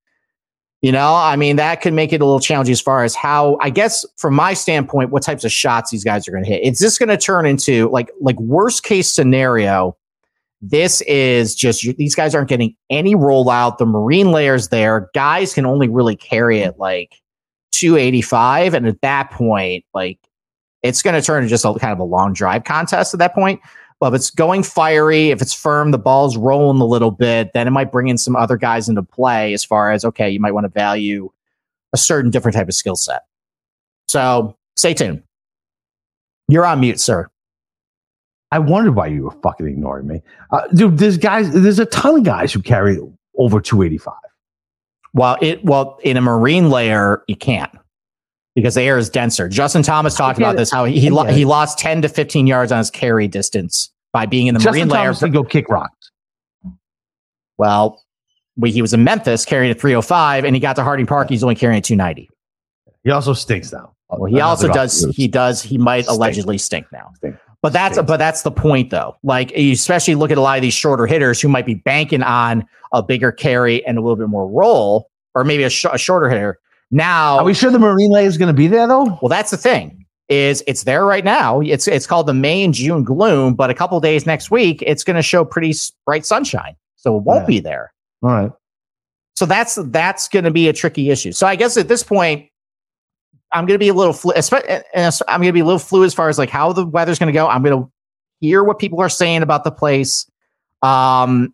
you 0.85 0.92
know, 0.92 1.14
I 1.14 1.37
mean, 1.37 1.57
that 1.57 1.81
could 1.81 1.94
make 1.94 2.12
it 2.12 2.20
a 2.20 2.27
little 2.27 2.40
challenging 2.40 2.75
as 2.75 2.81
far 2.83 3.05
as 3.05 3.14
how, 3.14 3.57
I 3.62 3.70
guess, 3.70 4.05
from 4.18 4.35
my 4.35 4.53
standpoint, 4.53 5.09
what 5.09 5.23
types 5.23 5.42
of 5.42 5.51
shots 5.51 5.90
these 5.90 6.05
guys 6.05 6.29
are 6.29 6.31
going 6.31 6.44
to 6.44 6.51
hit. 6.51 6.62
Is 6.62 6.79
this 6.79 6.99
going 6.99 7.09
to 7.09 7.16
turn 7.16 7.47
into 7.47 7.88
like, 7.88 8.11
like 8.20 8.38
worst 8.38 8.83
case 8.83 9.11
scenario. 9.11 9.97
This 10.61 11.01
is 11.01 11.55
just 11.55 11.85
these 11.97 12.14
guys 12.14 12.35
aren't 12.35 12.51
getting 12.51 12.77
any 12.90 13.14
rollout. 13.14 13.79
The 13.79 13.87
marine 13.87 14.31
layers 14.31 14.68
there, 14.68 15.09
guys 15.14 15.55
can 15.55 15.64
only 15.64 15.88
really 15.88 16.16
carry 16.16 16.61
it 16.61 16.79
like 16.79 17.14
285, 17.73 18.75
and 18.75 18.87
at 18.87 19.01
that 19.01 19.31
point, 19.31 19.87
like 19.94 20.18
it's 20.83 21.01
going 21.01 21.14
to 21.14 21.23
turn 21.23 21.44
into 21.44 21.49
just 21.49 21.64
a 21.64 21.73
kind 21.79 21.94
of 21.94 21.99
a 21.99 22.05
long 22.05 22.35
drive 22.35 22.64
contest 22.64 23.14
at 23.14 23.20
that 23.20 23.35
point. 23.35 23.59
But 24.00 24.12
if 24.12 24.16
it's 24.16 24.30
going 24.30 24.62
fiery, 24.62 25.30
if 25.30 25.40
it's 25.40 25.54
firm, 25.54 25.90
the 25.90 25.98
ball's 25.98 26.37
rolling 26.37 26.80
a 26.80 26.85
little 26.85 27.11
bit, 27.11 27.52
then 27.54 27.66
it 27.66 27.70
might 27.70 27.92
bring 27.92 28.09
in 28.09 28.18
some 28.18 28.37
other 28.37 28.57
guys 28.57 28.88
into 28.88 29.02
play 29.02 29.54
as 29.54 29.64
far 29.64 29.92
as, 29.92 30.04
okay, 30.04 30.28
you 30.28 30.40
might 30.40 30.52
want 30.52 30.64
to 30.64 30.68
value 30.68 31.30
a 31.92 31.96
certain 31.96 32.30
different 32.30 32.57
type 32.57 32.68
of 32.68 32.74
skill 32.74 32.96
set. 32.96 33.22
So 34.09 34.57
stay 34.76 34.94
tuned. 34.94 35.22
You're 36.48 36.66
on 36.66 36.80
mute, 36.80 37.00
sir. 37.00 37.30
I 38.50 38.59
wondered 38.59 38.92
why 38.92 39.07
you 39.07 39.24
were 39.24 39.37
fucking 39.42 39.66
ignoring 39.66 40.07
me. 40.07 40.22
Uh, 40.50 40.66
dude, 40.68 40.98
there's 40.98 41.18
guys, 41.18 41.50
there's 41.52 41.78
a 41.78 41.87
ton 41.87 42.18
of 42.18 42.24
guys 42.24 42.52
who 42.52 42.62
carry 42.62 42.98
over 43.37 43.61
285. 43.61 44.14
Well, 45.12 45.38
it 45.40 45.64
well 45.64 45.98
in 46.02 46.16
a 46.16 46.20
marine 46.20 46.70
layer, 46.70 47.22
you 47.26 47.37
can't 47.37 47.70
because 48.55 48.75
the 48.75 48.83
air 48.83 48.99
is 48.99 49.11
denser. 49.11 49.49
Justin 49.49 49.83
Thomas 49.83 50.14
talked 50.17 50.38
about 50.38 50.57
this 50.57 50.71
how 50.71 50.85
he 50.85 50.99
he, 51.01 51.11
lo- 51.11 51.25
he 51.25 51.45
lost 51.45 51.79
10 51.79 52.03
to 52.03 52.09
15 52.09 52.47
yards 52.47 52.73
on 52.73 52.79
his 52.79 52.90
carry 52.90 53.29
distance 53.29 53.90
by 54.12 54.27
being 54.27 54.47
in 54.47 54.55
the 54.55 54.61
Justin 54.61 54.88
marine 54.88 54.88
Thomas 54.88 55.23
layer. 55.23 55.31
can 55.31 55.35
go 55.35 55.45
kick 55.45 55.69
rocks. 55.69 56.11
Well, 57.59 58.03
we, 58.57 58.71
he 58.71 58.83
was 58.83 58.95
in 58.95 59.05
Memphis 59.05 59.45
carrying 59.45 59.71
a 59.71 59.75
305 59.75 60.45
and 60.45 60.55
he 60.55 60.61
got 60.61 60.77
to 60.77 60.85
Harding 60.85 61.07
Park. 61.07 61.29
He's 61.29 61.43
only 61.43 61.55
carrying 61.55 61.79
a 61.79 61.83
290. 61.83 62.31
He 63.03 63.11
also 63.11 63.33
stinks 63.33 63.73
now. 63.73 63.95
Well, 64.09 64.25
he 64.31 64.40
also 64.40 64.69
does. 64.69 65.05
He 65.14 65.27
does. 65.29 65.62
He 65.62 65.77
might 65.77 66.05
stink. 66.05 66.17
allegedly 66.17 66.59
stink 66.59 66.87
now. 66.93 67.11
Stink. 67.17 67.37
But 67.62 67.73
that's 67.73 67.95
Stink. 67.95 68.07
but 68.07 68.19
that's 68.19 68.43
the 68.43 68.51
point 68.51 68.90
though. 68.90 69.17
Like 69.23 69.51
especially 69.53 70.14
look 70.14 70.31
at 70.31 70.38
a 70.38 70.40
lot 70.40 70.59
of 70.59 70.62
these 70.62 70.75
shorter 70.75 71.07
hitters 71.07 71.40
who 71.40 71.49
might 71.49 71.67
be 71.67 71.75
banking 71.75 72.23
on 72.23 72.67
a 72.93 73.03
bigger 73.03 73.33
carry 73.33 73.85
and 73.87 73.99
a 73.99 74.01
little 74.01 74.17
bit 74.17 74.29
more 74.29 74.47
roll, 74.49 75.11
or 75.35 75.43
maybe 75.45 75.64
a, 75.64 75.71
sh- 75.71 75.87
a 75.90 75.99
shorter 75.99 76.29
hitter. 76.29 76.59
Now, 76.94 77.38
are 77.38 77.44
we 77.44 77.54
sure 77.54 77.72
the 77.72 77.78
marine 77.80 78.12
layer 78.12 78.28
is 78.28 78.38
going 78.38 78.46
to 78.46 78.54
be 78.54 78.68
there 78.68 78.87
though? 78.87 79.18
Well, 79.20 79.28
that's 79.28 79.50
the 79.50 79.57
thing. 79.57 80.07
Is 80.28 80.62
it's 80.68 80.85
there 80.85 81.04
right 81.04 81.24
now. 81.24 81.61
It's 81.61 81.88
it's 81.88 82.07
called 82.07 82.28
the 82.28 82.35
May 82.35 82.62
and 82.62 82.72
June 82.72 83.02
gloom, 83.02 83.54
but 83.54 83.68
a 83.68 83.74
couple 83.74 83.98
days 83.98 84.26
next 84.26 84.48
week, 84.50 84.80
it's 84.87 85.02
going 85.02 85.16
to 85.16 85.22
show 85.22 85.44
pretty 85.44 85.74
bright 86.07 86.24
sunshine, 86.24 86.76
so 86.94 87.16
it 87.16 87.24
won't 87.24 87.42
yeah. 87.42 87.46
be 87.46 87.59
there. 87.59 87.92
All 88.22 88.30
right. 88.30 88.52
So 89.35 89.44
that's 89.44 89.74
that's 89.74 90.28
going 90.28 90.44
to 90.44 90.52
be 90.52 90.68
a 90.68 90.72
tricky 90.72 91.11
issue. 91.11 91.33
So 91.33 91.48
I 91.48 91.57
guess 91.57 91.76
at 91.76 91.88
this 91.88 92.04
point, 92.04 92.48
I'm 93.50 93.66
going 93.66 93.74
to 93.74 93.78
be 93.78 93.88
a 93.88 93.94
little 93.94 94.12
flu- 94.12 94.33
I'm 94.33 95.40
going 95.40 95.48
to 95.48 95.52
be 95.52 95.61
a 95.61 95.64
little 95.64 95.80
fluid 95.80 96.07
as 96.07 96.14
far 96.14 96.28
as 96.28 96.38
like 96.38 96.48
how 96.48 96.72
the 96.72 96.87
weather's 96.87 97.18
going 97.18 97.26
to 97.26 97.37
go. 97.37 97.48
I'm 97.48 97.64
going 97.64 97.76
to 97.76 97.92
hear 98.38 98.62
what 98.62 98.78
people 98.78 99.00
are 99.00 99.09
saying 99.09 99.42
about 99.42 99.64
the 99.64 99.72
place. 99.72 100.30
Um, 100.80 101.52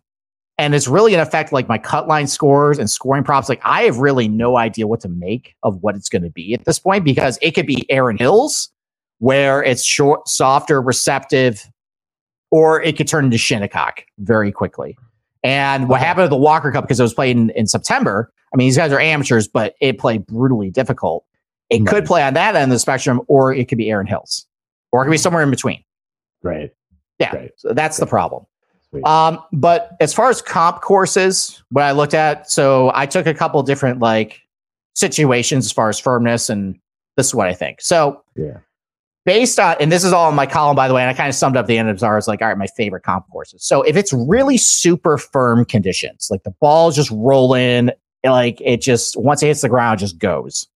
and 0.57 0.75
it's 0.75 0.87
really 0.87 1.13
in 1.13 1.19
effect 1.19 1.51
like 1.51 1.67
my 1.67 1.77
cut 1.77 2.07
line 2.07 2.27
scores 2.27 2.77
and 2.77 2.89
scoring 2.89 3.23
props. 3.23 3.49
Like 3.49 3.61
I 3.63 3.83
have 3.83 3.97
really 3.97 4.27
no 4.27 4.57
idea 4.57 4.87
what 4.87 4.99
to 5.01 5.09
make 5.09 5.55
of 5.63 5.81
what 5.81 5.95
it's 5.95 6.09
going 6.09 6.23
to 6.23 6.29
be 6.29 6.53
at 6.53 6.65
this 6.65 6.79
point 6.79 7.03
because 7.03 7.39
it 7.41 7.51
could 7.51 7.65
be 7.65 7.89
Erin 7.89 8.17
Hills 8.17 8.69
where 9.19 9.63
it's 9.63 9.83
short, 9.83 10.27
softer, 10.27 10.81
receptive, 10.81 11.69
or 12.49 12.81
it 12.81 12.97
could 12.97 13.07
turn 13.07 13.25
into 13.25 13.37
Shinnecock 13.37 14.03
very 14.17 14.51
quickly. 14.51 14.97
And 15.43 15.89
what 15.89 15.99
happened 15.99 16.25
at 16.25 16.29
the 16.29 16.37
Walker 16.37 16.71
Cup 16.71 16.83
because 16.83 16.99
it 16.99 17.03
was 17.03 17.13
played 17.13 17.37
in, 17.37 17.51
in 17.51 17.67
September. 17.67 18.31
I 18.53 18.57
mean, 18.57 18.67
these 18.67 18.77
guys 18.77 18.91
are 18.91 18.99
amateurs, 18.99 19.47
but 19.47 19.75
it 19.79 19.97
played 19.97 20.25
brutally 20.25 20.69
difficult. 20.69 21.23
It 21.69 21.79
right. 21.79 21.87
could 21.87 22.05
play 22.05 22.21
on 22.23 22.33
that 22.33 22.55
end 22.55 22.71
of 22.71 22.75
the 22.75 22.79
spectrum, 22.79 23.21
or 23.27 23.53
it 23.53 23.67
could 23.67 23.77
be 23.77 23.89
Erin 23.89 24.07
Hills, 24.07 24.45
or 24.91 25.01
it 25.01 25.05
could 25.05 25.11
be 25.11 25.17
somewhere 25.17 25.41
in 25.41 25.49
between. 25.49 25.83
Right. 26.43 26.71
Yeah. 27.19 27.35
Right. 27.35 27.51
So 27.57 27.73
that's 27.73 27.97
the 27.97 28.07
problem. 28.07 28.45
Um, 29.05 29.41
but 29.53 29.95
as 29.99 30.13
far 30.13 30.29
as 30.29 30.41
comp 30.41 30.81
courses, 30.81 31.63
what 31.69 31.83
I 31.83 31.91
looked 31.91 32.13
at, 32.13 32.51
so 32.51 32.91
I 32.93 33.05
took 33.05 33.25
a 33.25 33.33
couple 33.33 33.61
different 33.63 33.99
like 33.99 34.41
situations 34.95 35.65
as 35.65 35.71
far 35.71 35.89
as 35.89 35.99
firmness, 35.99 36.49
and 36.49 36.77
this 37.15 37.27
is 37.27 37.35
what 37.35 37.47
I 37.47 37.53
think. 37.53 37.81
So 37.81 38.21
yeah, 38.35 38.57
based 39.25 39.59
on, 39.59 39.77
and 39.79 39.91
this 39.91 40.03
is 40.03 40.11
all 40.11 40.29
in 40.29 40.35
my 40.35 40.45
column 40.45 40.75
by 40.75 40.87
the 40.89 40.93
way, 40.93 41.01
and 41.01 41.09
I 41.09 41.13
kind 41.13 41.29
of 41.29 41.35
summed 41.35 41.55
up 41.55 41.67
the 41.67 41.77
end 41.77 41.89
of 41.89 41.95
it 41.95 42.03
as 42.03 42.27
like, 42.27 42.41
all 42.41 42.49
right, 42.49 42.57
my 42.57 42.67
favorite 42.67 43.03
comp 43.03 43.29
courses. 43.29 43.63
So 43.63 43.81
if 43.83 43.95
it's 43.95 44.11
really 44.11 44.57
super 44.57 45.17
firm 45.17 45.63
conditions, 45.63 46.27
like 46.29 46.43
the 46.43 46.53
ball's 46.59 46.95
just 46.95 47.11
rolling, 47.11 47.91
like 48.25 48.59
it 48.59 48.81
just 48.81 49.15
once 49.17 49.41
it 49.41 49.47
hits 49.47 49.61
the 49.61 49.69
ground, 49.69 49.99
just 49.99 50.17
goes. 50.17 50.67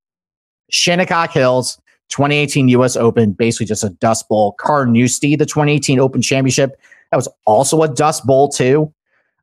Shinnecock 0.71 1.31
Hills, 1.31 1.79
2018 2.09 2.69
U.S. 2.69 2.95
Open, 2.95 3.33
basically 3.33 3.65
just 3.65 3.83
a 3.83 3.89
dust 3.89 4.29
bowl. 4.29 4.55
Carnoustie, 4.57 5.35
the 5.35 5.45
2018 5.45 5.99
Open 5.99 6.21
Championship 6.21 6.79
that 7.15 7.19
was 7.19 7.29
also 7.45 7.81
a 7.81 7.87
dust 7.87 8.25
bowl 8.25 8.49
too. 8.49 8.93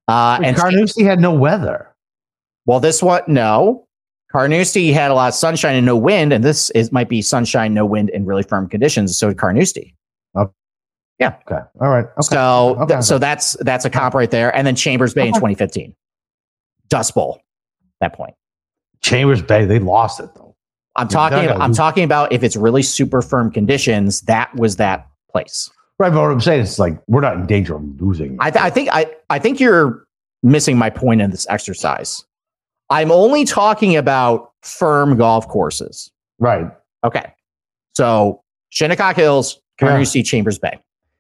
Uh, 0.07 0.39
and 0.45 0.55
Carnoustie 0.55 1.05
had 1.05 1.21
no 1.21 1.33
weather. 1.33 1.89
Well, 2.67 2.81
this 2.81 3.03
one, 3.03 3.23
no. 3.27 3.89
Carnoustie 4.31 4.93
had 4.93 5.11
a 5.11 5.15
lot 5.15 5.29
of 5.29 5.35
sunshine 5.35 5.75
and 5.75 5.87
no 5.87 5.97
wind, 5.97 6.35
and 6.35 6.45
this 6.45 6.69
is 6.71 6.93
might 6.93 7.09
be 7.09 7.23
sunshine, 7.23 7.73
no 7.73 7.87
wind, 7.87 8.11
and 8.11 8.27
really 8.27 8.43
firm 8.43 8.69
conditions. 8.69 9.17
So 9.17 9.29
did 9.29 9.39
Carnoustie. 9.39 9.97
Oh. 10.35 10.53
Yeah. 11.19 11.35
Okay. 11.51 11.63
All 11.81 11.89
right. 11.89 12.05
Okay. 12.05 12.21
So, 12.21 12.77
okay. 12.81 12.95
Th- 12.97 13.05
so 13.05 13.19
that's 13.19 13.55
that's 13.61 13.87
a 13.87 13.91
comp 13.91 14.15
right 14.15 14.31
there, 14.31 14.55
and 14.55 14.67
then 14.67 14.77
Chambers 14.77 15.15
Bay 15.15 15.23
okay. 15.23 15.29
in 15.29 15.35
2015, 15.35 15.95
Dust 16.89 17.15
Bowl. 17.15 17.41
That 18.01 18.13
point. 18.13 18.35
Chambers 19.01 19.41
Bay, 19.41 19.65
they 19.65 19.79
lost 19.79 20.21
it 20.21 20.29
though. 20.35 20.55
I'm 20.97 21.09
talking. 21.09 21.49
I'm 21.49 21.73
talking 21.73 22.05
about 22.05 22.33
if 22.33 22.43
it's 22.43 22.55
really 22.55 22.83
super 22.83 23.23
firm 23.23 23.51
conditions. 23.51 24.21
That 24.23 24.55
was 24.57 24.77
that 24.77 25.09
place. 25.31 25.71
Right, 25.99 26.13
but 26.13 26.21
what 26.21 26.31
I'm 26.31 26.41
saying 26.41 26.63
is 26.63 26.79
like 26.79 27.01
we're 27.07 27.21
not 27.21 27.37
in 27.37 27.47
danger 27.47 27.77
of 27.77 28.01
losing. 28.01 28.37
I, 28.41 28.51
th- 28.51 28.63
I 28.63 28.71
think 28.71 28.89
I, 28.93 29.07
I 29.31 29.39
think 29.39 29.61
you're 29.61 30.05
missing 30.43 30.77
my 30.77 30.91
point 30.91 31.21
in 31.21 31.31
this 31.31 31.47
exercise. 31.49 32.25
I'm 32.91 33.11
only 33.11 33.45
talking 33.45 33.97
about 33.97 34.53
firm 34.63 35.17
golf 35.17 35.49
courses. 35.49 36.11
Right. 36.39 36.67
Okay. 37.05 37.33
So 37.95 38.43
Shinnecock 38.71 39.17
Hills, 39.17 39.61
Carnoustie, 39.79 40.21
yeah. 40.21 40.25
Chambers 40.25 40.59
Bay. 40.59 40.79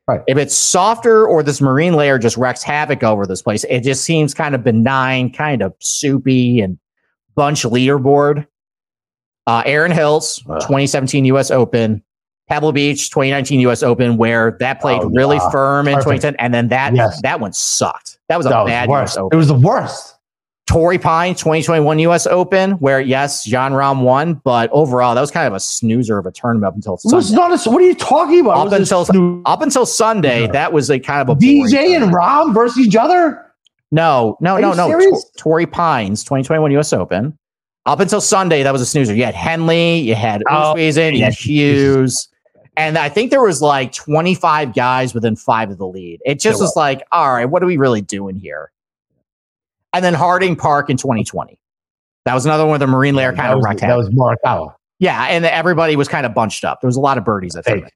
Right. 0.08 0.20
If 0.26 0.36
it's 0.36 0.56
softer 0.56 1.26
or 1.26 1.42
this 1.42 1.60
marine 1.60 1.94
layer 1.94 2.18
just 2.18 2.36
wreaks 2.36 2.62
havoc 2.62 3.04
over 3.04 3.26
this 3.26 3.40
place, 3.40 3.64
it 3.64 3.80
just 3.80 4.04
seems 4.04 4.34
kind 4.34 4.54
of 4.54 4.64
benign, 4.64 5.32
kind 5.32 5.62
of 5.62 5.74
soupy 5.78 6.60
and 6.60 6.78
bunch 7.34 7.62
leaderboard. 7.62 8.46
Uh, 9.46 9.62
Erin 9.64 9.92
Hills, 9.92 10.42
uh. 10.48 10.60
2017 10.60 11.24
US 11.26 11.50
Open, 11.50 12.02
Pebble 12.52 12.72
Beach 12.72 13.08
2019 13.08 13.60
US 13.60 13.82
Open, 13.82 14.18
where 14.18 14.58
that 14.60 14.78
played 14.78 15.00
oh, 15.00 15.08
really 15.08 15.36
yeah. 15.36 15.50
firm 15.50 15.88
in 15.88 15.94
Perfect. 15.94 16.20
2010, 16.20 16.36
and 16.36 16.52
then 16.52 16.68
that 16.68 16.94
yes. 16.94 17.22
that 17.22 17.40
one 17.40 17.54
sucked. 17.54 18.18
That 18.28 18.36
was 18.36 18.44
a 18.44 18.50
that 18.50 18.66
bad 18.66 18.88
was 18.90 19.12
US 19.12 19.16
Open. 19.16 19.34
It 19.34 19.38
was 19.38 19.48
the 19.48 19.54
worst. 19.54 20.16
Torrey 20.66 20.98
Pine 20.98 21.34
2021 21.34 21.98
US 22.00 22.26
Open, 22.26 22.72
where 22.72 23.00
yes, 23.00 23.42
Jon 23.42 23.72
Rahm 23.72 24.02
won, 24.02 24.34
but 24.34 24.68
overall 24.70 25.14
that 25.14 25.22
was 25.22 25.30
kind 25.30 25.46
of 25.46 25.54
a 25.54 25.60
snoozer 25.60 26.18
of 26.18 26.26
a 26.26 26.30
tournament 26.30 26.68
up 26.68 26.74
until 26.74 26.98
Sunday. 26.98 27.14
It 27.14 27.16
was 27.16 27.32
not 27.32 27.66
a, 27.66 27.70
what 27.70 27.80
are 27.80 27.86
you 27.86 27.94
talking 27.94 28.40
about? 28.40 28.66
Up 28.66 28.72
until 28.74 29.06
up 29.46 29.62
until 29.62 29.86
Sunday, 29.86 30.46
that 30.48 30.74
was 30.74 30.90
a 30.90 30.98
kind 30.98 31.26
of 31.26 31.34
a 31.34 31.40
DJ 31.40 31.96
and 31.96 32.12
Rahm 32.12 32.52
versus 32.52 32.86
each 32.86 32.96
other. 32.96 33.50
No, 33.92 34.36
no, 34.40 34.56
are 34.56 34.60
no, 34.60 34.74
no. 34.74 35.22
Torrey 35.38 35.64
Pines 35.64 36.22
2021 36.22 36.70
US 36.72 36.92
Open. 36.92 37.38
Up 37.86 38.00
until 38.00 38.20
Sunday, 38.20 38.62
that 38.62 38.72
was 38.74 38.82
a 38.82 38.86
snoozer. 38.86 39.14
You 39.14 39.24
had 39.24 39.34
Henley, 39.34 40.00
you 40.00 40.14
had 40.14 40.42
oh, 40.50 40.76
you 40.76 40.92
had 40.92 41.32
Hughes. 41.32 42.28
And 42.76 42.96
I 42.96 43.08
think 43.08 43.30
there 43.30 43.42
was 43.42 43.60
like 43.60 43.92
25 43.92 44.74
guys 44.74 45.14
within 45.14 45.36
five 45.36 45.70
of 45.70 45.78
the 45.78 45.86
lead. 45.86 46.20
It 46.24 46.40
just 46.40 46.60
was 46.60 46.74
like, 46.74 47.02
all 47.12 47.32
right, 47.32 47.44
what 47.44 47.62
are 47.62 47.66
we 47.66 47.76
really 47.76 48.00
doing 48.00 48.36
here? 48.36 48.72
And 49.92 50.04
then 50.04 50.14
Harding 50.14 50.56
Park 50.56 50.88
in 50.88 50.96
2020. 50.96 51.58
That 52.24 52.34
was 52.34 52.46
another 52.46 52.64
one 52.64 52.74
of 52.74 52.80
the 52.80 52.86
marine 52.86 53.14
layer 53.14 53.32
kind 53.32 53.52
of 53.52 53.62
That 53.78 53.96
was 53.96 54.08
Morikawa. 54.08 54.74
Yeah, 54.98 55.24
and 55.24 55.44
everybody 55.44 55.96
was 55.96 56.08
kind 56.08 56.24
of 56.24 56.32
bunched 56.32 56.64
up. 56.64 56.80
There 56.80 56.88
was 56.88 56.96
a 56.96 57.00
lot 57.00 57.18
of 57.18 57.24
birdies. 57.24 57.56
I 57.56 57.62
think. 57.62 57.90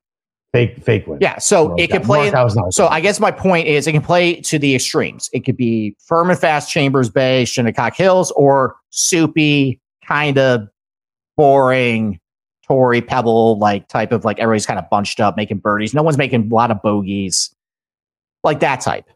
Fake, 0.53 0.83
fake 0.83 1.07
win. 1.07 1.19
Yeah, 1.21 1.39
so 1.39 1.75
it 1.77 1.89
could 1.89 2.03
play. 2.03 2.33
So 2.71 2.89
I 2.89 3.01
guess 3.01 3.21
my 3.21 3.31
point 3.31 3.69
is, 3.69 3.87
it 3.87 3.93
can 3.93 4.03
play 4.03 4.41
to 4.41 4.59
the 4.59 4.75
extremes. 4.75 5.31
It 5.33 5.45
could 5.45 5.57
be 5.57 5.97
firm 6.05 6.31
and 6.31 6.39
fast 6.39 6.71
Chambers 6.71 7.11
Bay, 7.11 7.45
Shinnecock 7.45 7.95
Hills, 7.95 8.31
or 8.33 8.77
soupy 8.91 9.81
kind 10.07 10.39
of 10.39 10.69
boring 11.37 12.19
Torrey 12.67 13.01
Pebble 13.01 13.59
like 13.59 13.89
type 13.89 14.13
of 14.13 14.25
like 14.25 14.39
everybody's 14.39 14.67
kind 14.67 14.79
of 14.79 14.89
bunched 14.91 15.21
up 15.21 15.37
making 15.37 15.59
birdies. 15.59 15.95
No 15.95 16.03
one's 16.03 16.19
making 16.19 16.51
a 16.51 16.55
lot 16.55 16.71
of 16.71 16.83
bogeys, 16.83 17.55
like 18.43 18.61
that 18.61 18.81
type. 18.81 19.09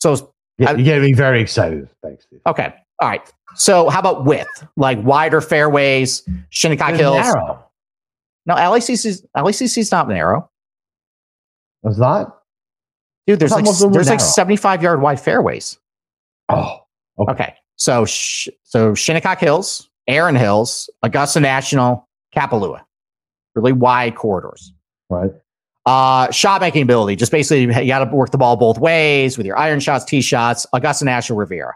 So 0.00 0.32
yeah, 0.58 0.72
you 0.72 0.84
get 0.84 1.02
me 1.02 1.12
very 1.12 1.40
excited. 1.40 1.88
Thanks. 2.02 2.26
Okay. 2.46 2.72
All 3.00 3.08
right. 3.08 3.32
So 3.54 3.88
how 3.88 4.00
about 4.00 4.24
width? 4.24 4.66
Like 4.76 5.02
wider 5.02 5.40
fairways, 5.40 6.22
Shinnecock 6.50 6.94
Hills. 6.94 7.16
Narrow. 7.16 7.64
No, 8.46 8.54
LACC's 8.54 9.26
LACC's 9.36 9.92
not 9.92 10.08
narrow. 10.08 10.48
It's 11.84 11.98
not? 11.98 12.38
Dude, 13.26 13.38
there's 13.38 13.52
like 13.52 13.64
there's 13.92 14.08
like 14.08 14.20
75 14.20 14.82
yard 14.82 15.02
wide 15.02 15.20
fairways. 15.20 15.78
Oh. 16.48 16.80
Okay. 17.18 17.32
okay. 17.32 17.54
So 17.76 18.04
sh- 18.06 18.48
so 18.64 18.94
Shinnecock 18.94 19.38
Hills, 19.38 19.87
Erin 20.08 20.34
Hills, 20.34 20.90
Augusta 21.02 21.38
National, 21.38 22.08
Kapalua. 22.34 22.82
Really 23.54 23.72
wide 23.72 24.16
corridors. 24.16 24.72
Right. 25.10 25.30
Uh, 25.86 26.30
shot 26.30 26.60
making 26.60 26.82
ability, 26.82 27.16
just 27.16 27.32
basically 27.32 27.62
you 27.62 27.86
got 27.86 28.04
to 28.04 28.14
work 28.14 28.30
the 28.30 28.38
ball 28.38 28.56
both 28.56 28.78
ways 28.78 29.38
with 29.38 29.46
your 29.46 29.56
iron 29.56 29.80
shots, 29.80 30.04
tee 30.04 30.20
shots. 30.20 30.66
Augusta 30.72 31.04
National 31.04 31.38
Riviera. 31.38 31.74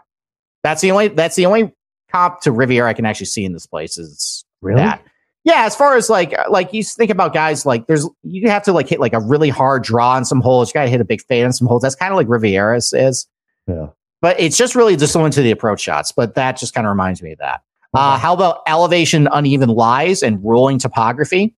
That's 0.63 0.81
the 0.81 0.91
only. 0.91 1.07
That's 1.07 1.35
the 1.35 1.45
only 1.45 1.73
comp 2.11 2.41
to 2.41 2.51
Riviera 2.51 2.89
I 2.89 2.93
can 2.93 3.05
actually 3.05 3.25
see 3.25 3.43
in 3.43 3.53
this 3.53 3.65
place. 3.65 3.97
Is 3.97 4.45
really 4.61 4.77
that. 4.77 5.03
Yeah, 5.43 5.65
as 5.65 5.75
far 5.75 5.97
as 5.97 6.09
like 6.09 6.33
like 6.49 6.73
you 6.73 6.83
think 6.83 7.09
about 7.09 7.33
guys 7.33 7.65
like 7.65 7.87
there's 7.87 8.07
you 8.23 8.49
have 8.49 8.63
to 8.63 8.71
like 8.71 8.87
hit 8.87 8.99
like 8.99 9.13
a 9.13 9.19
really 9.19 9.49
hard 9.49 9.83
draw 9.83 10.11
on 10.13 10.25
some 10.25 10.41
holes. 10.41 10.69
You 10.69 10.73
got 10.75 10.83
to 10.83 10.89
hit 10.89 11.01
a 11.01 11.05
big 11.05 11.21
fade 11.23 11.43
on 11.43 11.51
some 11.51 11.67
holes. 11.67 11.81
That's 11.81 11.95
kind 11.95 12.13
of 12.13 12.17
like 12.17 12.29
Riviera's 12.29 12.93
is. 12.93 13.27
Yeah. 13.67 13.87
But 14.21 14.39
it's 14.39 14.55
just 14.55 14.73
really 14.73 14.95
just 14.95 15.13
to 15.13 15.41
the 15.41 15.51
approach 15.51 15.81
shots. 15.81 16.13
But 16.13 16.35
that 16.35 16.57
just 16.57 16.73
kind 16.73 16.87
of 16.87 16.91
reminds 16.91 17.21
me 17.21 17.33
of 17.33 17.39
that. 17.39 17.61
Uh, 17.93 18.17
how 18.17 18.33
about 18.33 18.61
elevation, 18.67 19.27
uneven 19.31 19.69
lies, 19.69 20.23
and 20.23 20.43
rolling 20.43 20.79
topography? 20.79 21.55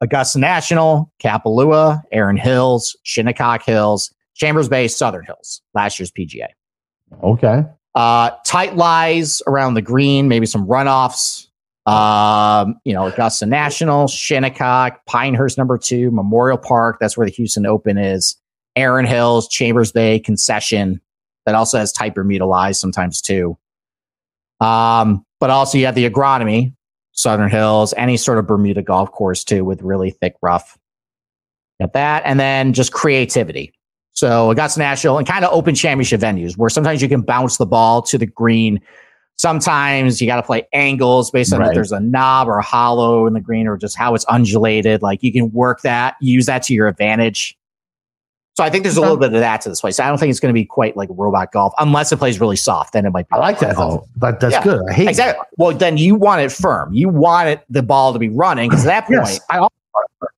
Augusta 0.00 0.38
National, 0.38 1.12
Kapalua, 1.22 2.02
Erin 2.10 2.36
Hills, 2.36 2.96
Shinnecock 3.04 3.62
Hills, 3.62 4.12
Chambers 4.34 4.68
Bay, 4.68 4.88
Southern 4.88 5.24
Hills, 5.24 5.62
last 5.74 5.98
year's 5.98 6.10
PGA. 6.10 6.46
Okay. 7.22 7.64
Uh, 7.94 8.30
tight 8.44 8.76
lies 8.76 9.42
around 9.46 9.74
the 9.74 9.82
green, 9.82 10.28
maybe 10.28 10.46
some 10.46 10.66
runoffs. 10.66 11.46
Um, 11.84 12.80
you 12.84 12.94
know, 12.94 13.06
Augusta 13.06 13.44
National, 13.44 14.06
Shinnecock, 14.06 15.04
Pinehurst 15.06 15.58
number 15.58 15.76
two, 15.78 16.10
Memorial 16.10 16.58
Park. 16.58 16.98
That's 17.00 17.16
where 17.16 17.26
the 17.26 17.32
Houston 17.32 17.66
Open 17.66 17.98
is. 17.98 18.36
Erin 18.76 19.04
Hills, 19.04 19.48
Chambers 19.48 19.92
Bay, 19.92 20.18
Concession. 20.18 21.00
That 21.44 21.54
also 21.54 21.78
has 21.78 21.92
tight 21.92 22.14
Bermuda 22.14 22.46
lies 22.46 22.78
sometimes 22.78 23.20
too. 23.20 23.58
Um, 24.62 25.24
but 25.40 25.50
also 25.50 25.76
you 25.76 25.86
have 25.86 25.94
the 25.94 26.08
agronomy, 26.08 26.74
Southern 27.12 27.50
Hills, 27.50 27.92
any 27.96 28.16
sort 28.16 28.38
of 28.38 28.46
Bermuda 28.46 28.82
golf 28.82 29.10
course 29.10 29.44
too, 29.44 29.64
with 29.64 29.82
really 29.82 30.10
thick 30.10 30.34
rough. 30.40 30.78
Got 31.80 31.94
that, 31.94 32.22
and 32.24 32.38
then 32.38 32.72
just 32.72 32.92
creativity. 32.92 33.72
So 34.12 34.50
Augusta 34.50 34.78
National 34.78 35.18
and 35.18 35.26
kind 35.26 35.44
of 35.44 35.52
open 35.52 35.74
championship 35.74 36.20
venues 36.20 36.56
where 36.56 36.70
sometimes 36.70 37.02
you 37.02 37.08
can 37.08 37.22
bounce 37.22 37.56
the 37.56 37.66
ball 37.66 38.02
to 38.02 38.18
the 38.18 38.26
green. 38.26 38.80
Sometimes 39.36 40.20
you 40.20 40.26
got 40.26 40.36
to 40.36 40.42
play 40.42 40.68
angles 40.72 41.30
based 41.30 41.52
on 41.52 41.60
right. 41.60 41.68
if 41.68 41.74
there's 41.74 41.92
a 41.92 41.98
knob 41.98 42.46
or 42.46 42.58
a 42.58 42.62
hollow 42.62 43.26
in 43.26 43.32
the 43.32 43.40
green 43.40 43.66
or 43.66 43.76
just 43.76 43.96
how 43.96 44.14
it's 44.14 44.26
undulated. 44.28 45.02
Like 45.02 45.22
you 45.22 45.32
can 45.32 45.50
work 45.50 45.80
that, 45.80 46.16
use 46.20 46.46
that 46.46 46.62
to 46.64 46.74
your 46.74 46.86
advantage. 46.86 47.56
So 48.54 48.62
I 48.62 48.68
think 48.68 48.84
there's 48.84 48.98
a 48.98 49.00
little 49.00 49.16
bit 49.16 49.32
of 49.32 49.40
that 49.40 49.62
to 49.62 49.70
this 49.70 49.80
place. 49.80 49.98
I 49.98 50.08
don't 50.08 50.18
think 50.18 50.30
it's 50.30 50.40
going 50.40 50.52
to 50.52 50.58
be 50.58 50.66
quite 50.66 50.94
like 50.94 51.08
robot 51.12 51.52
golf 51.52 51.72
unless 51.78 52.12
it 52.12 52.18
plays 52.18 52.38
really 52.38 52.56
soft. 52.56 52.92
Then 52.92 53.06
it 53.06 53.10
might 53.10 53.26
be. 53.28 53.36
I 53.36 53.38
like 53.38 53.60
that 53.60 53.76
though. 53.76 54.06
But 54.14 54.40
that's 54.40 54.52
yeah. 54.52 54.62
good. 54.62 54.82
I 54.90 54.92
hate 54.92 55.08
exactly. 55.08 55.40
That. 55.40 55.48
Well, 55.56 55.76
then 55.76 55.96
you 55.96 56.14
want 56.16 56.42
it 56.42 56.52
firm. 56.52 56.92
You 56.92 57.08
want 57.08 57.48
it 57.48 57.64
the 57.70 57.82
ball 57.82 58.12
to 58.12 58.18
be 58.18 58.28
running 58.28 58.68
because 58.68 58.84
at 58.84 58.88
that 58.88 59.06
point, 59.06 59.26
yes, 59.26 59.40
I, 59.48 59.66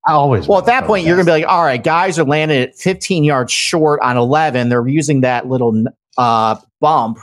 I 0.06 0.12
always. 0.12 0.46
Well, 0.46 0.60
at 0.60 0.66
that 0.66 0.84
point, 0.84 1.06
you're 1.06 1.16
going 1.16 1.26
to 1.26 1.28
be 1.28 1.40
like, 1.40 1.48
all 1.48 1.64
right, 1.64 1.82
guys 1.82 2.16
are 2.18 2.24
landing 2.24 2.62
at 2.62 2.76
15 2.76 3.24
yards 3.24 3.52
short 3.52 4.00
on 4.00 4.16
11. 4.16 4.68
They're 4.68 4.86
using 4.86 5.22
that 5.22 5.48
little 5.48 5.84
uh, 6.16 6.56
bump 6.80 7.18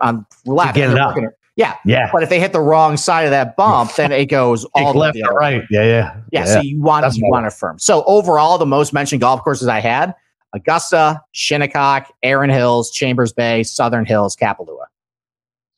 on 0.00 0.26
left. 0.44 0.76
Get 0.76 0.90
it 0.90 0.98
up. 0.98 1.16
Yeah. 1.56 1.76
Yeah. 1.84 2.10
But 2.12 2.22
if 2.22 2.28
they 2.28 2.38
hit 2.38 2.52
the 2.52 2.60
wrong 2.60 2.96
side 2.96 3.22
of 3.22 3.30
that 3.30 3.56
bump, 3.56 3.94
then 3.94 4.12
it 4.12 4.26
goes 4.26 4.64
all 4.74 4.92
left 4.92 5.18
or 5.26 5.34
right. 5.34 5.62
Yeah, 5.70 5.82
yeah, 5.82 5.86
yeah. 5.88 6.20
Yeah. 6.30 6.44
So 6.44 6.60
you 6.60 6.80
want 6.80 7.02
That's 7.02 7.16
you 7.16 7.28
want 7.28 7.46
it 7.46 7.52
firm. 7.52 7.78
So 7.78 8.04
overall, 8.04 8.58
the 8.58 8.66
most 8.66 8.92
mentioned 8.92 9.22
golf 9.22 9.42
courses 9.42 9.66
I 9.66 9.80
had 9.80 10.14
Augusta, 10.52 11.22
Shinnecock, 11.32 12.12
Erin 12.22 12.50
Hills, 12.50 12.90
Chambers 12.90 13.32
Bay, 13.32 13.62
Southern 13.62 14.04
Hills, 14.04 14.36
Kapalua. 14.36 14.86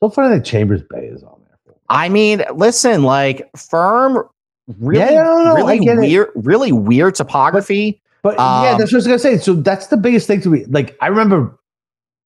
So 0.01 0.11
funny 0.11 0.37
that 0.37 0.45
Chambers 0.45 0.83
Bay 0.83 1.07
is 1.07 1.23
on 1.23 1.41
there. 1.45 1.75
I 1.89 2.09
mean, 2.09 2.45
listen, 2.55 3.03
like 3.03 3.49
firm, 3.57 4.29
really, 4.79 5.15
yeah, 5.15 5.55
really 5.55 5.81
weird, 5.81 6.29
it. 6.29 6.33
really 6.37 6.73
weird 6.73 7.15
topography. 7.15 8.01
But 8.23 8.39
um, 8.39 8.65
yeah, 8.65 8.77
that's 8.77 8.93
what 8.93 8.97
I 8.97 8.99
was 8.99 9.07
gonna 9.07 9.19
say. 9.19 9.39
So 9.39 9.55
that's 9.55 9.89
the 9.89 9.97
biggest 9.97 10.27
thing 10.27 10.41
to 10.43 10.51
me. 10.51 10.65
Like 10.67 10.97
I 11.01 11.07
remember 11.09 11.59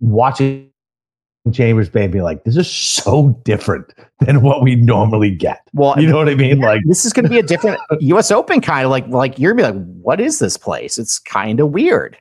watching 0.00 0.70
Chambers 1.52 1.88
Bay 1.88 2.04
and 2.04 2.12
be 2.12 2.20
like, 2.20 2.44
this 2.44 2.56
is 2.56 2.70
so 2.70 3.40
different 3.44 3.92
than 4.20 4.42
what 4.42 4.62
we 4.62 4.76
normally 4.76 5.30
get. 5.30 5.62
Well, 5.72 5.98
you 6.00 6.08
know 6.08 6.16
what 6.16 6.28
I 6.28 6.34
mean? 6.34 6.60
Yeah, 6.60 6.66
like 6.66 6.82
this 6.86 7.04
is 7.04 7.12
going 7.12 7.24
to 7.24 7.30
be 7.30 7.38
a 7.38 7.42
different 7.42 7.80
U.S. 8.00 8.30
Open 8.30 8.60
kind 8.60 8.84
of 8.84 8.90
like 8.90 9.06
like 9.08 9.38
you're 9.38 9.54
gonna 9.54 9.72
be 9.72 9.78
like, 9.78 9.86
what 10.02 10.20
is 10.20 10.38
this 10.38 10.56
place? 10.56 10.98
It's 10.98 11.18
kind 11.18 11.58
of 11.60 11.70
weird. 11.70 12.18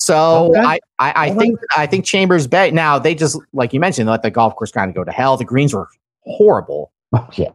So 0.00 0.50
okay. 0.50 0.60
I, 0.60 0.80
I, 0.98 1.12
I 1.26 1.34
think 1.34 1.60
I 1.76 1.86
think 1.86 2.06
Chambers 2.06 2.46
Bay. 2.46 2.70
Now 2.70 2.98
they 2.98 3.14
just 3.14 3.38
like 3.52 3.74
you 3.74 3.80
mentioned, 3.80 4.08
let 4.08 4.22
the 4.22 4.30
golf 4.30 4.56
course 4.56 4.72
kind 4.72 4.88
of 4.88 4.94
go 4.94 5.04
to 5.04 5.12
hell. 5.12 5.36
The 5.36 5.44
greens 5.44 5.74
were 5.74 5.88
horrible. 6.22 6.90
Oh, 7.12 7.28
yeah. 7.34 7.50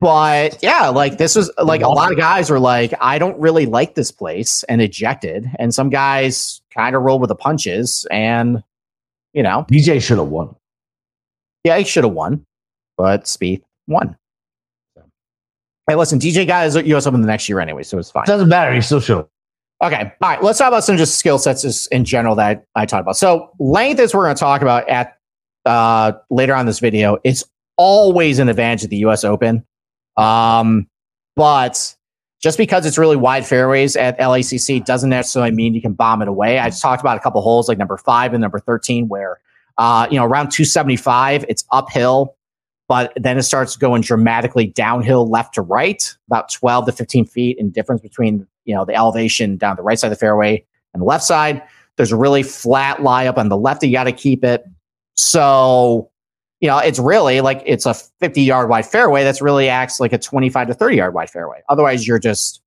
But 0.00 0.62
yeah, 0.62 0.88
like 0.88 1.16
this 1.16 1.34
was 1.34 1.50
like 1.62 1.80
a 1.80 1.88
lot 1.88 2.12
of 2.12 2.18
guys 2.18 2.50
were 2.50 2.60
like, 2.60 2.92
I 3.00 3.18
don't 3.18 3.38
really 3.38 3.66
like 3.66 3.94
this 3.94 4.10
place 4.10 4.64
and 4.64 4.82
ejected. 4.82 5.48
And 5.58 5.74
some 5.74 5.90
guys 5.90 6.60
kind 6.74 6.94
of 6.94 7.02
rolled 7.02 7.20
with 7.20 7.28
the 7.28 7.36
punches 7.36 8.06
and 8.10 8.62
you 9.32 9.42
know. 9.42 9.64
DJ 9.70 10.02
should 10.02 10.18
have 10.18 10.28
won. 10.28 10.54
Yeah, 11.64 11.78
he 11.78 11.84
should 11.84 12.04
have 12.04 12.12
won. 12.12 12.44
But 12.98 13.24
Spieth 13.24 13.62
won. 13.86 14.16
Hey, 15.88 15.94
listen, 15.94 16.18
DJ 16.18 16.46
got 16.46 16.64
his 16.64 16.76
US 16.76 17.06
Open 17.06 17.22
the 17.22 17.26
next 17.26 17.48
year 17.48 17.60
anyway, 17.60 17.82
so 17.82 17.98
it's 17.98 18.10
fine. 18.10 18.24
Doesn't 18.26 18.48
matter. 18.48 18.74
He 18.74 18.82
still 18.82 19.00
should 19.00 19.26
Okay. 19.82 20.12
All 20.22 20.28
right. 20.28 20.42
Let's 20.42 20.58
talk 20.58 20.68
about 20.68 20.84
some 20.84 20.96
just 20.96 21.18
skill 21.18 21.38
sets 21.38 21.86
in 21.88 22.04
general 22.04 22.36
that 22.36 22.64
I, 22.76 22.86
talked 22.86 23.00
about. 23.00 23.16
So 23.16 23.50
length 23.58 23.98
is 23.98 24.14
we're 24.14 24.24
going 24.24 24.36
to 24.36 24.40
talk 24.40 24.62
about 24.62 24.88
at 24.88 25.18
uh, 25.66 26.12
later 26.30 26.54
on 26.54 26.66
this 26.66 26.78
video. 26.78 27.18
It's 27.24 27.42
always 27.76 28.38
an 28.38 28.48
advantage 28.48 28.84
at 28.84 28.90
the 28.90 28.98
U.S. 28.98 29.24
Open, 29.24 29.66
um, 30.16 30.86
but 31.34 31.96
just 32.40 32.58
because 32.58 32.86
it's 32.86 32.96
really 32.96 33.16
wide 33.16 33.44
fairways 33.44 33.96
at 33.96 34.18
LACC 34.18 34.84
doesn't 34.84 35.10
necessarily 35.10 35.50
mean 35.50 35.74
you 35.74 35.82
can 35.82 35.94
bomb 35.94 36.22
it 36.22 36.28
away. 36.28 36.60
I 36.60 36.68
just 36.68 36.82
talked 36.82 37.00
about 37.00 37.16
a 37.16 37.20
couple 37.20 37.40
holes 37.40 37.68
like 37.68 37.78
number 37.78 37.96
five 37.96 38.34
and 38.34 38.40
number 38.40 38.60
thirteen 38.60 39.08
where 39.08 39.40
uh, 39.78 40.06
you 40.10 40.16
know 40.16 40.24
around 40.24 40.50
275 40.50 41.44
it's 41.48 41.64
uphill 41.72 42.36
but 42.88 43.12
then 43.16 43.38
it 43.38 43.42
starts 43.42 43.74
going 43.74 44.02
dramatically 44.02 44.66
downhill 44.66 45.26
left 45.26 45.54
to 45.54 45.62
right, 45.62 46.14
about 46.26 46.52
12 46.52 46.84
to 46.84 46.92
15 46.92 47.24
feet 47.24 47.56
in 47.56 47.70
difference 47.70 48.02
between 48.02 48.46
you 48.64 48.74
know 48.74 48.84
the 48.84 48.94
elevation 48.94 49.56
down 49.56 49.76
the 49.76 49.82
right 49.82 49.98
side 49.98 50.08
of 50.08 50.12
the 50.12 50.20
fairway 50.20 50.64
and 50.94 51.00
the 51.00 51.06
left 51.06 51.24
side. 51.24 51.62
There's 51.96 52.12
a 52.12 52.16
really 52.16 52.42
flat 52.42 53.02
lie 53.02 53.26
up 53.26 53.38
on 53.38 53.48
the 53.48 53.56
left. 53.56 53.82
You 53.82 53.92
got 53.92 54.04
to 54.04 54.12
keep 54.12 54.44
it. 54.44 54.64
So, 55.14 56.10
you 56.60 56.68
know, 56.68 56.78
it's 56.78 56.98
really 56.98 57.40
like 57.40 57.62
it's 57.66 57.86
a 57.86 57.94
50 57.94 58.42
yard 58.42 58.68
wide 58.68 58.86
fairway 58.86 59.24
that's 59.24 59.42
really 59.42 59.68
acts 59.68 60.00
like 60.00 60.12
a 60.12 60.18
25 60.18 60.68
to 60.68 60.74
30 60.74 60.96
yard 60.96 61.14
wide 61.14 61.30
fairway. 61.30 61.60
Otherwise, 61.68 62.06
you're 62.06 62.18
just 62.18 62.62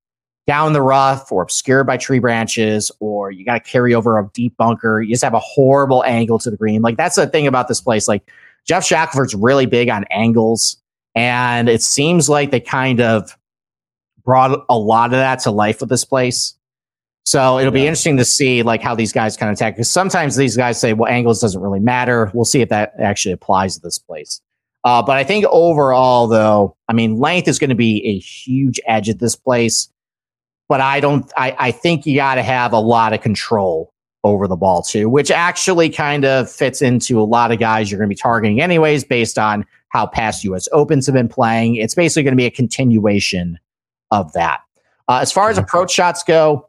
down 0.46 0.72
the 0.72 0.82
rough 0.82 1.32
or 1.32 1.42
obscured 1.42 1.86
by 1.86 1.96
tree 1.96 2.20
branches, 2.20 2.90
or 3.00 3.32
you 3.32 3.44
got 3.44 3.54
to 3.64 3.70
carry 3.70 3.94
over 3.94 4.16
a 4.18 4.30
deep 4.32 4.56
bunker. 4.56 5.02
You 5.02 5.12
just 5.12 5.24
have 5.24 5.34
a 5.34 5.40
horrible 5.40 6.04
angle 6.04 6.38
to 6.38 6.50
the 6.50 6.56
green. 6.56 6.82
Like 6.82 6.96
that's 6.96 7.16
the 7.16 7.26
thing 7.26 7.46
about 7.46 7.68
this 7.68 7.80
place. 7.80 8.06
Like 8.06 8.30
Geoff 8.64 8.84
Shackelford's 8.84 9.34
really 9.34 9.66
big 9.66 9.88
on 9.88 10.04
angles, 10.10 10.80
and 11.14 11.68
it 11.68 11.82
seems 11.82 12.28
like 12.28 12.52
they 12.52 12.60
kind 12.60 13.00
of 13.00 13.36
brought 14.26 14.66
a 14.68 14.78
lot 14.78 15.06
of 15.06 15.18
that 15.18 15.38
to 15.40 15.50
life 15.50 15.80
with 15.80 15.88
this 15.88 16.04
place. 16.04 16.54
So 17.24 17.58
it'll 17.58 17.72
yeah. 17.72 17.82
be 17.82 17.86
interesting 17.86 18.18
to 18.18 18.24
see 18.24 18.62
like 18.62 18.82
how 18.82 18.94
these 18.94 19.12
guys 19.12 19.36
kind 19.36 19.50
of 19.50 19.54
attack 19.54 19.74
because 19.74 19.90
sometimes 19.90 20.36
these 20.36 20.56
guys 20.56 20.78
say, 20.78 20.92
well, 20.92 21.10
angles 21.10 21.40
doesn't 21.40 21.60
really 21.60 21.80
matter. 21.80 22.30
We'll 22.34 22.44
see 22.44 22.60
if 22.60 22.68
that 22.68 22.92
actually 23.00 23.32
applies 23.32 23.76
to 23.76 23.80
this 23.80 23.98
place. 23.98 24.40
Uh, 24.84 25.02
but 25.02 25.16
I 25.16 25.24
think 25.24 25.44
overall, 25.46 26.28
though, 26.28 26.76
I 26.88 26.92
mean, 26.92 27.16
length 27.16 27.48
is 27.48 27.58
going 27.58 27.70
to 27.70 27.76
be 27.76 28.04
a 28.06 28.18
huge 28.18 28.78
edge 28.86 29.08
at 29.08 29.18
this 29.18 29.34
place. 29.34 29.88
But 30.68 30.80
I 30.80 31.00
don't. 31.00 31.32
I, 31.36 31.56
I 31.58 31.70
think 31.72 32.06
you 32.06 32.16
got 32.16 32.36
to 32.36 32.42
have 32.42 32.72
a 32.72 32.78
lot 32.78 33.12
of 33.12 33.20
control 33.20 33.92
over 34.22 34.48
the 34.48 34.56
ball 34.56 34.82
too, 34.82 35.08
which 35.08 35.30
actually 35.30 35.88
kind 35.88 36.24
of 36.24 36.50
fits 36.50 36.82
into 36.82 37.20
a 37.20 37.22
lot 37.22 37.52
of 37.52 37.58
guys 37.58 37.90
you're 37.90 37.98
going 37.98 38.08
to 38.08 38.14
be 38.14 38.20
targeting 38.20 38.60
anyways, 38.60 39.04
based 39.04 39.38
on 39.38 39.64
how 39.88 40.06
past 40.06 40.44
U.S. 40.44 40.68
Opens 40.72 41.06
have 41.06 41.14
been 41.14 41.28
playing. 41.28 41.76
It's 41.76 41.94
basically 41.94 42.24
going 42.24 42.32
to 42.32 42.36
be 42.36 42.46
a 42.46 42.50
continuation 42.50 43.58
of 44.10 44.32
that. 44.32 44.60
Uh, 45.08 45.18
as 45.22 45.32
far 45.32 45.50
as 45.50 45.58
approach 45.58 45.92
shots 45.92 46.22
go, 46.22 46.68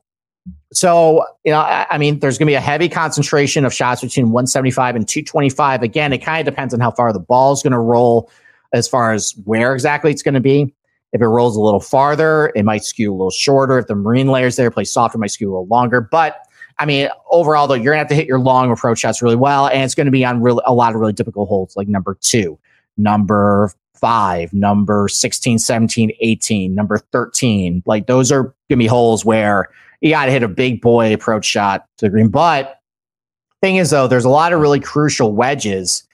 so 0.74 1.24
you 1.44 1.52
know, 1.52 1.60
I, 1.60 1.88
I 1.90 1.98
mean, 1.98 2.20
there's 2.20 2.38
going 2.38 2.48
to 2.48 2.52
be 2.52 2.56
a 2.56 2.62
heavy 2.62 2.90
concentration 2.90 3.66
of 3.66 3.74
shots 3.74 4.02
between 4.02 4.28
175 4.28 4.96
and 4.96 5.08
225. 5.08 5.82
Again, 5.82 6.14
it 6.14 6.20
kind 6.20 6.46
of 6.46 6.52
depends 6.52 6.74
on 6.74 6.80
how 6.80 6.92
far 6.92 7.14
the 7.14 7.20
ball 7.20 7.54
is 7.54 7.64
going 7.64 7.72
to 7.74 7.80
roll. 7.80 8.30
as 8.74 8.88
far 8.88 9.14
as 9.14 9.34
where 9.46 9.74
exactly 9.74 10.12
it's 10.12 10.22
going 10.22 10.34
to 10.34 10.42
be. 10.42 10.74
If 11.14 11.22
it 11.22 11.28
rolls 11.28 11.56
a 11.56 11.62
little 11.62 11.80
farther, 11.80 12.52
it 12.54 12.64
might 12.64 12.84
skew 12.84 13.12
a 13.12 13.16
little 13.16 13.32
shorter. 13.32 13.80
If 13.80 13.88
the 13.88 13.96
marine 13.96 14.28
layers 14.28 14.58
there 14.58 14.70
play 14.70 14.84
softer, 14.84 15.18
it 15.18 15.20
might 15.20 15.32
skew 15.32 15.50
a 15.50 15.52
little 15.52 15.68
longer. 15.68 16.02
But 16.02 16.42
I 16.80 16.86
mean, 16.86 17.10
overall, 17.32 17.66
though, 17.68 17.74
you're 17.76 17.94
gonna 17.94 18.00
have 18.00 18.10
to 18.10 18.16
hit 18.16 18.28
your 18.28 18.40
long 18.40 18.72
approach 18.72 19.00
shots 19.00 19.22
really 19.22 19.36
well, 19.36 19.68
and 19.68 19.84
it's 19.84 19.96
going 19.96 20.06
to 20.06 20.12
be 20.12 20.26
on 20.26 20.42
really 20.42 20.62
a 20.66 20.74
lot 20.74 20.94
of 20.94 21.00
really 21.00 21.14
difficult 21.14 21.48
holes, 21.48 21.76
like 21.76 21.88
number 21.88 22.18
two, 22.22 22.60
number 22.98 23.72
five, 24.00 24.54
number 24.54 25.08
16, 25.08 25.60
17, 25.60 26.12
18, 26.20 26.76
number 26.76 26.98
13. 26.98 27.84
Like 27.86 28.08
those 28.08 28.32
are 28.32 28.54
gonna 28.70 28.80
be 28.80 28.88
holes 28.88 29.26
where 29.26 29.70
you 30.02 30.12
got 30.12 30.26
to 30.26 30.32
hit 30.32 30.44
a 30.44 30.48
big 30.48 30.82
boy 30.82 31.14
approach 31.14 31.46
shot 31.46 31.86
to 31.98 32.06
the 32.06 32.10
green. 32.10 32.30
But 32.30 32.80
thing 33.62 33.78
is, 33.78 33.90
though, 33.90 34.08
there's 34.08 34.26
a 34.26 34.30
lot 34.30 34.54
of 34.54 34.60
really 34.60 34.80
crucial 34.80 35.34
wedges 35.34 36.08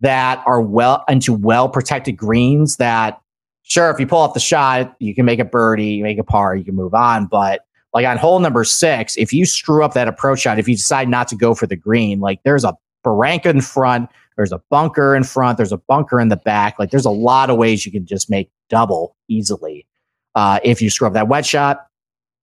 that 0.00 0.42
are 0.46 0.60
well 0.60 1.04
into 1.08 1.32
well 1.32 1.68
protected 1.68 2.16
greens 2.16 2.76
that 2.76 3.20
sure 3.62 3.90
if 3.90 3.98
you 3.98 4.06
pull 4.06 4.18
off 4.18 4.34
the 4.34 4.40
shot 4.40 4.94
you 4.98 5.14
can 5.14 5.24
make 5.24 5.38
a 5.38 5.44
birdie 5.44 5.86
you 5.86 6.02
make 6.02 6.18
a 6.18 6.24
par 6.24 6.54
you 6.54 6.64
can 6.64 6.74
move 6.74 6.92
on 6.92 7.26
but 7.26 7.64
like 7.94 8.04
on 8.04 8.18
hole 8.18 8.38
number 8.38 8.64
six 8.64 9.16
if 9.16 9.32
you 9.32 9.46
screw 9.46 9.82
up 9.82 9.94
that 9.94 10.08
approach 10.08 10.40
shot 10.40 10.58
if 10.58 10.68
you 10.68 10.76
decide 10.76 11.08
not 11.08 11.28
to 11.28 11.36
go 11.36 11.54
for 11.54 11.66
the 11.66 11.76
green 11.76 12.20
like 12.20 12.40
there's 12.44 12.64
a 12.64 12.76
barranca 13.02 13.48
in 13.48 13.60
front 13.60 14.10
there's 14.36 14.52
a 14.52 14.60
bunker 14.70 15.14
in 15.14 15.24
front 15.24 15.56
there's 15.56 15.72
a 15.72 15.78
bunker 15.78 16.20
in 16.20 16.28
the 16.28 16.36
back 16.36 16.78
like 16.78 16.90
there's 16.90 17.04
a 17.04 17.10
lot 17.10 17.50
of 17.50 17.56
ways 17.56 17.84
you 17.84 17.92
can 17.92 18.06
just 18.06 18.30
make 18.30 18.50
double 18.68 19.16
easily 19.28 19.86
uh, 20.34 20.58
if 20.64 20.82
you 20.82 20.90
screw 20.90 21.06
up 21.06 21.14
that 21.14 21.28
wet 21.28 21.46
shot 21.46 21.86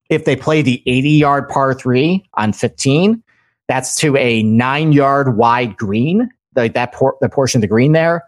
if 0.10 0.26
they 0.26 0.36
play 0.36 0.62
the 0.62 0.82
80 0.86 1.10
yard 1.10 1.50
par 1.50 1.74
three 1.74 2.24
on 2.36 2.54
15 2.54 3.24
that's 3.68 3.96
to 3.96 4.18
a 4.18 4.44
nine 4.44 4.92
yard 4.92 5.38
wide 5.38 5.78
green 5.78 6.30
like 6.56 6.74
that 6.74 6.92
por- 6.92 7.18
the 7.22 7.30
portion 7.30 7.60
of 7.60 7.62
the 7.62 7.68
green 7.68 7.94
there. 7.94 8.24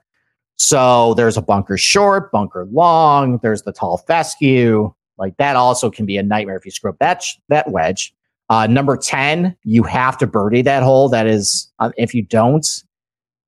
So 0.56 1.14
there's 1.16 1.38
a 1.38 1.42
bunker 1.42 1.78
short, 1.78 2.32
bunker 2.32 2.66
long. 2.72 3.40
There's 3.42 3.64
the 3.64 3.74
tall 3.74 3.98
fescue. 3.98 4.94
Like 5.18 5.38
that 5.38 5.56
also 5.56 5.90
can 5.90 6.06
be 6.06 6.18
a 6.18 6.24
nightmare 6.24 6.56
if 6.56 6.66
you 6.66 6.72
screw 6.72 6.92
up 6.92 7.00
that 7.00 7.24
sh- 7.24 7.36
that 7.50 7.72
wedge. 7.72 8.14
Uh, 8.50 8.68
number 8.68 8.98
ten, 8.98 9.56
you 9.64 9.84
have 9.84 10.18
to 10.20 10.28
birdie 10.28 10.62
that 10.62 10.84
hole. 10.84 11.10
That 11.10 11.28
is, 11.28 11.72
uh, 11.80 11.92
if 11.98 12.14
you 12.14 12.22
don't, 12.22 12.66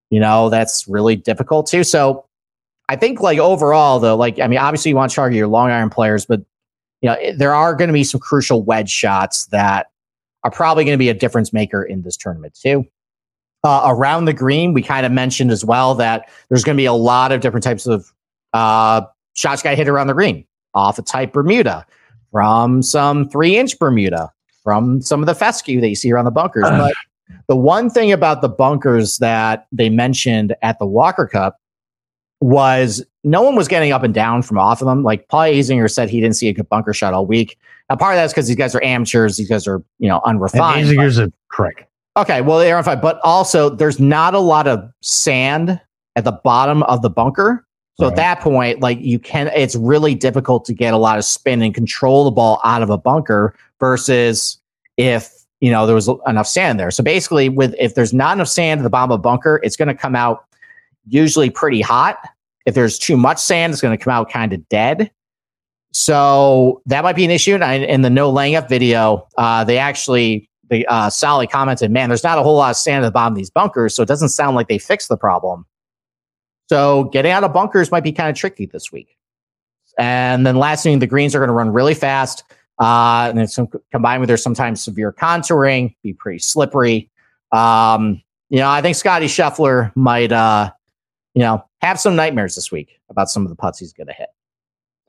you 0.09 0.19
know 0.19 0.49
that's 0.49 0.87
really 0.87 1.15
difficult 1.15 1.67
too. 1.67 1.83
So 1.83 2.25
I 2.89 2.95
think 2.95 3.21
like 3.21 3.39
overall 3.39 3.99
though, 3.99 4.15
like 4.15 4.39
I 4.39 4.47
mean, 4.47 4.59
obviously 4.59 4.89
you 4.89 4.95
want 4.95 5.11
to 5.11 5.15
target 5.15 5.37
your 5.37 5.47
long 5.47 5.69
iron 5.71 5.89
players, 5.89 6.25
but 6.25 6.41
you 7.01 7.09
know 7.09 7.17
there 7.35 7.53
are 7.53 7.75
going 7.75 7.89
to 7.89 7.93
be 7.93 8.03
some 8.03 8.19
crucial 8.19 8.63
wedge 8.63 8.89
shots 8.89 9.47
that 9.47 9.87
are 10.43 10.51
probably 10.51 10.85
going 10.85 10.93
to 10.93 10.99
be 10.99 11.09
a 11.09 11.13
difference 11.13 11.51
maker 11.51 11.83
in 11.83 12.03
this 12.03 12.17
tournament 12.17 12.53
too. 12.53 12.85
Uh, 13.63 13.81
around 13.87 14.25
the 14.25 14.33
green, 14.33 14.73
we 14.73 14.81
kind 14.83 15.07
of 15.07 15.11
mentioned 15.11 15.49
as 15.49 15.65
well 15.65 15.95
that 15.95 16.29
there's 16.49 16.63
going 16.63 16.75
to 16.75 16.79
be 16.79 16.85
a 16.85 16.93
lot 16.93 17.31
of 17.31 17.41
different 17.41 17.63
types 17.63 17.87
of 17.87 18.13
uh, 18.53 19.01
shots 19.33 19.63
got 19.63 19.75
hit 19.75 19.87
around 19.87 20.05
the 20.05 20.13
green 20.13 20.45
off 20.75 20.99
a 20.99 21.01
type 21.01 21.33
Bermuda, 21.33 21.85
from 22.31 22.83
some 22.83 23.27
three 23.29 23.57
inch 23.57 23.79
Bermuda, 23.79 24.31
from 24.63 25.01
some 25.01 25.21
of 25.21 25.25
the 25.25 25.33
fescue 25.33 25.81
that 25.81 25.89
you 25.89 25.95
see 25.95 26.11
around 26.11 26.25
the 26.25 26.31
bunkers. 26.31 26.63
but 26.77 26.93
the 27.47 27.55
one 27.55 27.89
thing 27.89 28.11
about 28.11 28.41
the 28.41 28.49
bunkers 28.49 29.17
that 29.19 29.67
they 29.71 29.89
mentioned 29.89 30.55
at 30.61 30.79
the 30.79 30.85
Walker 30.85 31.27
Cup 31.27 31.59
was 32.41 33.03
no 33.23 33.41
one 33.41 33.55
was 33.55 33.67
getting 33.67 33.91
up 33.91 34.03
and 34.03 34.13
down 34.13 34.41
from 34.41 34.57
off 34.57 34.81
of 34.81 34.87
them. 34.87 35.03
Like 35.03 35.27
Paul 35.27 35.41
Azinger 35.41 35.91
said 35.91 36.09
he 36.09 36.21
didn't 36.21 36.35
see 36.35 36.47
a 36.49 36.53
good 36.53 36.69
bunker 36.69 36.93
shot 36.93 37.13
all 37.13 37.25
week. 37.25 37.57
Now, 37.89 37.95
part 37.95 38.13
of 38.13 38.17
that's 38.17 38.33
because 38.33 38.47
these 38.47 38.55
guys 38.55 38.75
are 38.75 38.83
amateurs. 38.83 39.37
These 39.37 39.49
guys 39.49 39.67
are, 39.67 39.83
you 39.99 40.09
know, 40.09 40.21
unrefined. 40.25 40.87
And 40.87 40.97
Azinger's 40.97 41.17
a 41.17 41.31
prick. 41.49 41.87
Okay, 42.17 42.41
well 42.41 42.59
they're 42.59 42.81
fire, 42.83 42.95
but 42.95 43.19
also 43.23 43.69
there's 43.69 43.99
not 43.99 44.33
a 44.33 44.39
lot 44.39 44.67
of 44.67 44.89
sand 45.01 45.81
at 46.15 46.23
the 46.23 46.31
bottom 46.31 46.83
of 46.83 47.01
the 47.01 47.09
bunker. 47.09 47.65
So 47.97 48.05
right. 48.05 48.11
at 48.11 48.15
that 48.17 48.39
point, 48.41 48.79
like 48.79 48.99
you 49.01 49.19
can, 49.19 49.47
it's 49.55 49.75
really 49.75 50.15
difficult 50.15 50.65
to 50.65 50.73
get 50.73 50.93
a 50.93 50.97
lot 50.97 51.17
of 51.17 51.25
spin 51.25 51.61
and 51.61 51.73
control 51.73 52.25
the 52.25 52.31
ball 52.31 52.59
out 52.63 52.81
of 52.81 52.89
a 52.89 52.97
bunker 52.97 53.55
versus 53.79 54.59
if 54.97 55.34
you 55.65 55.71
know 55.71 55.87
there 55.87 55.95
was 55.95 56.07
enough 56.27 56.45
sand 56.45 56.79
there. 56.79 56.91
So 56.91 57.03
basically, 57.03 57.49
with 57.49 57.73
if 57.79 57.95
there's 57.95 58.13
not 58.13 58.37
enough 58.37 58.49
sand 58.49 58.81
at 58.81 58.83
the 58.83 58.89
bottom 58.91 59.11
of 59.11 59.23
bunker, 59.23 59.59
it's 59.63 59.75
going 59.75 59.87
to 59.87 59.95
come 59.95 60.15
out 60.15 60.45
usually 61.07 61.49
pretty 61.49 61.81
hot. 61.81 62.17
If 62.67 62.75
there's 62.75 62.99
too 62.99 63.17
much 63.17 63.39
sand, 63.39 63.73
it's 63.73 63.81
going 63.81 63.97
to 63.97 64.03
come 64.03 64.13
out 64.13 64.29
kind 64.29 64.53
of 64.53 64.69
dead. 64.69 65.09
So 65.91 66.83
that 66.85 67.03
might 67.03 67.15
be 67.15 67.25
an 67.25 67.31
issue. 67.31 67.55
And 67.55 67.83
in 67.83 68.03
the 68.03 68.11
no 68.11 68.29
laying 68.29 68.55
up 68.55 68.69
video, 68.69 69.27
uh, 69.39 69.63
they 69.63 69.79
actually 69.79 70.47
the 70.69 70.85
uh, 70.85 71.09
Sally 71.09 71.47
commented, 71.47 71.89
"Man, 71.89 72.09
there's 72.09 72.23
not 72.23 72.37
a 72.37 72.43
whole 72.43 72.57
lot 72.57 72.69
of 72.69 72.77
sand 72.77 73.03
at 73.03 73.07
the 73.07 73.11
bottom 73.11 73.33
of 73.33 73.37
these 73.37 73.49
bunkers, 73.49 73.95
so 73.95 74.03
it 74.03 74.07
doesn't 74.07 74.29
sound 74.29 74.55
like 74.55 74.67
they 74.67 74.77
fixed 74.77 75.09
the 75.09 75.17
problem." 75.17 75.65
So 76.69 77.05
getting 77.05 77.31
out 77.31 77.43
of 77.43 77.53
bunkers 77.53 77.91
might 77.91 78.03
be 78.03 78.11
kind 78.11 78.29
of 78.29 78.35
tricky 78.35 78.67
this 78.67 78.91
week. 78.91 79.17
And 79.97 80.45
then 80.45 80.57
last 80.57 80.83
thing, 80.83 80.99
the 80.99 81.07
greens 81.07 81.33
are 81.33 81.39
going 81.39 81.49
to 81.49 81.53
run 81.53 81.73
really 81.73 81.95
fast, 81.95 82.43
uh, 82.79 83.27
and 83.29 83.39
it's 83.39 83.57
combined 83.91 84.19
with 84.19 84.27
their 84.27 84.37
sometimes 84.37 84.83
severe 84.83 85.13
contouring, 85.13 85.95
be 86.03 86.13
pretty 86.13 86.39
slippery. 86.39 87.09
Um, 87.51 88.21
you 88.49 88.59
know, 88.59 88.69
I 88.69 88.81
think 88.81 88.95
Scotty 88.95 89.27
Scheffler 89.27 89.95
might, 89.95 90.31
uh, 90.31 90.71
you 91.33 91.41
know, 91.41 91.63
have 91.81 91.99
some 91.99 92.15
nightmares 92.15 92.55
this 92.55 92.71
week 92.71 92.99
about 93.09 93.29
some 93.29 93.43
of 93.43 93.49
the 93.49 93.55
putts 93.55 93.79
he's 93.79 93.93
going 93.93 94.07
to 94.07 94.13
hit. 94.13 94.29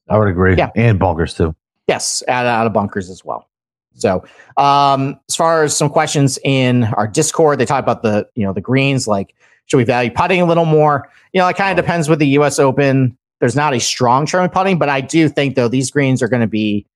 I 0.08 0.18
would 0.18 0.28
agree. 0.28 0.56
Yeah, 0.56 0.70
and 0.76 0.98
bunkers 0.98 1.34
too. 1.34 1.54
Yes, 1.88 2.22
out, 2.28 2.46
out 2.46 2.66
of 2.66 2.72
bunkers 2.72 3.10
as 3.10 3.24
well. 3.24 3.48
So, 3.94 4.24
um, 4.56 5.18
as 5.28 5.36
far 5.36 5.64
as 5.64 5.76
some 5.76 5.88
questions 5.88 6.38
in 6.44 6.84
our 6.84 7.08
Discord, 7.08 7.58
they 7.58 7.64
talk 7.64 7.82
about 7.82 8.02
the 8.02 8.28
you 8.34 8.44
know 8.44 8.52
the 8.52 8.60
greens. 8.60 9.08
Like, 9.08 9.34
should 9.66 9.78
we 9.78 9.84
value 9.84 10.10
putting 10.10 10.40
a 10.40 10.44
little 10.44 10.64
more? 10.64 11.08
You 11.32 11.40
know, 11.40 11.48
it 11.48 11.56
kind 11.56 11.76
of 11.76 11.82
depends 11.82 12.08
with 12.08 12.18
the 12.18 12.28
U.S. 12.28 12.58
Open. 12.58 13.16
There's 13.40 13.56
not 13.56 13.74
a 13.74 13.80
strong 13.80 14.26
trend 14.26 14.52
putting, 14.52 14.78
but 14.78 14.88
I 14.88 15.00
do 15.00 15.28
think 15.28 15.56
though 15.56 15.68
these 15.68 15.90
greens 15.90 16.22
are 16.22 16.28
going 16.28 16.40
to 16.40 16.46
be 16.46 16.86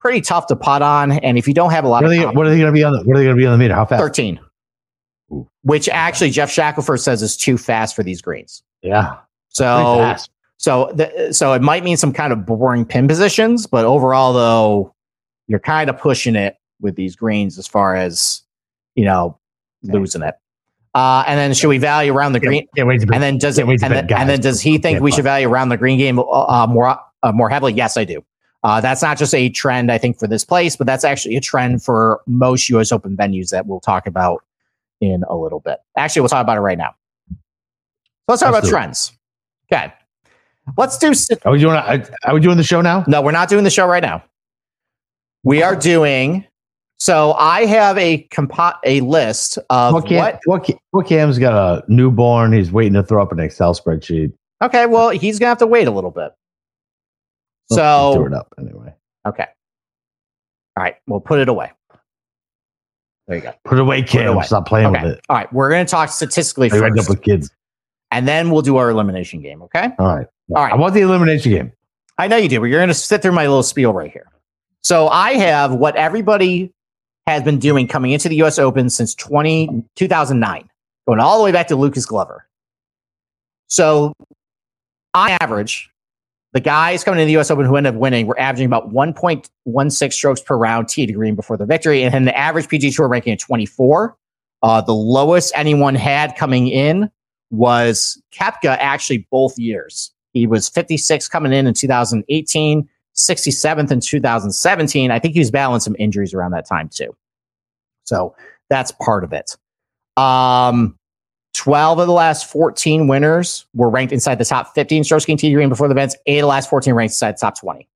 pretty 0.00 0.20
tough 0.20 0.46
to 0.48 0.56
putt 0.56 0.82
on. 0.82 1.12
And 1.12 1.38
if 1.38 1.46
you 1.46 1.54
don't 1.54 1.70
have 1.70 1.84
a 1.84 1.88
lot 1.88 2.02
what 2.02 2.12
of, 2.12 2.18
they, 2.18 2.26
what 2.26 2.46
are 2.46 2.50
they 2.50 2.58
going 2.58 2.72
to 2.72 2.72
be 2.72 2.84
on? 2.84 2.92
The, 2.92 3.02
what 3.04 3.16
are 3.16 3.18
they 3.18 3.24
going 3.24 3.36
to 3.36 3.40
be 3.40 3.46
on 3.46 3.52
the 3.52 3.58
meter? 3.58 3.74
How 3.74 3.84
fast? 3.84 4.00
Thirteen. 4.00 4.40
Ooh. 5.32 5.48
Which 5.62 5.88
actually 5.88 6.30
Geoff 6.30 6.50
Shackelford 6.50 7.00
says 7.00 7.22
is 7.22 7.36
too 7.36 7.58
fast 7.58 7.94
for 7.94 8.02
these 8.02 8.20
greens. 8.20 8.62
Yeah. 8.82 9.16
So 9.48 10.16
so 10.56 10.92
the, 10.94 11.32
so 11.32 11.52
it 11.54 11.62
might 11.62 11.84
mean 11.84 11.96
some 11.96 12.12
kind 12.12 12.32
of 12.32 12.44
boring 12.44 12.84
pin 12.84 13.08
positions, 13.08 13.66
but 13.66 13.84
overall 13.84 14.32
though, 14.32 14.94
you're 15.46 15.58
kind 15.58 15.88
of 15.88 15.98
pushing 15.98 16.36
it 16.36 16.56
with 16.80 16.96
these 16.96 17.16
greens 17.16 17.58
as 17.58 17.66
far 17.66 17.94
as 17.94 18.42
you 18.94 19.04
know 19.04 19.38
losing 19.82 20.22
it. 20.22 20.34
Uh, 20.94 21.22
and 21.26 21.38
then 21.38 21.54
should 21.54 21.68
we 21.68 21.78
value 21.78 22.12
around 22.12 22.32
the 22.32 22.40
green? 22.40 22.66
Yeah, 22.74 22.84
wait 22.84 23.02
and 23.02 23.22
then 23.22 23.38
does 23.38 23.58
it? 23.58 23.66
And 23.66 23.78
then, 23.80 24.12
and 24.12 24.28
then, 24.28 24.40
does 24.40 24.60
he 24.60 24.76
think 24.76 25.00
we 25.00 25.12
should 25.12 25.24
value 25.24 25.48
around 25.48 25.68
the 25.68 25.76
green 25.76 25.98
game 25.98 26.18
uh, 26.18 26.66
more 26.68 26.98
uh, 27.22 27.32
more 27.32 27.48
heavily? 27.48 27.72
Yes, 27.72 27.96
I 27.96 28.04
do. 28.04 28.24
Uh, 28.62 28.80
that's 28.80 29.00
not 29.00 29.16
just 29.16 29.34
a 29.34 29.48
trend, 29.48 29.90
I 29.90 29.98
think, 29.98 30.18
for 30.18 30.26
this 30.26 30.44
place, 30.44 30.76
but 30.76 30.86
that's 30.86 31.04
actually 31.04 31.36
a 31.36 31.40
trend 31.40 31.82
for 31.82 32.20
most 32.26 32.68
U.S. 32.68 32.92
Open 32.92 33.16
venues 33.16 33.50
that 33.50 33.66
we'll 33.66 33.80
talk 33.80 34.06
about 34.06 34.44
in 35.00 35.24
a 35.28 35.36
little 35.36 35.60
bit. 35.60 35.78
Actually, 35.96 36.22
we'll 36.22 36.28
talk 36.28 36.42
about 36.42 36.58
it 36.58 36.60
right 36.60 36.76
now. 36.76 36.94
Let's 38.28 38.42
talk 38.42 38.52
let's 38.52 38.68
about 38.68 38.70
trends. 38.70 39.12
It. 39.70 39.74
Okay, 39.74 39.92
let's 40.76 40.98
do. 40.98 41.12
Are 41.44 41.52
we 41.52 41.58
doing? 41.58 41.74
Are 41.74 42.34
we 42.34 42.40
doing 42.40 42.58
the 42.58 42.62
show 42.62 42.80
now? 42.80 43.04
No, 43.08 43.22
we're 43.22 43.32
not 43.32 43.48
doing 43.48 43.64
the 43.64 43.70
show 43.70 43.86
right 43.86 44.02
now. 44.02 44.22
We 45.42 45.62
are 45.62 45.74
doing. 45.74 46.44
So 46.98 47.32
I 47.32 47.64
have 47.64 47.96
a 47.96 48.18
compo- 48.24 48.78
a 48.84 49.00
list 49.00 49.58
of 49.70 49.94
what, 49.94 50.10
what 50.10 50.40
what 50.44 50.70
what 50.90 51.06
Cam's 51.06 51.38
got 51.38 51.54
a 51.54 51.82
newborn. 51.88 52.52
He's 52.52 52.70
waiting 52.70 52.92
to 52.92 53.02
throw 53.02 53.22
up 53.22 53.32
an 53.32 53.40
Excel 53.40 53.74
spreadsheet. 53.74 54.34
Okay, 54.62 54.84
well 54.84 55.08
he's 55.08 55.38
gonna 55.38 55.48
have 55.48 55.58
to 55.58 55.66
wait 55.66 55.88
a 55.88 55.90
little 55.90 56.10
bit. 56.10 56.32
So 57.70 58.14
throw 58.14 58.26
it 58.26 58.34
up 58.34 58.52
anyway. 58.58 58.94
Okay. 59.26 59.46
All 60.76 60.84
right, 60.84 60.96
we'll 61.06 61.20
put 61.20 61.40
it 61.40 61.48
away. 61.48 61.72
There 63.26 63.36
you 63.36 63.42
go. 63.42 63.52
Put 63.64 63.78
it 63.78 63.82
away, 63.82 64.02
kid. 64.02 64.22
It 64.22 64.26
away. 64.26 64.44
Stop 64.44 64.66
playing 64.66 64.88
okay. 64.88 65.04
with 65.04 65.12
it. 65.14 65.24
All 65.28 65.36
right, 65.36 65.52
we're 65.52 65.70
gonna 65.70 65.84
talk 65.84 66.08
statistically 66.10 66.66
I 66.68 66.78
first. 66.78 67.00
up 67.00 67.08
with 67.08 67.22
kids, 67.22 67.50
and 68.10 68.26
then 68.26 68.50
we'll 68.50 68.62
do 68.62 68.76
our 68.76 68.90
elimination 68.90 69.40
game. 69.40 69.62
Okay. 69.62 69.90
All 69.98 70.16
right. 70.16 70.26
All 70.54 70.62
right. 70.62 70.72
I 70.72 70.76
want 70.76 70.94
the 70.94 71.00
elimination 71.00 71.52
game. 71.52 71.72
I 72.18 72.28
know 72.28 72.36
you 72.36 72.48
do, 72.48 72.60
but 72.60 72.66
you're 72.66 72.80
gonna 72.80 72.94
sit 72.94 73.22
through 73.22 73.32
my 73.32 73.46
little 73.46 73.62
spiel 73.62 73.92
right 73.92 74.10
here. 74.10 74.26
So 74.82 75.08
I 75.08 75.34
have 75.34 75.74
what 75.74 75.96
everybody 75.96 76.72
has 77.26 77.42
been 77.42 77.58
doing 77.58 77.86
coming 77.86 78.12
into 78.12 78.28
the 78.28 78.42
US 78.42 78.58
Open 78.58 78.90
since 78.90 79.14
20, 79.14 79.84
2009, 79.96 80.68
going 81.06 81.20
all 81.20 81.38
the 81.38 81.44
way 81.44 81.52
back 81.52 81.68
to 81.68 81.76
Lucas 81.76 82.06
Glover. 82.06 82.46
So, 83.68 84.14
on 85.14 85.30
average, 85.40 85.90
the 86.52 86.60
guys 86.60 87.04
coming 87.04 87.20
into 87.20 87.32
the 87.32 87.40
US 87.40 87.50
Open 87.50 87.64
who 87.64 87.76
end 87.76 87.86
up 87.86 87.94
winning 87.94 88.26
were 88.26 88.38
averaging 88.38 88.66
about 88.66 88.92
1.16 88.92 90.12
strokes 90.12 90.40
per 90.40 90.56
round 90.56 90.88
tee 90.88 91.06
to 91.06 91.12
green 91.12 91.34
before 91.34 91.56
the 91.56 91.66
victory. 91.66 92.02
And 92.02 92.12
then 92.12 92.24
the 92.24 92.36
average 92.36 92.68
PG 92.68 92.92
Tour 92.92 93.08
ranking 93.08 93.32
at 93.32 93.38
24. 93.38 94.16
Uh, 94.62 94.80
the 94.80 94.94
lowest 94.94 95.52
anyone 95.54 95.94
had 95.94 96.36
coming 96.36 96.68
in 96.68 97.10
was 97.50 98.20
Koepka 98.32 98.76
actually 98.78 99.26
both 99.30 99.58
years. 99.58 100.12
He 100.32 100.46
was 100.46 100.68
56 100.68 101.28
coming 101.28 101.52
in 101.52 101.66
in 101.66 101.74
2018 101.74 102.88
67th 103.16 103.90
in 103.90 104.00
2017. 104.00 105.10
I 105.10 105.18
think 105.18 105.34
he 105.34 105.40
was 105.40 105.50
battling 105.50 105.80
some 105.80 105.96
injuries 105.98 106.32
around 106.32 106.52
that 106.52 106.66
time 106.66 106.88
too. 106.88 107.14
So 108.04 108.34
that's 108.68 108.92
part 108.92 109.24
of 109.24 109.32
it. 109.32 109.56
Um, 110.16 110.96
12 111.60 111.98
of 111.98 112.06
the 112.06 112.12
last 112.14 112.50
14 112.50 113.06
winners 113.06 113.66
were 113.74 113.90
ranked 113.90 114.14
inside 114.14 114.38
the 114.38 114.46
top 114.46 114.74
15 114.74 115.04
strokes 115.04 115.26
gained 115.26 115.40
tee 115.40 115.52
green 115.52 115.68
before 115.68 115.88
the 115.88 115.92
events. 115.92 116.16
Eight 116.24 116.38
of 116.38 116.44
the 116.44 116.46
last 116.46 116.70
14 116.70 116.94
ranked 116.94 117.12
inside 117.12 117.36
the 117.36 117.40
top 117.40 117.60
20. 117.60 117.86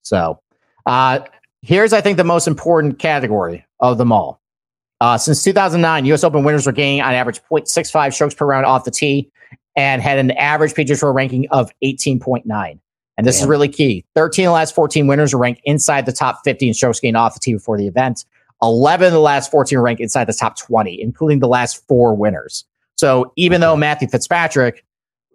So 0.00 0.40
uh, 0.86 1.20
here's, 1.60 1.92
I 1.92 2.00
think, 2.00 2.16
the 2.16 2.24
most 2.24 2.48
important 2.48 2.98
category 2.98 3.66
of 3.80 3.98
them 3.98 4.12
all. 4.12 4.40
Uh, 4.98 5.18
since 5.18 5.42
2009, 5.42 6.06
U.S. 6.06 6.24
Open 6.24 6.42
winners 6.42 6.64
were 6.64 6.72
gaining 6.72 7.02
on 7.02 7.12
average 7.12 7.38
0.65 7.52 8.14
strokes 8.14 8.34
per 8.34 8.46
round 8.46 8.64
off 8.64 8.84
the 8.84 8.90
tee 8.90 9.30
and 9.76 10.00
had 10.00 10.18
an 10.18 10.30
average 10.30 10.72
PGA 10.72 10.98
Tour 10.98 11.12
ranking 11.12 11.46
of 11.50 11.70
18.9. 11.84 12.78
And 13.18 13.26
this 13.26 13.36
Damn. 13.36 13.44
is 13.44 13.48
really 13.48 13.68
key. 13.68 14.06
13 14.14 14.46
of 14.46 14.48
the 14.48 14.52
last 14.54 14.74
14 14.74 15.06
winners 15.06 15.34
were 15.34 15.40
ranked 15.40 15.60
inside 15.64 16.06
the 16.06 16.12
top 16.12 16.40
15 16.44 16.72
strokes 16.72 16.98
gained 16.98 17.18
off 17.18 17.34
the 17.34 17.40
tee 17.40 17.52
before 17.52 17.76
the 17.76 17.86
event. 17.86 18.24
11 18.64 19.08
of 19.08 19.12
the 19.12 19.20
last 19.20 19.50
14 19.50 19.78
were 19.78 19.84
ranked 19.84 20.00
inside 20.00 20.24
the 20.24 20.32
top 20.32 20.58
20, 20.58 21.00
including 21.00 21.40
the 21.40 21.48
last 21.48 21.86
four 21.86 22.14
winners. 22.14 22.64
So 22.96 23.32
even 23.36 23.60
though 23.60 23.76
Matthew 23.76 24.08
Fitzpatrick 24.08 24.84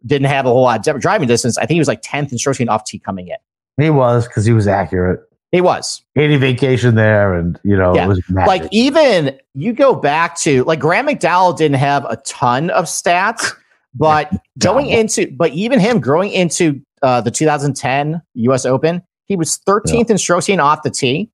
didn't 0.05 0.27
have 0.27 0.45
a 0.45 0.49
whole 0.49 0.63
lot 0.63 0.87
of 0.87 1.01
driving 1.01 1.27
distance, 1.27 1.57
I 1.57 1.61
think 1.61 1.75
he 1.75 1.79
was 1.79 1.87
like 1.87 2.01
10th 2.01 2.31
in 2.31 2.37
strokes 2.37 2.57
gained 2.57 2.69
off 2.69 2.85
tee 2.85 2.99
coming 2.99 3.27
in. 3.27 3.37
He 3.83 3.89
was 3.89 4.27
because 4.27 4.45
he 4.45 4.53
was 4.53 4.67
accurate. 4.67 5.21
He 5.51 5.61
was. 5.61 6.03
Any 6.15 6.37
vacation 6.37 6.95
there, 6.95 7.33
and 7.33 7.59
you 7.63 7.75
know, 7.75 7.95
yeah. 7.95 8.45
like 8.45 8.63
even 8.71 9.39
you 9.55 9.73
go 9.73 9.95
back 9.95 10.37
to 10.39 10.63
like 10.65 10.79
Graham 10.79 11.07
McDowell 11.07 11.57
didn't 11.57 11.77
have 11.77 12.05
a 12.05 12.17
ton 12.17 12.69
of 12.69 12.85
stats, 12.85 13.51
but 13.95 14.31
going 14.59 14.87
into 14.87 15.31
but 15.31 15.51
even 15.53 15.79
him 15.79 15.99
growing 15.99 16.31
into 16.31 16.81
uh, 17.01 17.21
the 17.21 17.31
2010 17.31 18.21
U.S. 18.35 18.65
Open, 18.65 19.01
he 19.25 19.35
was 19.35 19.57
13th 19.67 19.93
yeah. 19.93 20.03
in 20.09 20.17
strokes 20.19 20.49
off 20.49 20.83
the 20.83 20.91
tee, 20.91 21.31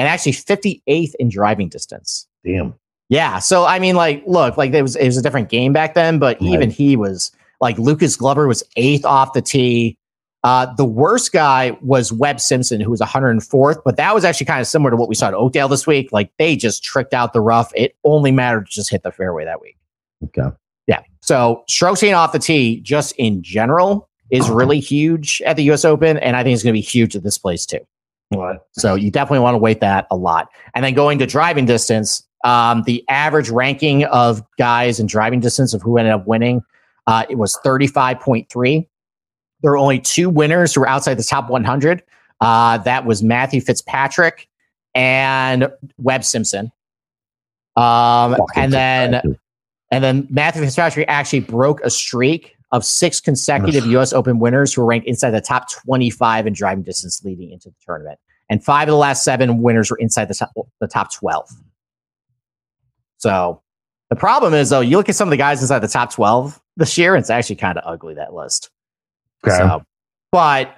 and 0.00 0.08
actually 0.08 0.32
58th 0.32 1.12
in 1.18 1.28
driving 1.28 1.68
distance. 1.68 2.26
Damn. 2.42 2.74
Yeah. 3.10 3.38
So 3.38 3.66
I 3.66 3.78
mean, 3.78 3.96
like, 3.96 4.22
look, 4.26 4.56
like 4.56 4.72
it 4.72 4.80
was 4.80 4.96
it 4.96 5.04
was 5.04 5.18
a 5.18 5.22
different 5.22 5.50
game 5.50 5.74
back 5.74 5.92
then, 5.92 6.18
but 6.18 6.40
right. 6.40 6.50
even 6.50 6.70
he 6.70 6.96
was 6.96 7.30
like 7.60 7.78
Lucas 7.78 8.16
Glover 8.16 8.48
was 8.48 8.64
eighth 8.76 9.04
off 9.04 9.34
the 9.34 9.42
tee. 9.42 9.98
Uh, 10.42 10.72
the 10.76 10.86
worst 10.86 11.32
guy 11.32 11.76
was 11.82 12.14
Webb 12.14 12.40
Simpson, 12.40 12.80
who 12.80 12.90
was 12.90 13.02
104th, 13.02 13.82
but 13.84 13.98
that 13.98 14.14
was 14.14 14.24
actually 14.24 14.46
kind 14.46 14.62
of 14.62 14.66
similar 14.66 14.90
to 14.90 14.96
what 14.96 15.06
we 15.06 15.14
saw 15.14 15.28
at 15.28 15.34
Oakdale 15.34 15.68
this 15.68 15.86
week. 15.86 16.08
Like 16.12 16.32
they 16.38 16.56
just 16.56 16.82
tricked 16.82 17.12
out 17.12 17.34
the 17.34 17.42
rough. 17.42 17.70
It 17.74 17.94
only 18.02 18.32
mattered 18.32 18.68
to 18.68 18.72
just 18.72 18.88
hit 18.88 19.02
the 19.02 19.12
fairway 19.12 19.44
that 19.44 19.60
week. 19.60 19.76
Okay. 20.24 20.48
Yeah. 20.86 21.02
So 21.20 21.62
strokes 21.68 22.02
off 22.02 22.32
the 22.32 22.38
tee, 22.38 22.80
just 22.80 23.14
in 23.16 23.42
general, 23.42 24.08
is 24.30 24.48
really 24.50 24.80
huge 24.80 25.42
at 25.44 25.56
the 25.56 25.64
U.S. 25.64 25.84
Open, 25.84 26.16
and 26.16 26.36
I 26.36 26.42
think 26.42 26.54
it's 26.54 26.62
going 26.62 26.72
to 26.72 26.78
be 26.78 26.80
huge 26.80 27.14
at 27.14 27.22
this 27.22 27.36
place 27.36 27.66
too. 27.66 27.80
What? 28.30 28.68
So 28.72 28.94
you 28.94 29.10
definitely 29.10 29.40
want 29.40 29.54
to 29.54 29.58
weight 29.58 29.80
that 29.80 30.06
a 30.10 30.16
lot. 30.16 30.48
And 30.74 30.84
then 30.84 30.94
going 30.94 31.18
to 31.18 31.26
driving 31.26 31.66
distance, 31.66 32.22
um, 32.44 32.84
the 32.84 33.04
average 33.08 33.50
ranking 33.50 34.04
of 34.04 34.42
guys 34.56 35.00
in 35.00 35.06
driving 35.06 35.40
distance 35.40 35.74
of 35.74 35.82
who 35.82 35.98
ended 35.98 36.14
up 36.14 36.26
winning, 36.26 36.62
uh, 37.06 37.26
it 37.28 37.36
was 37.36 37.58
35.3. 37.64 38.86
There 39.62 39.70
were 39.72 39.76
only 39.76 39.98
two 39.98 40.30
winners 40.30 40.74
who 40.74 40.80
were 40.80 40.88
outside 40.88 41.14
the 41.14 41.24
top 41.24 41.50
100. 41.50 42.02
Uh, 42.40 42.78
that 42.78 43.04
was 43.04 43.22
Matthew 43.22 43.60
Fitzpatrick 43.60 44.48
and 44.94 45.68
Webb 45.98 46.24
Simpson. 46.24 46.72
Um, 47.76 48.36
and 48.54 48.72
then, 48.72 49.38
and 49.90 50.04
then 50.04 50.28
Matthew 50.30 50.62
Fitzpatrick 50.62 51.06
actually 51.08 51.40
broke 51.40 51.80
a 51.82 51.90
streak 51.90 52.56
of 52.72 52.84
six 52.84 53.20
consecutive 53.20 53.86
U.S. 53.86 54.12
Open 54.12 54.38
winners 54.38 54.72
who 54.72 54.82
were 54.82 54.86
ranked 54.86 55.06
inside 55.06 55.30
the 55.30 55.40
top 55.40 55.70
25 55.70 56.46
in 56.46 56.52
driving 56.52 56.84
distance 56.84 57.22
leading 57.24 57.50
into 57.50 57.68
the 57.68 57.74
tournament. 57.84 58.18
And 58.48 58.64
five 58.64 58.88
of 58.88 58.92
the 58.92 58.98
last 58.98 59.24
seven 59.24 59.62
winners 59.62 59.90
were 59.90 59.98
inside 59.98 60.28
the 60.28 60.34
top, 60.34 60.52
the 60.80 60.86
top 60.86 61.12
12. 61.12 61.48
So 63.18 63.62
the 64.08 64.16
problem 64.16 64.54
is, 64.54 64.70
though, 64.70 64.80
you 64.80 64.96
look 64.96 65.08
at 65.08 65.14
some 65.14 65.28
of 65.28 65.30
the 65.30 65.36
guys 65.36 65.60
inside 65.60 65.80
the 65.80 65.88
top 65.88 66.12
12 66.12 66.60
this 66.76 66.98
year, 66.98 67.14
and 67.14 67.22
it's 67.22 67.30
actually 67.30 67.56
kind 67.56 67.78
of 67.78 67.84
ugly, 67.86 68.14
that 68.14 68.34
list. 68.34 68.70
Okay. 69.46 69.56
So, 69.56 69.82
but 70.32 70.76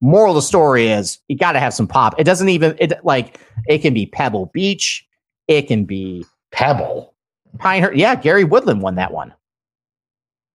moral 0.00 0.32
of 0.32 0.36
the 0.36 0.42
story 0.42 0.88
is 0.88 1.18
you 1.28 1.36
got 1.36 1.52
to 1.52 1.60
have 1.60 1.74
some 1.74 1.86
pop. 1.86 2.18
It 2.18 2.24
doesn't 2.24 2.48
even 2.48 2.76
it 2.78 2.92
like 3.04 3.40
it 3.66 3.78
can 3.78 3.94
be 3.94 4.06
Pebble 4.06 4.46
Beach, 4.46 5.06
it 5.46 5.62
can 5.62 5.84
be 5.84 6.24
Pebble 6.52 7.14
Pinehurst. 7.58 7.96
Yeah, 7.96 8.14
Gary 8.14 8.44
Woodland 8.44 8.82
won 8.82 8.96
that 8.96 9.12
one. 9.12 9.32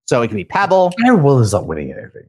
So 0.06 0.22
it 0.22 0.28
can 0.28 0.36
be 0.36 0.44
Pebble. 0.44 0.92
Gary 1.02 1.16
Woodland's 1.16 1.52
not 1.52 1.66
winning 1.66 1.92
anything, 1.92 2.24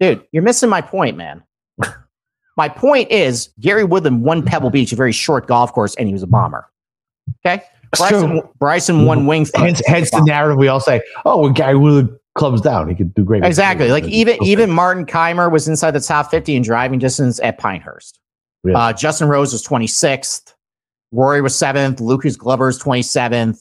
dude. 0.00 0.26
You're 0.32 0.42
missing 0.42 0.68
my 0.68 0.80
point, 0.80 1.16
man. 1.16 1.42
my 2.56 2.68
point 2.68 3.10
is 3.10 3.50
Gary 3.60 3.84
Woodland 3.84 4.22
won 4.22 4.42
Pebble 4.42 4.70
Beach, 4.70 4.92
a 4.92 4.96
very 4.96 5.12
short 5.12 5.46
golf 5.46 5.72
course, 5.72 5.94
and 5.96 6.08
he 6.08 6.12
was 6.12 6.22
a 6.22 6.26
bomber. 6.26 6.68
Okay. 7.44 7.62
Bryson, 7.96 8.42
Bryson 8.58 9.04
won 9.06 9.26
Foot. 9.44 9.56
Hence, 9.56 9.82
hence 9.86 10.10
the 10.10 10.22
narrative 10.22 10.58
we 10.58 10.68
all 10.68 10.80
say, 10.80 11.00
oh, 11.24 11.42
when 11.42 11.52
Gary 11.52 11.76
Woodland 11.76 12.18
clubs 12.36 12.60
down. 12.60 12.88
He 12.88 12.94
could 12.94 13.12
do 13.14 13.24
great. 13.24 13.44
Exactly. 13.44 13.90
Like 13.90 14.04
even 14.04 14.36
okay. 14.36 14.50
even 14.50 14.70
Martin 14.70 15.04
Kaymer 15.04 15.50
was 15.50 15.66
inside 15.66 15.92
the 15.92 16.00
top 16.00 16.30
50 16.30 16.54
in 16.54 16.62
driving 16.62 16.98
distance 16.98 17.40
at 17.40 17.58
Pinehurst. 17.58 18.20
Really? 18.62 18.76
Uh, 18.76 18.92
Justin 18.92 19.28
Rose 19.28 19.52
was 19.52 19.66
26th. 19.66 20.54
Rory 21.12 21.40
was 21.40 21.56
seventh. 21.56 22.00
Lucas 22.00 22.36
Glover 22.36 22.66
was 22.66 22.80
27th. 22.80 23.60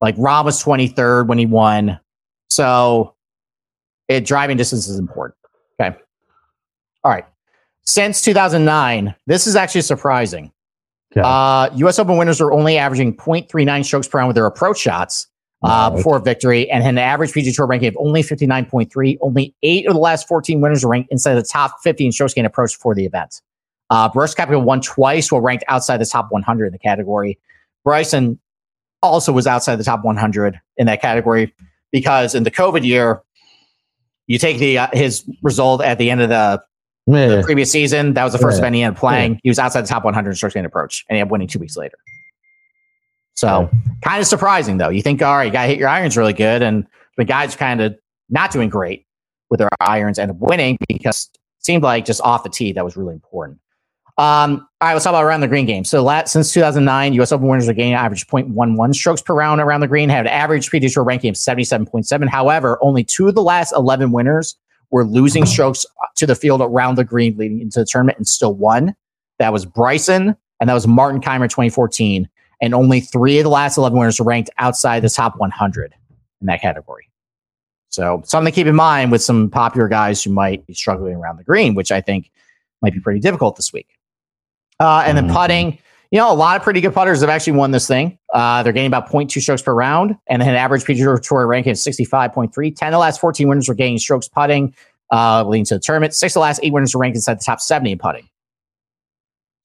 Like 0.00 0.14
Rob 0.18 0.46
was 0.46 0.62
23rd 0.62 1.26
when 1.26 1.38
he 1.38 1.46
won. 1.46 1.98
So 2.48 3.14
it 4.08 4.24
driving 4.24 4.56
distance 4.56 4.88
is 4.88 4.98
important. 4.98 5.36
Okay. 5.80 5.96
All 7.04 7.10
right. 7.10 7.26
Since 7.82 8.22
2009, 8.22 9.14
this 9.26 9.46
is 9.46 9.56
actually 9.56 9.82
surprising. 9.82 10.52
Yeah. 11.14 11.26
Uh, 11.26 11.70
U.S. 11.76 11.98
Open 11.98 12.16
winners 12.16 12.40
are 12.40 12.52
only 12.52 12.78
averaging 12.78 13.16
0.39 13.16 13.84
strokes 13.84 14.08
per 14.08 14.18
round 14.18 14.28
with 14.28 14.34
their 14.34 14.46
approach 14.46 14.78
shots 14.78 15.28
uh, 15.62 15.90
before 15.90 16.18
victory 16.18 16.70
and 16.70 16.82
had 16.82 16.90
an 16.90 16.98
average 16.98 17.32
PGA 17.32 17.54
Tour 17.54 17.66
ranking 17.66 17.88
of 17.88 17.96
only 17.98 18.22
59.3. 18.22 19.18
Only 19.20 19.54
eight 19.62 19.86
of 19.86 19.94
the 19.94 20.00
last 20.00 20.28
14 20.28 20.60
winners 20.60 20.84
are 20.84 20.88
ranked 20.88 21.10
inside 21.10 21.34
the 21.34 21.42
top 21.42 21.76
50 21.82 22.06
in 22.06 22.12
strokes 22.12 22.34
gained 22.34 22.46
approach 22.46 22.72
before 22.72 22.94
the 22.94 23.04
event. 23.04 23.40
Uh, 23.88 24.08
Brooks 24.08 24.34
Koepka 24.34 24.62
won 24.62 24.80
twice 24.80 25.30
while 25.30 25.40
ranked 25.40 25.64
outside 25.68 25.98
the 25.98 26.06
top 26.06 26.26
100 26.30 26.66
in 26.66 26.72
the 26.72 26.78
category. 26.78 27.38
Bryson 27.84 28.38
also 29.02 29.32
was 29.32 29.46
outside 29.46 29.76
the 29.76 29.84
top 29.84 30.04
100 30.04 30.60
in 30.76 30.86
that 30.86 31.00
category 31.00 31.54
because 31.96 32.34
in 32.34 32.42
the 32.42 32.50
COVID 32.50 32.84
year, 32.84 33.22
you 34.26 34.38
take 34.38 34.58
the 34.58 34.76
uh, 34.76 34.88
his 34.92 35.24
result 35.40 35.80
at 35.80 35.96
the 35.96 36.10
end 36.10 36.20
of 36.20 36.28
the, 36.28 36.62
yeah. 37.06 37.36
the 37.36 37.42
previous 37.42 37.72
season. 37.72 38.12
That 38.12 38.24
was 38.24 38.34
the 38.34 38.38
first 38.38 38.56
yeah. 38.56 38.64
event 38.64 38.74
he 38.74 38.82
ended 38.82 38.98
playing. 38.98 39.32
Yeah. 39.32 39.38
He 39.44 39.48
was 39.48 39.58
outside 39.58 39.80
the 39.80 39.88
top 39.88 40.04
100 40.04 40.28
in 40.28 40.36
strokes 40.36 40.52
gained 40.52 40.66
approach, 40.66 41.06
and 41.08 41.16
he 41.16 41.20
had 41.20 41.30
winning 41.30 41.48
two 41.48 41.58
weeks 41.58 41.74
later. 41.74 41.96
So 43.32 43.70
kind 44.02 44.20
of 44.20 44.26
surprising 44.26 44.76
though. 44.76 44.90
You 44.90 45.00
think, 45.00 45.22
all 45.22 45.38
right, 45.38 45.44
you 45.44 45.52
got 45.52 45.62
to 45.62 45.68
hit 45.68 45.78
your 45.78 45.88
irons 45.88 46.18
really 46.18 46.34
good. 46.34 46.60
And 46.60 46.86
the 47.16 47.24
guys 47.24 47.56
kind 47.56 47.80
of 47.80 47.96
not 48.28 48.50
doing 48.50 48.68
great 48.68 49.06
with 49.48 49.58
their 49.58 49.70
irons 49.80 50.18
and 50.18 50.38
winning 50.38 50.76
because 50.86 51.30
it 51.32 51.40
seemed 51.64 51.82
like 51.82 52.04
just 52.04 52.20
off 52.20 52.42
the 52.42 52.50
tee, 52.50 52.72
that 52.72 52.84
was 52.84 52.94
really 52.94 53.14
important. 53.14 53.58
Um, 54.18 54.66
all 54.80 54.88
right, 54.88 54.94
let's 54.94 55.04
talk 55.04 55.10
about 55.10 55.24
around 55.24 55.40
the 55.40 55.48
green 55.48 55.66
game. 55.66 55.84
So 55.84 56.02
last, 56.02 56.32
since 56.32 56.52
2009, 56.54 57.12
U.S. 57.14 57.32
Open 57.32 57.48
winners 57.48 57.68
are 57.68 57.74
gaining 57.74 57.94
average 57.94 58.26
0.11 58.26 58.94
strokes 58.94 59.20
per 59.20 59.34
round 59.34 59.60
around 59.60 59.80
the 59.80 59.88
green, 59.88 60.08
have 60.08 60.24
an 60.24 60.32
average 60.32 60.70
PGA 60.70 60.92
Tour 60.92 61.04
ranking 61.04 61.28
of 61.28 61.36
77.7. 61.36 62.28
However, 62.28 62.78
only 62.80 63.04
two 63.04 63.28
of 63.28 63.34
the 63.34 63.42
last 63.42 63.72
11 63.72 64.12
winners 64.12 64.56
were 64.90 65.04
losing 65.04 65.44
strokes 65.44 65.84
to 66.14 66.26
the 66.26 66.34
field 66.34 66.62
around 66.62 66.94
the 66.94 67.04
green 67.04 67.36
leading 67.36 67.60
into 67.60 67.80
the 67.80 67.84
tournament 67.84 68.16
and 68.18 68.26
still 68.26 68.54
won. 68.54 68.94
That 69.38 69.52
was 69.52 69.66
Bryson 69.66 70.34
and 70.60 70.70
that 70.70 70.74
was 70.74 70.86
Martin 70.86 71.20
Kaymer 71.20 71.48
2014 71.48 72.28
and 72.62 72.74
only 72.74 73.00
three 73.00 73.38
of 73.38 73.44
the 73.44 73.50
last 73.50 73.76
11 73.76 73.98
winners 73.98 74.18
are 74.18 74.24
ranked 74.24 74.50
outside 74.58 75.00
the 75.00 75.10
top 75.10 75.36
100 75.36 75.94
in 76.40 76.46
that 76.46 76.62
category. 76.62 77.10
So 77.90 78.22
something 78.24 78.52
to 78.52 78.54
keep 78.54 78.66
in 78.66 78.76
mind 78.76 79.12
with 79.12 79.22
some 79.22 79.50
popular 79.50 79.88
guys 79.88 80.22
who 80.22 80.30
might 80.30 80.66
be 80.66 80.74
struggling 80.74 81.16
around 81.16 81.36
the 81.36 81.44
green, 81.44 81.74
which 81.74 81.92
I 81.92 82.00
think 82.00 82.30
might 82.82 82.92
be 82.92 83.00
pretty 83.00 83.20
difficult 83.20 83.56
this 83.56 83.72
week. 83.72 83.88
Uh, 84.80 85.04
and 85.06 85.16
then 85.16 85.26
mm-hmm. 85.26 85.36
putting, 85.36 85.78
you 86.10 86.18
know, 86.18 86.30
a 86.30 86.34
lot 86.34 86.56
of 86.56 86.62
pretty 86.62 86.80
good 86.80 86.94
putters 86.94 87.20
have 87.20 87.30
actually 87.30 87.54
won 87.54 87.70
this 87.70 87.86
thing. 87.86 88.18
Uh, 88.32 88.62
they're 88.62 88.72
getting 88.72 88.86
about 88.86 89.10
0.2 89.10 89.40
strokes 89.40 89.62
per 89.62 89.72
round 89.72 90.16
and 90.26 90.42
an 90.42 90.48
average 90.48 90.84
PGA 90.84 91.20
Tour 91.20 91.46
ranking 91.46 91.70
of 91.70 91.76
65.3. 91.76 92.76
10 92.76 92.88
of 92.88 92.92
the 92.92 92.98
last 92.98 93.20
14 93.20 93.48
winners 93.48 93.68
were 93.68 93.74
gaining 93.74 93.98
strokes 93.98 94.28
putting, 94.28 94.74
uh, 95.10 95.44
leading 95.44 95.64
to 95.66 95.74
the 95.74 95.80
tournament. 95.80 96.14
Six 96.14 96.32
of 96.32 96.40
the 96.40 96.40
last 96.40 96.60
eight 96.62 96.72
winners 96.72 96.94
were 96.94 97.00
ranked 97.00 97.16
inside 97.16 97.38
the 97.38 97.44
top 97.44 97.60
70 97.60 97.92
in 97.92 97.98
putting. 97.98 98.28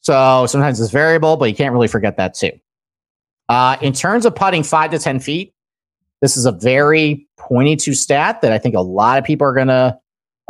So 0.02 0.46
sometimes 0.48 0.80
it's 0.80 0.92
variable, 0.92 1.38
but 1.38 1.46
you 1.46 1.56
can't 1.56 1.74
really 1.74 1.88
forget 1.88 2.18
that 2.18 2.34
too. 2.34 2.52
Uh, 3.50 3.78
in 3.82 3.94
terms 3.94 4.26
of 4.26 4.34
putting 4.34 4.64
five 4.64 4.92
to 4.92 5.00
10 5.00 5.20
feet, 5.20 5.54
this 6.22 6.38
is 6.38 6.46
a 6.46 6.52
very 6.52 7.28
pointy 7.38 7.76
to 7.76 7.94
stat 7.94 8.42
that 8.42 8.52
I 8.52 8.58
think 8.58 8.76
a 8.76 8.82
lot 8.82 9.18
of 9.18 9.24
people 9.24 9.46
are 9.46 9.54
going 9.54 9.68
to 9.68 10.00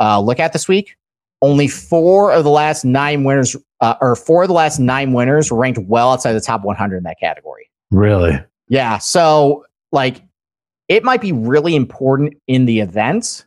uh, 0.00 0.20
look 0.20 0.38
at 0.38 0.52
this 0.52 0.68
week. 0.68 0.96
Only 1.40 1.66
four 1.66 2.32
of 2.32 2.44
the 2.44 2.50
last 2.50 2.84
nine 2.84 3.24
winners, 3.24 3.56
uh, 3.82 3.96
or 4.00 4.16
four 4.16 4.42
of 4.42 4.48
the 4.48 4.54
last 4.54 4.78
nine 4.78 5.12
winners, 5.12 5.50
ranked 5.50 5.80
well 5.80 6.12
outside 6.12 6.32
the 6.32 6.40
top 6.40 6.62
100 6.62 6.96
in 6.96 7.02
that 7.02 7.18
category. 7.20 7.68
Really? 7.90 8.38
Yeah. 8.68 8.96
So, 8.98 9.66
like, 9.90 10.22
it 10.88 11.04
might 11.04 11.20
be 11.20 11.32
really 11.32 11.74
important 11.76 12.34
in 12.46 12.64
the 12.64 12.80
event 12.80 13.44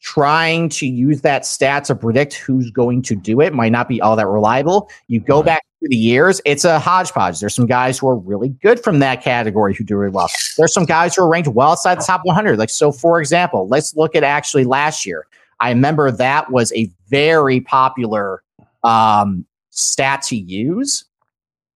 trying 0.00 0.68
to 0.68 0.86
use 0.86 1.20
that 1.20 1.46
stat 1.46 1.84
to 1.84 1.94
predict 1.94 2.34
who's 2.34 2.72
going 2.72 3.02
to 3.02 3.14
do 3.14 3.40
it 3.40 3.54
might 3.54 3.70
not 3.70 3.88
be 3.88 4.00
all 4.00 4.16
that 4.16 4.26
reliable. 4.26 4.90
You 5.06 5.20
go 5.20 5.36
Right. 5.36 5.46
back 5.46 5.62
through 5.78 5.90
the 5.90 5.96
years, 5.96 6.40
it's 6.44 6.64
a 6.64 6.80
hodgepodge. 6.80 7.38
There's 7.38 7.54
some 7.54 7.66
guys 7.66 8.00
who 8.00 8.08
are 8.08 8.16
really 8.16 8.48
good 8.48 8.82
from 8.82 8.98
that 8.98 9.22
category 9.22 9.74
who 9.74 9.84
do 9.84 9.96
really 9.96 10.10
well. 10.12 10.28
There's 10.58 10.72
some 10.72 10.86
guys 10.86 11.14
who 11.14 11.22
are 11.22 11.28
ranked 11.28 11.48
well 11.48 11.70
outside 11.70 12.00
the 12.00 12.04
top 12.04 12.22
100. 12.24 12.58
Like, 12.58 12.70
so 12.70 12.90
for 12.90 13.20
example, 13.20 13.68
let's 13.68 13.94
look 13.94 14.16
at 14.16 14.24
actually 14.24 14.64
last 14.64 15.06
year. 15.06 15.24
I 15.60 15.68
remember 15.68 16.10
that 16.10 16.50
was 16.50 16.72
a 16.72 16.90
very 17.08 17.60
popular 17.60 18.42
um, 18.82 19.46
stat 19.72 20.22
to 20.22 20.36
use. 20.36 21.04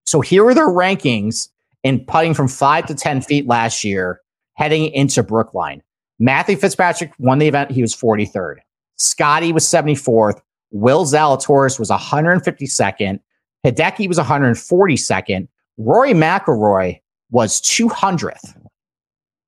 So 0.05 0.21
here 0.21 0.45
are 0.45 0.53
their 0.53 0.69
rankings 0.69 1.49
in 1.83 2.05
putting 2.05 2.33
from 2.33 2.47
five 2.47 2.85
to 2.87 2.95
10 2.95 3.21
feet 3.21 3.47
last 3.47 3.83
year 3.83 4.21
heading 4.53 4.91
into 4.93 5.21
Brookline. 5.21 5.83
Matthew 6.19 6.55
Fitzpatrick 6.55 7.11
won 7.19 7.39
the 7.39 7.47
event. 7.47 7.71
He 7.71 7.81
was 7.81 7.95
43rd. 7.95 8.55
Scotty 8.95 9.51
was 9.51 9.65
74th. 9.65 10.41
Will 10.71 11.05
Zalatoris 11.05 11.79
was 11.79 11.89
152nd. 11.89 13.19
Hideki 13.65 14.07
was 14.07 14.17
142nd. 14.17 15.47
Rory 15.77 16.13
McIlroy 16.13 16.99
was 17.29 17.61
200th. 17.61 18.55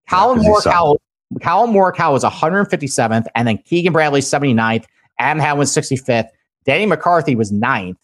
Collin 0.07 0.39
Morikawa, 0.39 0.97
Collin 1.41 1.73
Morikawa 1.73 2.11
was 2.11 2.23
157th. 2.23 3.25
And 3.35 3.47
then 3.47 3.57
Keegan 3.59 3.93
Bradley 3.93 4.21
79th. 4.21 4.85
Adam 5.19 5.57
was 5.57 5.75
65th. 5.75 6.29
Denny 6.65 6.85
McCarthy 6.85 7.35
was 7.35 7.51
9th. 7.51 7.97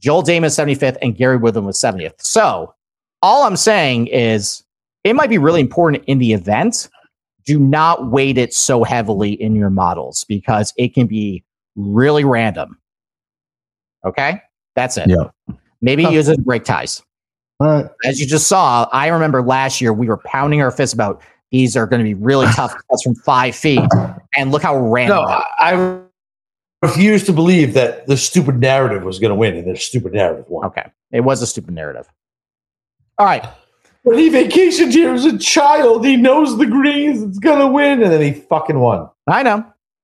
Joel 0.00 0.22
Dahmen 0.22 0.44
75th. 0.46 0.96
And 1.02 1.16
Gary 1.16 1.36
Woodland 1.36 1.66
was 1.66 1.78
70th. 1.78 2.14
So 2.20 2.74
all 3.22 3.44
I'm 3.44 3.56
saying 3.56 4.08
is 4.08 4.62
it 5.04 5.14
might 5.14 5.30
be 5.30 5.38
really 5.38 5.60
important 5.60 6.04
in 6.06 6.18
the 6.18 6.32
event. 6.32 6.88
Do 7.44 7.58
not 7.58 8.10
weight 8.10 8.36
it 8.38 8.52
so 8.52 8.84
heavily 8.84 9.32
in 9.32 9.56
your 9.56 9.70
models 9.70 10.24
because 10.28 10.72
it 10.76 10.94
can 10.94 11.06
be 11.06 11.42
really 11.76 12.24
random. 12.24 12.78
Okay? 14.04 14.40
That's 14.76 14.96
it. 14.96 15.08
Yeah. 15.08 15.54
Maybe 15.80 16.04
Oh. 16.06 16.10
use 16.10 16.28
it 16.28 16.36
to 16.36 16.42
break 16.42 16.64
ties. 16.64 17.02
All 17.60 17.66
right. 17.68 17.86
As 18.04 18.20
you 18.20 18.26
just 18.26 18.46
saw, 18.46 18.88
I 18.92 19.08
remember 19.08 19.42
last 19.42 19.80
year 19.80 19.92
we 19.92 20.06
were 20.06 20.18
pounding 20.18 20.60
our 20.62 20.70
fists 20.70 20.94
about 20.94 21.22
these 21.50 21.76
are 21.76 21.86
going 21.86 21.98
to 22.00 22.04
be 22.04 22.14
really 22.14 22.46
tough 22.54 22.74
cuts 22.90 23.02
from 23.02 23.14
five 23.16 23.54
feet. 23.56 23.80
And 24.36 24.52
look 24.52 24.62
how 24.62 24.76
random. 24.78 25.16
No, 25.24 25.42
I, 25.58 26.00
I 26.82 26.86
refuse 26.86 27.24
to 27.24 27.32
believe 27.32 27.74
that 27.74 28.06
the 28.06 28.16
stupid 28.16 28.60
narrative 28.60 29.02
was 29.02 29.18
going 29.18 29.30
to 29.30 29.34
win, 29.34 29.56
and 29.56 29.66
the 29.74 29.76
stupid 29.78 30.12
narrative 30.12 30.44
won. 30.48 30.66
okay. 30.66 30.90
It 31.10 31.20
was 31.22 31.42
a 31.42 31.46
stupid 31.46 31.74
narrative. 31.74 32.08
All 33.18 33.26
right. 33.26 33.44
When 34.02 34.16
he 34.18 34.30
vacationed 34.30 34.92
here 34.92 35.12
as 35.12 35.24
a 35.24 35.36
child, 35.38 36.06
he 36.06 36.16
knows 36.16 36.56
the 36.56 36.66
greens, 36.66 37.22
it's 37.22 37.38
going 37.38 37.58
to 37.58 37.66
win, 37.66 38.02
and 38.02 38.12
then 38.12 38.20
he 38.20 38.32
fucking 38.32 38.78
won. 38.78 39.08
I 39.26 39.42
know. 39.42 39.56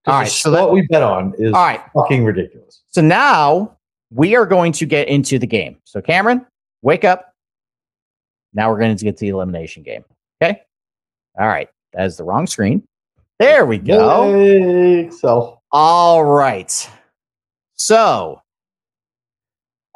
All 0.06 0.12
All 0.12 0.14
right, 0.14 0.20
right, 0.22 0.28
so 0.28 0.52
so 0.52 0.60
what 0.60 0.72
we 0.72 0.82
bet 0.88 1.02
on 1.02 1.32
is 1.38 1.52
All 1.54 1.62
right. 1.64 1.80
fucking 1.94 2.24
ridiculous. 2.24 2.82
So 2.88 3.00
now 3.00 3.76
we 4.10 4.34
are 4.36 4.44
going 4.44 4.72
to 4.72 4.84
get 4.86 5.08
into 5.08 5.38
the 5.38 5.46
game. 5.46 5.78
So 5.84 6.02
Cameron, 6.02 6.44
wake 6.82 7.04
up. 7.04 7.32
Now 8.52 8.70
we're 8.70 8.78
going 8.78 8.96
to 8.96 9.04
get 9.04 9.16
to 9.16 9.20
the 9.20 9.30
elimination 9.30 9.82
game. 9.82 10.04
Okay. 10.42 10.60
All 11.38 11.46
right. 11.46 11.68
That 11.94 12.04
is 12.06 12.16
the 12.16 12.24
wrong 12.24 12.46
screen. 12.46 12.86
There 13.38 13.64
we 13.64 13.78
go. 13.78 14.36
Yay, 14.36 15.06
Excel. 15.06 15.62
All 15.76 16.24
right. 16.24 16.88
So, 17.74 18.40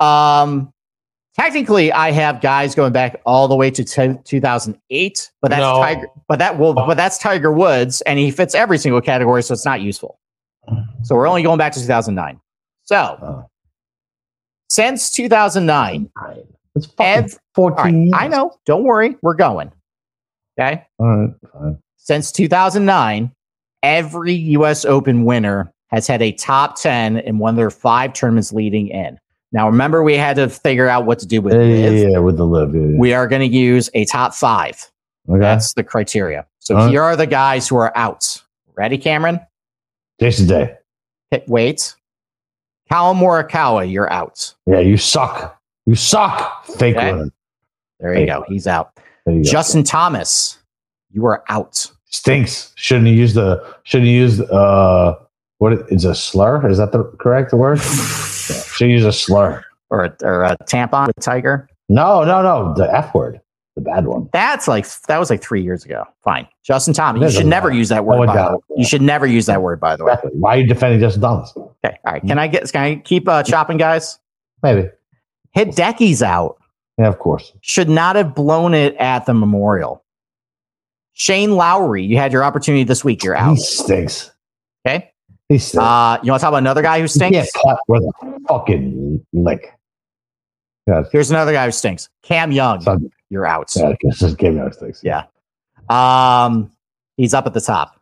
um, 0.01 0.73
technically, 1.37 1.93
I 1.93 2.11
have 2.11 2.41
guys 2.41 2.75
going 2.75 2.93
back 2.93 3.21
all 3.25 3.47
the 3.47 3.55
way 3.55 3.71
to 3.71 3.85
t- 3.85 4.17
2008, 4.25 5.31
but 5.41 5.51
that's 5.53 5.61
No. 5.61 5.77
Tiger. 5.81 6.09
But 6.27 6.41
that 6.41 6.59
will, 6.59 6.75
but 6.75 6.97
that's 6.97 7.17
Tiger 7.19 7.53
Woods, 7.53 8.01
and 8.03 8.19
he 8.19 8.33
fits 8.33 8.57
every 8.57 8.77
single 8.79 9.01
category, 9.01 9.43
so 9.45 9.55
it's 9.55 9.65
not 9.65 9.81
useful. 9.81 10.19
So 11.05 11.15
we're 11.15 11.29
only 11.29 11.43
going 11.45 11.59
back 11.59 11.73
to 11.75 11.81
2009. 11.81 12.41
So 12.83 12.97
Oh. 13.23 13.45
since 14.69 15.11
2009, 15.13 16.11
It's 16.75 16.89
Ev- 16.99 17.39
14 17.55 17.79
all 17.79 17.85
right, 17.85 17.95
years. 17.95 18.13
I 18.15 18.29
know. 18.29 18.53
Don't 18.67 18.83
worry, 18.85 19.17
we're 19.23 19.35
going. 19.35 19.71
Okay. 20.59 20.85
All 20.99 21.07
right, 21.07 21.31
fine. 21.53 21.79
Since 21.97 22.33
2009, 22.33 23.33
every 23.83 24.33
U.S. 24.33 24.85
Open 24.85 25.25
winner 25.25 25.73
has 25.89 26.07
had 26.07 26.23
a 26.23 26.33
top 26.33 26.81
10 26.81 27.19
in 27.19 27.39
one 27.39 27.51
of 27.51 27.57
their 27.57 27.71
five 27.71 28.13
tournaments 28.13 28.53
leading 28.53 28.89
in. 28.89 29.19
Now, 29.53 29.67
remember, 29.67 30.03
we 30.03 30.15
had 30.17 30.37
to 30.37 30.49
figure 30.49 30.89
out 30.89 31.07
what 31.07 31.19
to 31.21 31.27
do 31.27 31.41
with 31.41 31.55
Yeah, 31.55 32.11
yeah, 32.11 32.19
with 32.19 32.37
the 32.37 32.45
LIV. 32.45 32.75
Yeah, 32.75 32.81
yeah. 32.81 32.99
We 32.99 33.15
are 33.15 33.27
going 33.27 33.49
to 33.49 33.57
use 33.57 33.89
a 33.95 34.05
top 34.05 34.35
five. 34.35 34.91
okay. 35.29 35.41
That's 35.41 35.73
the 35.73 35.83
criteria. 35.83 36.47
So 36.59 36.75
right. 36.75 36.91
here 36.91 37.03
are 37.03 37.17
the 37.17 37.27
guys 37.27 37.67
who 37.67 37.77
are 37.77 37.97
out. 37.97 38.43
Ready, 38.77 38.99
Cameron? 38.99 39.41
Jason 40.21 40.47
Day. 40.47 40.77
Wait. 41.47 41.95
Kyle 42.91 43.15
Morikawa, 43.15 43.91
you're 43.91 44.13
out. 44.13 44.55
Yeah, 44.67 44.81
you 44.81 44.97
suck. 44.97 45.59
You 45.87 45.95
suck. 45.95 46.65
Fake 46.67 46.97
Okay. 46.97 47.31
There 48.01 48.19
you 48.19 48.27
go. 48.27 48.45
He's 48.49 48.67
out. 48.67 48.93
You 49.27 49.43
go. 49.43 49.43
Justin 49.43 49.83
Thomas, 49.83 50.59
you 51.11 51.25
are 51.27 51.43
out. 51.49 51.91
Stinks. 52.11 52.73
Shouldn't 52.77 53.07
he 53.07 53.15
use 53.15 53.35
the? 53.35 53.65
Shouldn't 53.85 54.09
he 54.09 54.15
use 54.15 54.41
uh? 54.41 55.15
What 55.59 55.91
is 55.91 56.05
a 56.05 56.15
slur? 56.15 56.69
Is 56.69 56.79
that 56.79 56.93
the 56.93 57.05
correct 57.19 57.53
word? 57.53 57.81
Should 57.81 58.91
use 58.91 59.05
a 59.05 59.13
slur. 59.13 59.65
Or 59.91 60.05
a, 60.05 60.17
or 60.23 60.45
a 60.45 60.57
tampon 60.59 61.09
with 61.09 61.17
Tiger. 61.21 61.69
No, 61.89 62.23
no, 62.23 62.43
no. 62.43 62.75
The 62.77 62.95
F 62.95 63.15
word, 63.15 63.41
the 63.75 63.81
bad 63.81 64.07
one. 64.07 64.29
That's 64.33 64.69
like 64.69 64.87
that 65.09 65.19
was 65.19 65.31
like 65.31 65.43
three 65.43 65.63
years 65.63 65.85
ago. 65.85 66.05
Fine, 66.23 66.47
Justin 66.63 66.95
Thomas. 66.95 67.23
You 67.23 67.39
should 67.39 67.47
never 67.47 67.73
use 67.73 67.89
that 67.89 68.05
word. 68.05 68.23
it 68.23 68.27
By 68.27 68.37
the 68.37 68.57
way. 68.57 68.77
You 68.77 68.85
should 68.85 69.03
never 69.03 69.27
use 69.27 69.47
that 69.47 69.63
word. 69.63 69.81
By 69.81 69.97
the 69.97 70.05
way. 70.05 70.13
Exactly. 70.13 70.39
Why 70.39 70.57
are 70.57 70.61
you 70.61 70.67
defending 70.67 71.01
Justin 71.01 71.23
Thomas? 71.23 71.53
Okay. 71.57 71.99
All 72.05 72.13
right. 72.13 72.23
Can 72.23 72.39
I 72.39 72.47
get? 72.47 72.71
Can 72.71 72.83
I 72.83 72.97
keep 72.97 73.27
uh, 73.29 73.43
chopping, 73.43 73.79
guys? 73.79 74.19
Maybe. 74.63 74.91
Hit 75.53 75.69
Hideki's 75.71 76.23
out. 76.23 76.59
Yeah, 76.99 77.09
of 77.09 77.19
course. 77.19 77.53
Should 77.63 77.89
not 77.89 78.17
have 78.17 78.35
blown 78.35 78.75
it 78.75 78.95
at 78.97 79.27
the 79.27 79.35
Memorial. 79.35 80.05
Shane 81.19 81.57
Lowry, 81.57 82.05
you 82.05 82.17
had 82.17 82.33
your 82.33 82.45
opportunity 82.45 82.85
this 82.85 83.05
week. 83.05 83.25
You're 83.25 83.35
out. 83.35 83.57
He 83.57 83.61
stinks. 83.61 84.31
Okay. 84.87 85.11
He 85.49 85.59
stinks. 85.59 85.83
Uh, 85.83 86.19
you 86.23 86.31
want 86.31 86.41
to 86.41 86.45
talk 86.45 86.51
about 86.51 86.59
another 86.59 86.81
guy 86.81 87.01
who 87.01 87.09
stinks? 87.09 87.51
cut 87.53 87.81
with 87.89 88.05
a 88.23 88.41
fucking 88.49 89.25
lick. 89.33 89.75
Yeah, 90.87 91.03
Here's 91.11 91.31
another 91.31 91.53
guy 91.53 91.67
who 91.67 91.73
stinks. 91.73 92.09
Cam 92.23 92.53
Young, 92.53 92.81
son, 92.81 93.11
you're 93.31 93.47
out. 93.47 93.69
yeah, 93.75 93.93
it's 94.01 94.21
just 94.21 94.39
game 94.39 94.59
out 94.61 94.75
stinks. 94.75 95.03
Yeah. 95.03 95.25
Um, 95.91 96.71
he's 97.17 97.35
up 97.35 97.47
at 97.47 97.53
the 97.53 97.61
top. 97.61 98.01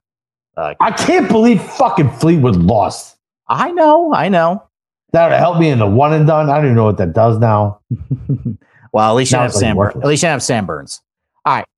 Uh, 0.56 0.74
I 0.78 0.90
can't 0.90 1.28
believe 1.28 1.62
fucking 1.62 2.10
Fleetwood 2.12 2.56
lost. 2.56 3.16
I 3.48 3.70
know. 3.72 4.12
I 4.12 4.28
know. 4.28 4.62
That 5.12 5.30
would 5.30 5.38
help 5.38 5.58
me 5.58 5.70
in 5.70 5.78
the 5.78 5.86
one 5.86 6.12
and 6.12 6.26
done. 6.26 6.50
I 6.50 6.56
don't 6.56 6.66
even 6.66 6.76
know 6.76 6.84
what 6.84 6.98
that 6.98 7.14
does 7.14 7.38
now. 7.38 7.80
well, 8.92 9.10
at 9.10 9.16
least 9.16 9.32
you 9.32 9.38
have 9.38 9.54
like 9.54 9.60
Sam. 9.60 9.78
At 9.80 10.04
least 10.04 10.22
you 10.22 10.28
have 10.28 10.42
Sam 10.42 10.66
Burns. 10.66 11.00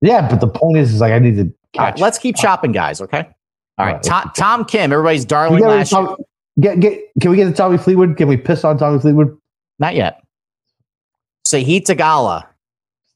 Yeah, 0.01 0.29
but 0.29 0.41
the 0.41 0.49
point 0.49 0.79
is, 0.79 0.95
is 0.95 1.01
like 1.01 1.12
I 1.12 1.19
need 1.19 1.37
to 1.37 1.43
All 1.43 1.85
right, 1.85 1.91
catch. 1.93 2.01
let's 2.01 2.19
keep 2.19 2.37
chopping, 2.37 2.73
guys. 2.73 3.01
Okay. 3.01 3.19
All 3.19 3.25
All 3.79 3.87
right, 3.87 3.93
right, 3.95 4.03
Tom, 4.03 4.31
Tom 4.37 4.64
Kim, 4.64 4.93
everybody's 4.93 5.25
darling 5.25 5.62
last 5.62 5.93
year. 5.93 6.07
get, 6.61 6.81
get, 6.81 7.01
can 7.21 7.31
we 7.31 7.37
get 7.37 7.45
to 7.47 7.53
Tommy 7.53 7.79
Fleetwood? 7.79 8.16
Can 8.16 8.27
we 8.29 8.37
piss 8.37 8.64
on 8.64 8.77
Tommy 8.79 8.99
Fleetwood? 8.99 9.37
Not 9.79 9.95
yet. 9.95 10.21
Sahith 11.47 11.85
Theegala, 11.85 12.45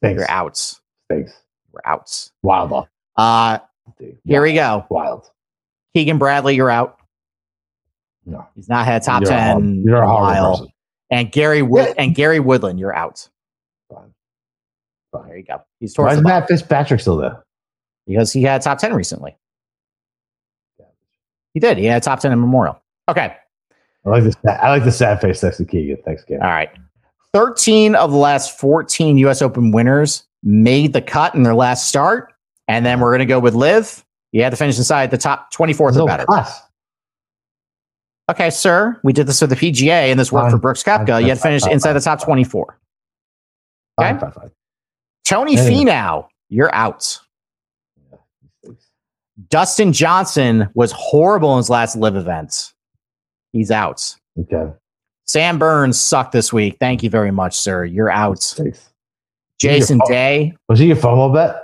Thanks. 0.01 0.19
you're 0.19 0.31
out. 0.31 0.75
Thanks. 1.09 1.33
We're 1.73 1.81
out. 1.85 2.31
Wild. 2.43 2.87
Uh, 3.17 3.59
Dude. 3.99 4.19
here 4.25 4.43
we 4.43 4.55
go. 4.55 4.87
Wild. 4.89 5.29
Keegan 5.95 6.19
Bradley, 6.19 6.55
you're 6.55 6.71
out. 6.71 6.99
No. 8.25 8.47
He's 8.55 8.69
not 8.69 8.87
had 8.87 9.03
a 9.03 9.05
top 9.05 9.23
You're 9.23 9.33
a 9.33 9.35
ten 9.35 9.83
You're 9.85 10.03
a 10.03 10.09
a 10.09 10.15
while. 10.15 10.51
person. 10.53 10.69
And 11.11 11.31
Gary 11.33 11.61
Wood 11.63 11.89
Yeah. 11.89 11.95
and 12.05 12.15
Gary 12.15 12.41
Woodland, 12.41 12.79
you're 12.79 12.95
out. 12.95 13.29
Fine. 15.13 15.29
There 15.29 15.37
you 15.37 15.45
go. 15.45 15.63
He's 15.79 15.97
Why 15.97 16.15
is 16.15 16.23
Matt 16.23 16.49
Fitzpatrick 16.49 17.01
still 17.01 17.17
there? 17.17 17.43
because 18.07 18.33
he 18.33 18.43
had 18.43 18.63
top 18.63 18.79
ten 18.79 18.95
recently. 18.95 19.37
He 21.55 21.61
did. 21.61 21.79
He 21.79 21.85
had 21.85 22.03
top 22.03 22.21
ten 22.21 22.33
in 22.33 22.41
Memorial. 22.41 22.81
Okay. 23.09 23.37
I 24.05 24.09
like 24.09 24.25
this. 24.25 24.37
I 24.47 24.71
like 24.71 24.85
the 24.85 24.91
sad 24.93 25.21
face 25.21 25.41
to 25.41 25.65
Keegan. 25.65 25.99
Thanks, 26.05 26.25
Cam. 26.25 26.41
All 26.43 26.49
right. 26.49 26.71
13 27.35 27.95
of 27.95 28.11
the 28.11 28.17
last 28.17 28.59
14 28.59 29.17
US 29.19 29.41
Open 29.41 29.71
winners 29.73 30.25
made 30.43 30.93
the 30.93 31.01
cut 31.01 31.35
in 31.35 31.45
their 31.45 31.55
last 31.55 31.89
start. 31.89 32.33
And 32.69 32.85
then 32.85 33.01
we're 33.01 33.11
going 33.11 33.21
to 33.21 33.27
go 33.27 33.39
with 33.41 33.55
LIV. 33.55 34.05
You 34.33 34.43
had 34.43 34.51
to 34.51 34.57
finish 34.57 34.77
inside 34.77 35.11
the 35.11 35.19
top 35.19 35.53
24th 35.53 35.95
no 35.95 36.03
or 36.03 36.07
better. 36.07 36.27
Okay, 38.31 38.51
sir. 38.51 38.99
We 39.03 39.13
did 39.13 39.27
this 39.27 39.41
with 39.41 39.51
the 39.51 39.57
PGA 39.57 40.11
and 40.11 40.19
this 40.19 40.33
worked 40.33 40.51
for 40.51 40.59
Brooks 40.59 40.83
Koepka. 40.83 41.21
You 41.23 41.29
had 41.29 41.37
to 41.37 41.43
finish 41.43 41.67
inside 41.67 41.93
the 41.95 42.01
top 42.01 42.21
fine. 42.21 42.27
24. 42.27 42.79
Fine, 43.97 44.17
Okay. 44.17 44.49
Tony 45.25 45.57
Hey. 45.57 45.71
Finau, 45.71 46.27
you're 46.49 46.75
out. 46.75 47.19
Dustin 49.49 49.93
Johnson 49.93 50.69
was 50.75 50.93
horrible 50.93 51.53
in 51.53 51.59
his 51.59 51.71
last 51.71 51.97
LIV 51.97 52.17
event. 52.17 52.73
He's 53.53 53.71
out. 53.71 54.15
Okay. 54.39 54.73
Sam 55.27 55.59
Burns 55.59 56.01
sucked 56.01 56.33
this 56.33 56.53
week. 56.53 56.77
Thank 56.81 57.03
you 57.03 57.11
very 57.11 57.31
much, 57.31 57.57
sir. 57.59 57.85
You're 57.85 58.11
out. 58.11 58.41
Thanks. 58.43 58.91
Jason. 59.61 60.01
Day. 60.07 60.55
Was 60.69 60.79
he 60.79 60.87
your 60.87 60.97
FOMO 60.97 61.33
bet? 61.33 61.63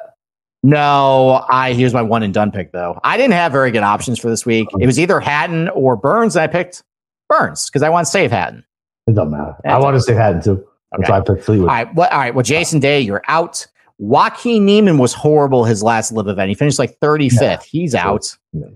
No, 0.62 1.44
I 1.48 1.72
here's 1.72 1.94
my 1.94 2.02
one 2.02 2.22
and 2.22 2.34
done 2.34 2.50
pick 2.50 2.72
though. 2.72 2.98
I 3.04 3.16
didn't 3.16 3.34
have 3.34 3.52
very 3.52 3.70
good 3.70 3.82
options 3.84 4.18
for 4.18 4.28
this 4.28 4.44
week. 4.44 4.68
It 4.80 4.86
was 4.86 4.98
either 4.98 5.20
Hatton 5.20 5.68
or 5.68 5.96
Burns, 5.96 6.34
and 6.34 6.42
I 6.42 6.46
picked 6.46 6.82
Burns 7.28 7.68
because 7.68 7.82
I 7.82 7.88
want 7.88 8.06
to 8.06 8.10
save 8.10 8.32
Hatton. 8.32 8.64
It 9.06 9.14
doesn't 9.14 9.30
matter. 9.30 9.54
I 9.64 9.78
want 9.78 9.96
to 9.96 10.00
save 10.00 10.16
Hatton 10.16 10.42
too. 10.42 10.66
Okay. 10.94 11.10
why 11.10 11.18
I 11.18 11.20
picked 11.20 11.44
Fleetwood. 11.44 11.68
All 11.68 11.74
right. 11.74 11.94
Well, 11.94 12.08
all 12.10 12.18
right. 12.18 12.34
Well, 12.34 12.42
Jason 12.42 12.80
Day, 12.80 13.00
you're 13.00 13.22
out. 13.28 13.66
Joaquin 13.98 14.64
Niemann 14.64 14.98
was 14.98 15.12
horrible 15.12 15.64
his 15.64 15.82
last 15.82 16.12
LIV 16.12 16.28
event. 16.28 16.48
He 16.48 16.54
finished 16.54 16.78
like 16.78 16.98
35th. 17.00 17.40
Yeah. 17.40 17.58
He's 17.66 17.94
out. 17.94 18.36
No. 18.52 18.70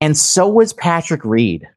And 0.00 0.16
so 0.16 0.48
was 0.48 0.72
Patrick 0.72 1.24
Reed. 1.24 1.68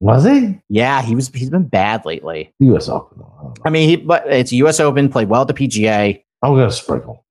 Was 0.00 0.24
he? 0.24 0.60
Yeah, 0.68 1.00
he 1.00 1.14
was 1.14 1.28
he's 1.28 1.48
been 1.48 1.68
bad 1.68 2.04
lately. 2.04 2.52
U.S. 2.58 2.88
Open. 2.88 3.22
I. 3.22 3.68
I 3.68 3.70
mean, 3.70 3.88
he 3.88 3.96
but 3.96 4.26
it's 4.26 4.52
US 4.52 4.80
Open, 4.80 5.08
played 5.08 5.28
well 5.28 5.42
at 5.42 5.48
the 5.48 5.54
PGA. 5.54 6.22
I'm 6.42 6.54
gonna 6.54 6.72
sprinkle. 6.72 7.24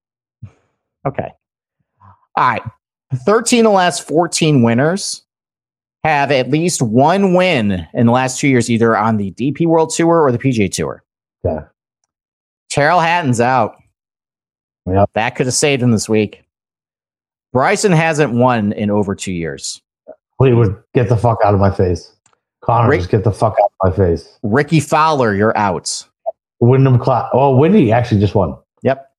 Okay. 1.05 1.30
All 2.38 2.49
right. 2.49 2.61
13 3.26 3.65
of 3.65 3.72
the 3.72 3.76
last 3.76 4.07
14 4.07 4.63
winners 4.63 5.24
have 6.05 6.32
at 6.32 6.49
least 6.49 6.82
one 6.82 7.34
win 7.34 7.86
in 7.93 8.05
the 8.05 8.11
last 8.11 8.39
two 8.39 8.47
years, 8.47 8.69
either 8.69 8.95
on 8.95 9.17
the 9.17 9.32
DP 9.32 9.65
World 9.67 9.93
Tour 9.93 10.22
or 10.22 10.32
the 10.32 10.38
PGA 10.38 10.72
Tour. 10.72 11.03
Yeah. 11.43 11.65
Tyrrell 12.71 12.99
Hatton's 12.99 13.41
out. 13.41 13.75
Yep. 14.87 15.09
That 15.13 15.35
could 15.35 15.45
have 15.47 15.53
saved 15.55 15.81
him 15.83 15.91
this 15.91 16.07
week. 16.09 16.43
Bryson 17.53 17.91
hasn't 17.91 18.33
won 18.33 18.71
in 18.73 18.89
over 18.89 19.13
two 19.15 19.33
years. 19.33 19.81
Fleetwood, 20.37 20.81
get 20.93 21.09
the 21.09 21.17
fuck 21.17 21.37
out 21.43 21.53
of 21.53 21.59
my 21.59 21.69
face. 21.71 22.13
Connor, 22.63 22.89
Rick- 22.89 22.99
just 23.01 23.11
get 23.11 23.23
the 23.23 23.31
fuck 23.31 23.57
out 23.61 23.71
of 23.81 23.89
my 23.91 23.95
face. 24.05 24.37
Rickie 24.43 24.79
Fowler, 24.79 25.35
you're 25.35 25.55
out. 25.57 26.07
Wyndham 26.59 26.99
Cla 26.99 27.29
Oh, 27.33 27.55
Windy 27.57 27.91
actually 27.91 28.21
just 28.21 28.35
won. 28.35 28.55
Yep. 28.83 29.11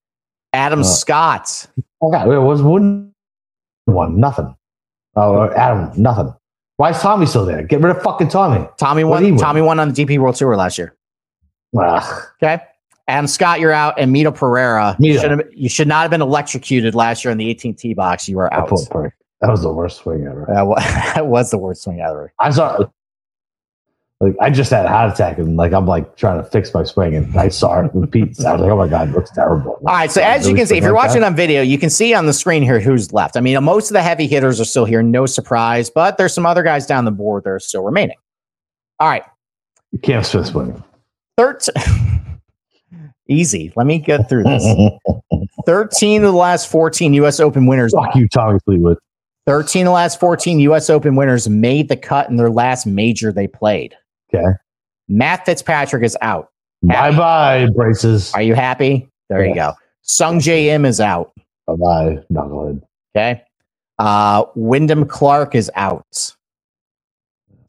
Adam 0.53 0.79
Uh, 0.79 0.83
Scott. 0.83 1.67
Okay, 2.01 2.23
it 2.23 2.39
was 2.39 2.61
Wyndham 2.61 3.13
one 3.85 4.19
nothing. 4.19 4.55
Oh, 5.15 5.49
Adam, 5.51 5.91
nothing. 6.01 6.33
Why 6.77 6.89
is 6.91 6.99
Tommy 6.99 7.25
still 7.25 7.45
there? 7.45 7.61
Get 7.63 7.81
rid 7.81 7.95
of 7.95 8.01
fucking 8.01 8.29
Tommy. 8.29 8.67
Tommy 8.77 9.03
won. 9.03 9.37
Tommy 9.37 9.61
won 9.61 9.79
on 9.79 9.91
the 9.91 10.05
DP 10.05 10.17
World 10.17 10.35
Tour 10.35 10.55
last 10.55 10.77
year. 10.77 10.95
Ugh. 11.77 12.23
Okay. 12.41 12.63
Adam 13.07 13.27
Scott, 13.27 13.59
you're 13.59 13.73
out, 13.73 13.99
and 13.99 14.15
Mito 14.15 14.33
Pereira. 14.33 14.95
You 14.99 15.13
Mito. 15.13 15.21
should, 15.21 15.31
have, 15.31 15.41
you 15.51 15.69
should 15.69 15.87
not 15.87 16.03
have 16.03 16.11
been 16.11 16.21
electrocuted 16.21 16.95
last 16.95 17.25
year 17.25 17.31
in 17.31 17.37
the 17.37 17.49
18 17.49 17.75
tee 17.75 17.93
box. 17.93 18.29
You 18.29 18.39
I 18.39 18.45
out. 18.45 18.69
That 19.41 19.49
was 19.49 19.61
the 19.61 19.73
worst 19.73 19.97
swing 19.97 20.25
ever. 20.25 20.45
That 20.47 20.61
wa- 20.61 20.79
that 20.79 21.27
was 21.27 21.51
the 21.51 21.57
worst 21.57 21.83
swing 21.83 21.99
ever. 21.99 22.31
I 22.39 22.49
saw 22.49 22.85
like 24.23 24.35
I 24.39 24.49
just 24.49 24.71
had 24.71 24.85
a 24.85 24.89
heart 24.89 25.13
attack 25.13 25.37
and 25.37 25.57
like 25.57 25.73
I'm 25.73 25.85
like 25.85 26.15
trying 26.15 26.41
to 26.41 26.49
fix 26.49 26.73
my 26.73 26.83
swing 26.85 27.13
and 27.13 27.35
I 27.35 27.49
saw 27.49 27.81
it. 27.81 27.91
I 27.93 27.97
was 27.97 28.39
like, 28.43 28.45
oh 28.45 28.77
my 28.77 28.87
god, 28.87 29.09
it 29.09 29.11
looks 29.11 29.31
terrible. 29.31 29.73
All 29.73 29.93
right. 29.93 30.09
So 30.09 30.21
as 30.21 30.47
you 30.47 30.55
can 30.55 30.65
see, 30.65 30.77
if 30.77 30.83
you're 30.83 30.95
watching 30.95 31.23
on 31.23 31.35
video, 31.35 31.61
you 31.61 31.77
can 31.77 31.89
see 31.89 32.13
on 32.13 32.25
the 32.25 32.31
screen 32.31 32.63
here 32.63 32.79
who's 32.79 33.11
left. 33.11 33.35
I 33.35 33.41
mean, 33.41 33.61
most 33.63 33.89
of 33.89 33.93
the 33.95 34.01
heavy 34.01 34.27
hitters 34.27 34.61
are 34.61 34.65
still 34.65 34.85
here. 34.85 35.03
No 35.03 35.25
surprise, 35.25 35.89
but 35.89 36.17
there's 36.17 36.33
some 36.33 36.45
other 36.45 36.63
guys 36.63 36.87
down 36.87 37.03
the 37.03 37.11
board 37.11 37.43
that 37.43 37.49
are 37.49 37.59
still 37.59 37.83
remaining. 37.83 38.15
All 38.99 39.09
right. 39.09 39.23
Cam 40.03 40.23
Smith 40.23 40.47
swinging. 40.47 40.81
13. 41.37 41.73
Easy. 43.29 43.71
Let 43.75 43.87
me 43.87 43.99
get 43.99 44.27
through 44.29 44.43
this. 44.43 44.65
13 45.65 46.23
of 46.23 46.33
the 46.33 46.37
last 46.37 46.69
14 46.69 47.13
U.S. 47.15 47.39
Open 47.39 47.65
winners. 47.65 47.93
Fuck 47.93 48.15
you, 48.15 48.27
Tommy 48.27 48.59
Fleetwood. 48.65 48.97
13 49.45 49.83
of 49.83 49.85
the 49.85 49.91
last 49.91 50.19
14 50.19 50.59
U.S. 50.59 50.89
Open 50.89 51.15
winners 51.15 51.49
made 51.49 51.89
the 51.89 51.97
cut 51.97 52.29
in 52.29 52.35
their 52.35 52.49
last 52.49 52.85
major 52.85 53.31
they 53.31 53.47
played. 53.47 53.95
Okay. 54.33 54.45
Matt 55.07 55.45
Fitzpatrick 55.45 56.03
is 56.03 56.17
out. 56.21 56.49
Bye 56.81 57.11
bye, 57.15 57.67
braces. 57.73 58.33
Are 58.33 58.41
you 58.41 58.55
happy? 58.55 59.07
There 59.29 59.45
you 59.45 59.55
go. 59.55 59.73
Sungjae 60.03 60.65
Im 60.65 60.85
is 60.85 60.99
out. 60.99 61.31
Bye 61.65 61.75
bye, 61.75 62.17
knucklehead. 62.31 62.81
Okay. 63.15 63.41
Uh, 63.99 64.45
Wyndham 64.55 65.05
Clark 65.05 65.55
is 65.55 65.71
out. 65.75 66.35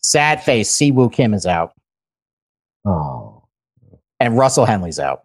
Sad 0.01 0.43
face. 0.43 0.71
Si 0.71 0.91
Woo 0.91 1.09
Kim 1.09 1.33
is 1.33 1.47
out. 1.47 1.73
Oh, 2.85 3.34
And 4.25 4.39
Russell 4.39 4.65
Henley's 4.65 4.99
out. 4.99 5.25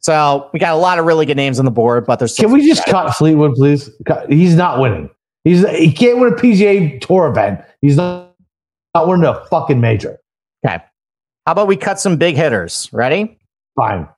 So 0.00 0.48
we 0.54 0.58
got 0.58 0.72
a 0.72 0.78
lot 0.78 0.98
of 0.98 1.04
really 1.04 1.26
good 1.26 1.36
names 1.36 1.58
on 1.58 1.66
the 1.66 1.70
board, 1.70 2.06
but 2.06 2.18
there's 2.18 2.34
Can 2.34 2.50
we 2.50 2.66
just 2.66 2.86
cut 2.86 3.14
Fleetwood, 3.14 3.54
please? 3.54 3.90
He's 4.30 4.54
not 4.54 4.80
winning. 4.80 5.10
He's 5.44 5.68
he 5.76 5.92
can't 5.92 6.18
win 6.18 6.32
a 6.32 6.36
PGA 6.36 6.98
Tour 7.02 7.26
event. 7.28 7.60
He's 7.82 7.98
not, 7.98 8.34
not 8.94 9.06
winning 9.06 9.26
a 9.26 9.44
fucking 9.50 9.80
major. 9.80 10.18
okay. 10.64 10.82
How 11.46 11.52
about 11.52 11.66
we 11.68 11.76
cut 11.76 12.00
some 12.00 12.16
big 12.16 12.36
hitters? 12.36 12.88
Ready? 12.90 13.38
Fine. 13.76 14.08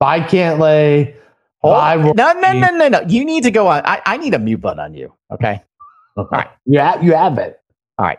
Bye, 0.00 0.18
Cantlay. 0.18 1.14
Hold- 1.60 1.74
Bye, 1.76 1.94
no, 2.16 2.32
no, 2.32 2.52
no, 2.52 2.70
no, 2.70 2.88
no. 2.88 3.00
You 3.06 3.24
need 3.24 3.44
to 3.44 3.52
go 3.52 3.68
on. 3.68 3.82
I, 3.86 4.02
I 4.04 4.16
need 4.16 4.34
a 4.34 4.38
mute 4.40 4.60
button 4.60 4.80
on 4.80 4.92
you. 4.94 5.12
Okay. 5.32 5.62
All 6.16 6.26
right. 6.32 6.48
You 6.64 6.80
have, 6.80 7.04
you 7.04 7.14
have 7.14 7.38
it. 7.38 7.60
All 7.98 8.06
right. 8.06 8.18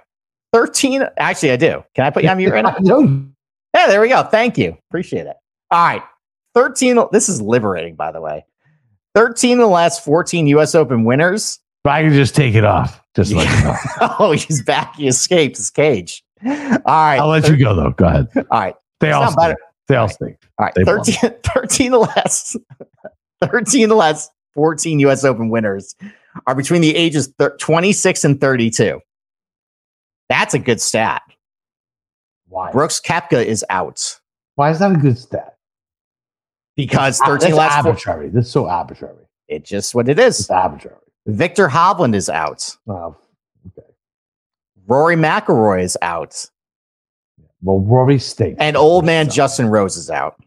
13. 0.53 1.03
Actually, 1.18 1.51
I 1.51 1.58
do. 1.58 1.84
Can 1.93 2.05
I 2.05 2.10
put 2.10 2.24
you 2.24 2.30
on 2.30 2.38
mute 2.38 2.53
right 2.53 2.64
now? 2.64 2.78
No, 2.80 3.26
Yeah, 3.78 3.88
there 3.88 4.01
we 4.01 4.09
go. 4.09 4.23
Thank 4.23 4.57
you. 4.57 4.75
Appreciate 4.89 5.28
it. 5.28 5.36
All 5.69 5.86
right. 5.86 6.01
13. 6.55 6.99
This 7.11 7.30
is 7.30 7.39
liberating, 7.41 7.95
by 7.95 8.11
the 8.11 8.19
way. 8.19 8.43
13 9.13 9.53
of 9.53 9.59
the 9.59 9.67
last 9.67 10.03
14 10.03 10.47
US 10.47 10.73
Open 10.73 11.03
winners. 11.03 11.59
But 11.84 11.91
I 11.93 12.01
can 12.01 12.13
just 12.13 12.36
take 12.36 12.55
it 12.55 12.65
off. 12.65 12.99
Just 13.15 13.32
let 13.34 13.47
you 13.47 13.63
know. 13.63 13.75
oh, 14.19 14.32
he's 14.32 14.63
back. 14.63 14.95
He 14.95 15.07
escaped 15.07 15.57
his 15.57 15.69
cage. 15.69 16.23
All 16.43 16.51
right. 16.86 17.17
I'll 17.17 17.28
let 17.30 17.47
you 17.47 17.55
go 17.55 17.75
though. 17.75 17.91
Go 17.91 18.05
ahead. 18.05 18.28
All 18.36 18.43
right. 18.51 18.75
They 18.99 19.11
all 19.11 19.32
stink. 19.32 19.57
They 19.88 19.95
all 19.95 20.09
stink. 20.09 20.38
All 20.59 20.65
right. 20.65 20.73
They 20.75 20.84
13, 20.84 21.15
13 21.43 21.93
of 21.93 22.01
the 22.01 22.07
last 22.07 22.57
13 23.43 23.84
of 23.84 23.89
the 23.89 23.95
last 23.95 24.32
14 24.55 24.99
US 25.01 25.23
Open 25.23 25.49
winners 25.49 25.95
are 26.47 26.55
between 26.55 26.82
the 26.82 26.95
ages 26.95 27.32
thir- 27.38 27.55
26 27.57 28.23
and 28.23 28.41
32. 28.41 28.99
That's 30.30 30.53
a 30.55 30.59
good 30.59 30.82
stat. 30.82 31.21
Why? 32.50 32.72
Brooks 32.72 33.00
Koepka 33.00 33.43
is 33.43 33.66
out 33.70 34.20
Why 34.56 34.72
is 34.72 34.80
that 34.80 34.91
a 34.91 34.95
good 34.98 35.18
stat? 35.18 35.56
because 36.76 37.20
ah, 37.22 37.30
That's 37.32 37.43
13 37.43 37.56
last 37.58 37.82
four, 37.82 37.91
arbitrary. 37.91 38.30
That's 38.30 38.50
so 38.52 38.68
arbitrary. 38.68 39.26
it's 39.48 39.70
just 39.70 39.95
what 39.95 40.08
it 40.10 40.18
It's 40.20 40.41
is. 40.41 40.50
arbitrary. 40.50 40.98
Viktor 41.26 41.68
Hovland 41.68 42.16
is 42.16 42.30
out. 42.30 42.76
Oh, 42.88 43.16
Rory 44.88 45.16
McIlroy 45.16 45.84
is 45.84 45.98
out. 46.02 46.45
well, 47.62 47.80
Rory 47.80 48.20
stinks. 48.20 48.58
And 48.62 48.78
old 48.78 49.06
man 49.06 49.30
So, 49.30 49.36
Justin 49.36 49.68
Rose 49.70 49.98
is 49.98 50.10
out. 50.10 50.41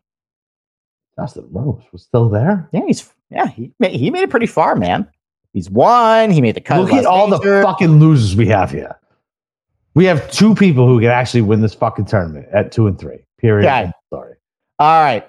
Justin 1.18 1.46
Rose 1.50 1.82
was 1.92 2.02
still 2.02 2.28
there. 2.30 2.68
Yeah, 2.72 2.86
he's 2.86 3.12
yeah, 3.30 3.48
he 3.48 3.72
made, 3.78 3.92
he 3.92 4.10
made 4.10 4.22
it 4.22 4.30
pretty 4.30 4.46
far, 4.46 4.74
man. 4.76 5.06
He's 5.52 5.68
won. 5.68 6.30
He 6.30 6.40
made 6.40 6.54
the 6.54 6.60
cut. 6.60 6.80
Look 6.80 6.92
at 6.92 7.04
all 7.06 7.28
the 7.28 7.38
fucking 7.62 7.98
losers 8.00 8.34
we 8.36 8.46
have 8.46 8.70
here. 8.70 8.96
We 10.00 10.06
have 10.06 10.30
two 10.30 10.54
people 10.54 10.86
who 10.86 10.98
can 10.98 11.10
actually 11.10 11.42
win 11.42 11.60
this 11.60 11.74
fucking 11.74 12.06
tournament 12.06 12.48
at 12.54 12.72
two 12.72 12.86
and 12.86 12.98
three. 12.98 13.18
Period. 13.36 13.68
Okay. 13.68 13.92
Sorry. 14.08 14.34
All 14.78 15.02
right. 15.02 15.28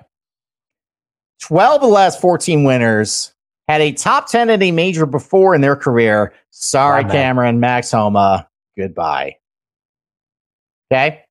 12 1.41 1.75
of 1.75 1.81
the 1.81 1.87
last 1.87 2.21
14 2.21 2.63
winners 2.63 3.33
had 3.67 3.81
a 3.81 3.91
top 3.91 4.29
10 4.29 4.49
at 4.49 4.63
a 4.63 4.71
major 4.71 5.05
before 5.05 5.53
in 5.53 5.59
their 5.59 5.75
career. 5.75 6.31
Sorry. 6.51 7.03
Cameron, 7.03 7.59
Max 7.59 7.91
Homa. 7.91 8.47
Goodbye. 8.77 9.35
Okay. 10.89 11.21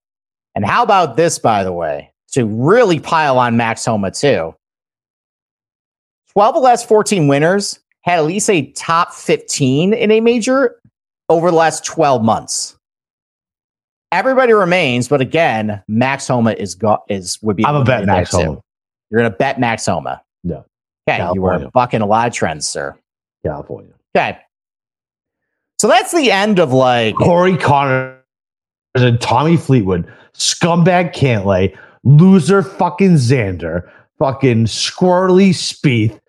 And 0.55 0.67
how 0.67 0.83
about 0.83 1.17
this, 1.17 1.39
by 1.39 1.65
the 1.65 1.73
way, 1.73 2.13
to 2.33 2.45
really 2.45 3.01
pile 3.01 3.39
on 3.39 3.57
Max 3.57 3.87
Homa, 3.87 4.11
too? 4.11 4.55
12 6.33 6.57
of 6.57 6.61
the 6.61 6.61
last 6.61 6.87
14 6.87 7.27
winners 7.27 7.81
had 8.03 8.19
at 8.19 8.27
least 8.27 8.51
a 8.51 8.71
top 8.73 9.15
15 9.15 9.95
in 9.95 10.11
a 10.11 10.21
major 10.21 10.79
over 11.31 11.51
the 11.51 11.57
last 11.57 11.87
12 11.87 12.23
months. 12.23 12.77
Everybody 14.13 14.53
remains, 14.53 15.07
but 15.09 15.21
again, 15.21 15.83
Max 15.87 16.27
Homa 16.27 16.53
is 16.53 16.75
go- 16.75 17.03
is 17.09 17.39
would 17.43 17.57
be. 17.57 17.65
I'm 17.65 17.77
a 17.77 17.85
bet 17.85 18.07
Max 18.07 18.31
too. 18.31 18.39
Homa. 18.39 18.61
You're 19.11 19.21
going 19.21 19.31
to 19.31 19.37
bet 19.37 19.61
Max 19.61 19.87
Homa. 19.87 20.23
No. 20.45 20.65
Okay. 21.09 21.19
You 21.19 21.45
are 21.47 21.51
California. 21.53 21.71
bucking 21.73 22.01
a 22.01 22.07
lot 22.07 22.29
of 22.29 22.35
trends, 22.35 22.67
sir. 22.67 22.97
California. 23.45 23.93
Okay. 24.17 24.39
So 25.79 25.89
that's 25.89 26.13
the 26.13 26.31
end 26.31 26.59
of 26.59 26.73
like, 26.73 27.15
Corey 27.17 27.57
Connor 27.57 28.19
and 28.95 29.21
Tommy 29.21 29.57
Fleetwood, 29.57 30.13
scumbag 30.35 31.15
Cantlay, 31.15 31.77
loser 32.05 32.63
fucking 32.63 33.15
Xander, 33.15 33.91
fucking 34.19 34.67
squirrely 34.67 35.51
Spieth. 35.51 36.21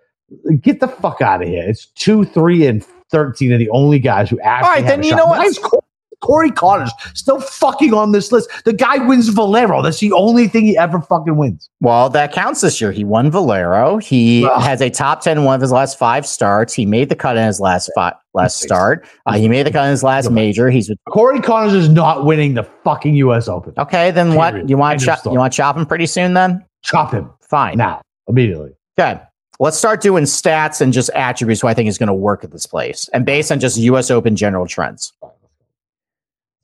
Get 0.61 0.79
the 0.79 0.87
fuck 0.87 1.21
out 1.21 1.41
of 1.41 1.49
here. 1.49 1.67
It's 1.67 1.87
two, 1.87 2.23
three, 2.25 2.65
and 2.65 2.85
thirteen 3.11 3.51
are 3.51 3.57
the 3.57 3.69
only 3.71 3.99
guys 3.99 4.29
who 4.29 4.39
actually. 4.39 4.67
All 4.67 4.73
right, 4.73 4.85
have 4.85 4.87
then 4.87 5.03
you 5.03 5.09
shot. 5.09 5.17
know 5.17 5.25
what? 5.25 5.61
Corey, 5.61 5.81
Corey 6.21 6.51
Conners 6.51 6.91
still 7.13 7.39
fucking 7.41 7.93
on 7.93 8.11
this 8.11 8.31
list? 8.31 8.49
The 8.63 8.73
guy 8.73 8.97
wins 8.97 9.27
Valero. 9.29 9.81
That's 9.81 9.99
the 9.99 10.11
only 10.13 10.47
thing 10.47 10.65
he 10.65 10.77
ever 10.77 11.01
fucking 11.01 11.35
wins. 11.35 11.69
well, 11.81 12.09
that 12.09 12.31
counts 12.31 12.61
this 12.61 12.79
year. 12.79 12.91
He 12.91 13.03
won 13.03 13.29
Valero. 13.31 13.97
He 13.97 14.45
Ugh. 14.45 14.61
has 14.61 14.81
a 14.81 14.89
top 14.89 15.21
10 15.21 15.39
in 15.39 15.43
one 15.43 15.55
of 15.55 15.61
his 15.61 15.71
last 15.71 15.97
five 15.97 16.25
starts. 16.25 16.73
He 16.73 16.85
made 16.85 17.09
the 17.09 17.15
cut 17.15 17.37
in 17.37 17.45
his 17.45 17.59
last 17.59 17.91
five, 17.95 18.13
last 18.33 18.61
start. 18.61 19.05
Uh, 19.25 19.33
he 19.37 19.47
made 19.49 19.65
the 19.65 19.71
cut 19.71 19.85
in 19.85 19.91
his 19.91 20.03
last 20.03 20.29
major. 20.31 20.69
He's 20.69 20.89
with, 20.89 20.99
Corey 21.09 21.39
Conners 21.41 21.73
is 21.73 21.89
not 21.89 22.25
winning 22.25 22.53
the 22.53 22.63
fucking 22.83 23.15
U.S. 23.15 23.47
Open. 23.47 23.73
okay. 23.77 24.11
Then 24.11 24.35
what? 24.35 24.69
You 24.69 24.77
want 24.77 24.99
chop? 25.01 25.25
You 25.25 25.31
want 25.31 25.51
to 25.53 25.57
chop 25.57 25.75
him 25.77 25.85
pretty 25.85 26.05
soon? 26.05 26.33
Then 26.33 26.65
Chop 26.83 27.11
him 27.11 27.29
fine. 27.41 27.77
now, 27.77 28.01
immediately. 28.27 28.71
Good. 28.97 29.19
let's 29.59 29.77
start 29.77 30.01
doing 30.01 30.23
stats 30.23 30.81
and 30.81 30.91
just 30.93 31.09
attributes 31.11 31.61
who 31.61 31.67
I 31.67 31.73
think 31.75 31.87
is 31.89 31.97
going 31.97 32.07
to 32.07 32.13
work 32.13 32.43
at 32.43 32.51
this 32.51 32.65
place, 32.65 33.07
and 33.13 33.25
based 33.25 33.51
on 33.51 33.59
just 33.59 33.77
U.S. 33.77 34.09
Open 34.11 34.35
general 34.35 34.65
trends. 34.67 35.13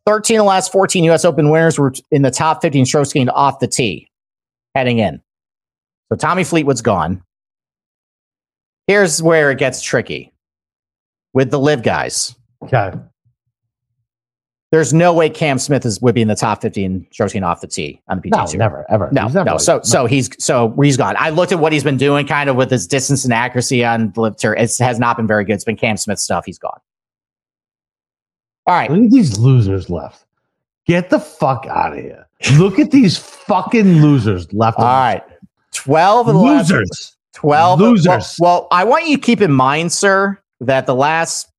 13 0.08 0.40
of 0.40 0.44
the 0.46 0.48
last 0.48 0.72
14 0.72 1.04
U.S. 1.04 1.26
Open 1.26 1.50
winners 1.50 1.78
were 1.78 1.94
in 2.12 2.22
the 2.22 2.32
top 2.32 2.62
15 2.62 2.86
strokes 2.86 3.12
gained 3.12 3.30
off 3.32 3.60
the 3.60 3.68
tee 3.68 4.10
heading 4.74 5.00
in. 5.00 5.22
So 6.10 6.16
Tommy 6.16 6.46
Fleetwood's 6.46 6.82
gone. 6.82 7.22
Here's 8.88 9.22
where 9.22 9.52
it 9.52 9.58
gets 9.60 9.82
tricky 9.82 10.34
with 11.34 11.52
the 11.52 11.60
LIV 11.60 11.84
guys. 11.84 12.34
Okay. 12.64 12.94
There's 14.72 14.94
no 14.94 15.14
way 15.14 15.30
Cam 15.30 15.60
Smith 15.60 15.86
is 15.86 16.02
would 16.02 16.16
be 16.16 16.22
in 16.22 16.30
the 16.30 16.36
top 16.36 16.62
15 16.62 17.08
strokes 17.12 17.34
gained 17.34 17.44
off 17.44 17.60
the 17.60 17.68
tee 17.68 18.02
on 18.08 18.22
the 18.22 18.30
PGA 18.30 18.38
No, 18.38 18.46
Tour. 18.48 18.58
never, 18.60 18.86
ever. 18.90 19.10
No, 19.12 19.28
never 19.28 19.44
no. 19.44 19.58
So, 19.58 19.82
so 19.84 20.06
he's 20.06 20.30
so 20.44 20.74
he's 20.82 20.96
gone. 20.96 21.16
I 21.20 21.32
looked 21.32 21.52
at 21.52 21.60
what 21.60 21.74
he's 21.74 21.84
been 21.84 21.98
doing, 21.98 22.26
kind 22.26 22.50
of 22.50 22.56
with 22.56 22.72
his 22.72 22.88
distance 22.88 23.26
and 23.26 23.34
accuracy 23.34 23.84
on 23.84 24.12
the 24.12 24.22
LIV 24.22 24.38
tour. 24.38 24.54
It 24.54 24.72
has 24.80 25.00
not 25.00 25.18
been 25.18 25.28
very 25.28 25.44
good. 25.44 25.54
It's 25.54 25.64
been 25.66 25.78
Cam 25.78 25.98
Smith 25.98 26.20
stuff. 26.20 26.46
He's 26.46 26.60
gone. 26.60 26.80
All 28.68 28.76
right, 28.76 28.92
Look 28.92 29.06
at 29.06 29.12
these 29.12 29.40
losers 29.40 29.90
left. 29.90 30.26
Get 30.86 31.10
the 31.10 31.20
fuck 31.20 31.66
out 31.68 31.94
of 31.94 32.00
here. 32.00 32.28
Look 32.58 32.80
at 32.80 32.92
these 32.92 33.18
fucking 33.18 34.02
losers 34.02 34.52
left. 34.54 34.78
all 34.78 34.86
right. 34.86 35.24
Twelve 35.74 36.28
of 36.28 36.34
the 36.34 36.40
last 36.40 36.72
Losers. 36.72 37.18
12 37.34 37.80
Losers. 37.80 38.36
Well, 38.40 38.62
well, 38.62 38.68
I 38.72 38.84
want 38.84 39.06
you 39.08 39.16
to 39.16 39.22
keep 39.22 39.42
in 39.42 39.52
mind, 39.52 39.92
sir, 39.94 40.40
that 40.62 40.88
the 40.88 40.96
last 40.96 41.52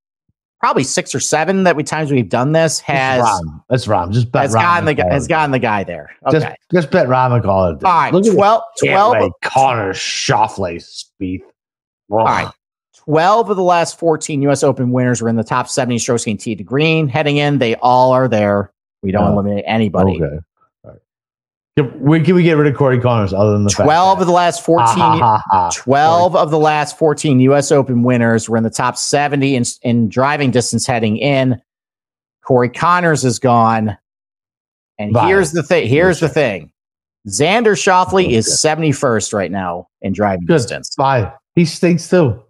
probably 0.59 0.83
six 0.83 1.15
or 1.15 1.21
seven 1.21 1.63
that 1.63 1.77
we 1.77 1.85
times 1.85 2.11
we've 2.11 2.29
done 2.29 2.51
this 2.51 2.81
has 2.81 3.23
That's 3.23 3.41
Rahm. 3.41 3.63
That's 3.69 3.87
Rahm. 3.87 4.13
Just 4.13 4.33
bet 4.33 4.43
has 4.43 4.55
Rahm 4.55 4.61
gotten 4.61 4.85
the 4.87 4.95
guy 4.95 5.13
has 5.13 5.29
gotten 5.29 5.51
the 5.53 5.59
guy 5.61 5.85
there. 5.85 6.11
Okay. 6.27 6.41
Just, 6.41 6.57
just 6.73 6.91
bet 6.91 7.07
Rahm 7.07 7.33
and 7.35 7.45
call 7.45 7.71
it. 7.71 7.85
All 7.85 7.93
right. 7.93 8.13
Look 8.13 8.27
at 8.27 8.35
12, 8.35 8.63
12, 8.85 9.15
Cantlay, 9.17 9.31
Connor, 9.45 9.93
Schauffele, 9.93 10.77
Spieth. 10.83 11.43
All 12.11 12.25
right. 12.25 12.51
12 13.09 13.49
of 13.49 13.57
the 13.57 13.63
last 13.63 13.99
14 13.99 14.43
US 14.43 14.63
Open 14.63 14.93
winners 14.93 15.23
were 15.23 15.31
in 15.31 15.37
the 15.37 15.43
top 15.45 15.67
70 15.67 15.99
strokes 15.99 16.27
gained 16.27 16.41
tee 16.41 16.55
to 16.55 16.63
green. 16.63 17.09
Heading 17.09 17.39
in, 17.39 17.57
they 17.59 17.75
all 17.77 18.13
are 18.13 18.29
there. 18.29 18.71
We 19.03 19.13
don't 19.13 19.25
Oh. 19.29 19.33
eliminate 19.33 19.65
anybody. 19.67 20.23
Okay. 20.23 20.37
All 20.85 20.91
right. 20.91 20.99
Can 21.79 22.01
we, 22.03 22.21
can 22.21 22.35
we 22.35 22.43
get 22.43 22.59
rid 22.59 22.67
of 22.71 22.77
Corey 22.77 23.01
Conners 23.01 23.33
other 23.33 23.53
than 23.53 23.65
the 23.65 23.71
12 23.71 24.19
that- 24.19 24.23
of 24.23 24.27
the 24.27 24.33
last 24.35 24.63
14 24.63 24.87
Ha, 24.87 25.17
ha, 25.17 25.17
ha, 25.19 25.43
ha. 25.51 25.71
12 25.75 26.37
of 26.37 26.51
the 26.51 26.59
last 26.59 26.99
14 26.99 27.41
US 27.41 27.73
Open 27.73 28.03
winners 28.03 28.47
were 28.47 28.59
in 28.59 28.63
the 28.63 28.69
top 28.69 28.99
70 28.99 29.57
in, 29.57 29.65
in 29.83 30.11
driving 30.11 30.51
distance 30.51 30.87
heading 30.87 31.17
in. 31.17 31.63
Corey 32.45 32.69
Conners 32.69 33.25
is 33.25 33.39
gone. 33.39 33.97
And 34.99 35.15
Bye. 35.15 35.29
here's 35.29 35.53
the 35.53 35.63
thing. 35.63 35.89
Here's 35.89 36.21
the 36.21 36.29
thing. 36.29 36.73
Xander 37.27 37.73
Schauffele 37.75 38.29
is 38.31 38.61
71st 38.61 39.33
right 39.33 39.51
now 39.51 39.89
in 40.03 40.13
driving 40.13 40.45
Good. 40.45 40.55
distance. 40.55 40.95
Bye. 40.95 41.33
He 41.55 41.65
stinks 41.65 42.09
too. 42.11 42.43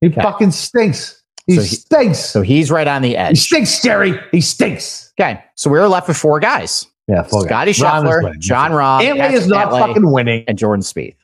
He 0.00 0.08
Okay. 0.08 0.20
fucking 0.20 0.50
stinks. 0.52 1.22
He 1.46 1.54
So 1.56 1.60
he- 1.62 1.66
stinks. 1.68 2.18
So 2.18 2.42
he's 2.42 2.70
right 2.70 2.86
on 2.88 3.02
the 3.02 3.16
edge. 3.16 3.30
he 3.30 3.36
stinks, 3.36 3.80
Jerry. 3.82 4.18
He 4.32 4.40
stinks. 4.40 5.12
Okay. 5.18 5.40
So 5.54 5.70
we 5.70 5.78
were 5.78 5.88
left 5.88 6.08
with 6.08 6.16
four 6.16 6.40
guys. 6.40 6.86
Yeah, 7.08 7.20
it. 7.22 7.30
Scotty 7.30 7.70
Scheffler. 7.72 8.36
Jon 8.40 8.72
Rahm, 8.72 9.00
Cantlay 9.00 9.32
is 9.32 9.46
not 9.46 9.68
Cantlay, 9.70 9.78
fucking 9.86 10.10
winning. 10.12 10.44
and 10.48 10.58
Jordan 10.58 10.82
Spieth. 10.82 11.14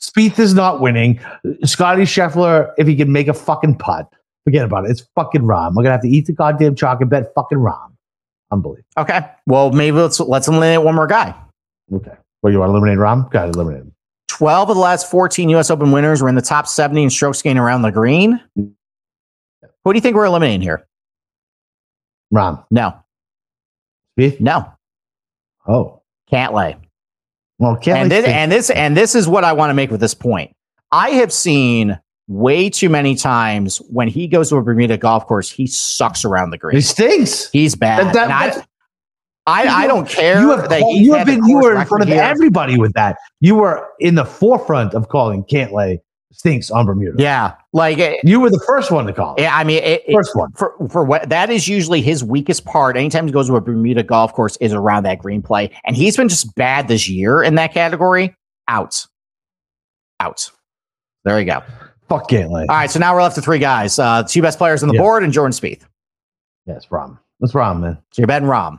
Spieth 0.00 0.38
is 0.38 0.54
not 0.54 0.80
winning. 0.80 1.20
Scotty 1.64 2.02
Scheffler, 2.02 2.72
if 2.78 2.86
he 2.86 2.96
can 2.96 3.12
make 3.12 3.28
a 3.28 3.34
fucking 3.34 3.74
putt, 3.76 4.08
forget 4.44 4.64
about 4.64 4.86
it. 4.86 4.90
It's 4.92 5.02
fucking 5.14 5.42
Rahm. 5.42 5.74
We're 5.74 5.82
gonna 5.82 5.92
have 5.92 6.02
to 6.02 6.08
eat 6.08 6.26
the 6.26 6.32
goddamn 6.32 6.74
chalk 6.76 7.00
and 7.02 7.10
bet 7.10 7.34
fucking 7.34 7.58
Rahm. 7.58 7.90
Unbelievable. 8.50 8.86
Okay. 8.96 9.20
Well, 9.46 9.70
maybe 9.72 9.98
let's 9.98 10.18
let's 10.20 10.48
eliminate 10.48 10.82
one 10.82 10.94
more 10.94 11.06
guy. 11.06 11.34
Okay. 11.92 12.12
Well, 12.42 12.52
you 12.52 12.58
want 12.60 12.70
to 12.70 12.72
eliminate 12.76 12.98
Rahm? 12.98 13.30
Got 13.30 13.44
to 13.44 13.50
eliminate 13.50 13.82
him. 13.82 13.92
12 14.38 14.70
of 14.70 14.76
the 14.76 14.80
last 14.80 15.10
14 15.10 15.48
US 15.50 15.68
Open 15.68 15.90
winners 15.90 16.22
were 16.22 16.28
in 16.28 16.36
the 16.36 16.42
top 16.42 16.68
70 16.68 17.02
in 17.04 17.10
strokes 17.10 17.42
gained 17.42 17.58
around 17.58 17.82
the 17.82 17.90
green. 17.90 18.40
Who 18.56 18.72
do 19.92 19.94
you 19.96 20.00
think 20.00 20.14
we're 20.14 20.26
eliminating 20.26 20.60
here? 20.60 20.86
Rahm. 22.32 22.64
No, 22.70 22.94
Spieth? 24.18 24.40
no, 24.40 24.72
Oh. 25.66 26.02
Cantlay. 26.30 26.76
Well, 27.58 27.76
can't 27.76 27.98
And 27.98 28.10
this, 28.12 28.26
and 28.26 28.52
this 28.52 28.70
and 28.70 28.96
this 28.96 29.14
is 29.16 29.26
what 29.26 29.42
I 29.42 29.54
want 29.54 29.70
to 29.70 29.74
make 29.74 29.90
with 29.90 30.00
this 30.00 30.14
point. 30.14 30.54
I 30.92 31.10
have 31.10 31.32
seen 31.32 31.98
way 32.28 32.68
too 32.70 32.88
many 32.90 33.16
times 33.16 33.78
when 33.90 34.06
he 34.06 34.28
goes 34.28 34.50
to 34.50 34.56
a 34.56 34.62
Bermuda 34.62 34.98
golf 34.98 35.26
course, 35.26 35.50
he 35.50 35.66
sucks 35.66 36.24
around 36.24 36.50
the 36.50 36.58
green. 36.58 36.76
he 36.76 36.82
stinks. 36.82 37.50
He's 37.50 37.74
bad. 37.74 38.06
That- 38.08 38.14
that- 38.14 38.56
I, 38.58 38.62
I, 39.48 39.84
I 39.84 39.86
don't 39.86 40.08
care. 40.08 40.40
You 40.40 40.50
have, 40.50 40.68
called- 40.68 40.96
you 40.98 41.14
have 41.14 41.26
been 41.26 41.44
you 41.46 41.56
were 41.58 41.74
in 41.80 41.86
front 41.86 42.02
of 42.04 42.10
everybody 42.10 42.78
with 42.78 42.92
that. 42.92 43.16
You 43.40 43.54
were 43.56 43.88
in 43.98 44.14
the 44.14 44.24
forefront 44.24 44.94
of 44.94 45.08
calling 45.08 45.42
Cantlay 45.44 45.98
stinks 46.32 46.70
on 46.70 46.84
Bermuda. 46.86 47.20
Yeah, 47.20 47.54
like 47.72 47.98
it, 47.98 48.20
You 48.22 48.38
were 48.40 48.50
the 48.50 48.62
first 48.66 48.90
one 48.90 49.06
to 49.06 49.12
call 49.12 49.34
it. 49.36 49.40
yeah. 49.42 49.56
I 49.56 49.64
mean, 49.64 49.82
it, 49.82 50.02
First 50.12 50.36
one. 50.36 50.52
for 50.52 50.74
for 50.90 51.02
what 51.02 51.28
that 51.30 51.50
is 51.50 51.66
usually 51.66 52.02
his 52.02 52.22
weakest 52.22 52.64
part. 52.66 52.96
Anytime 52.96 53.26
he 53.26 53.32
goes 53.32 53.46
to 53.48 53.56
a 53.56 53.60
Bermuda 53.60 54.02
golf 54.02 54.32
course, 54.34 54.56
is 54.58 54.72
around 54.74 55.04
that 55.04 55.18
green 55.18 55.40
play, 55.42 55.70
and 55.84 55.96
he's 55.96 56.16
been 56.16 56.28
just 56.28 56.54
bad 56.54 56.86
this 56.86 57.08
year 57.08 57.42
in 57.42 57.54
that 57.56 57.72
category. 57.72 58.34
Out, 58.68 59.06
out. 60.20 60.50
There 61.24 61.38
you 61.40 61.46
go. 61.46 61.62
Fuck 62.08 62.28
Cantlay. 62.30 62.66
All 62.68 62.76
right, 62.76 62.90
so 62.90 62.98
now 62.98 63.14
we're 63.14 63.22
left 63.22 63.34
to 63.36 63.42
three 63.42 63.58
guys. 63.58 63.98
Uh, 63.98 64.22
two 64.22 64.42
best 64.42 64.58
players 64.58 64.82
on 64.82 64.88
the 64.88 64.94
Yeah. 64.94 65.00
board 65.00 65.22
and 65.24 65.32
Jordan 65.32 65.52
Spieth. 65.52 65.82
Yes, 66.66 66.86
Rahm. 66.90 67.18
That's 67.40 67.52
Rahm, 67.54 67.80
man. 67.80 67.98
So 68.12 68.20
you're 68.22 68.26
betting 68.26 68.48
Rahm. 68.48 68.78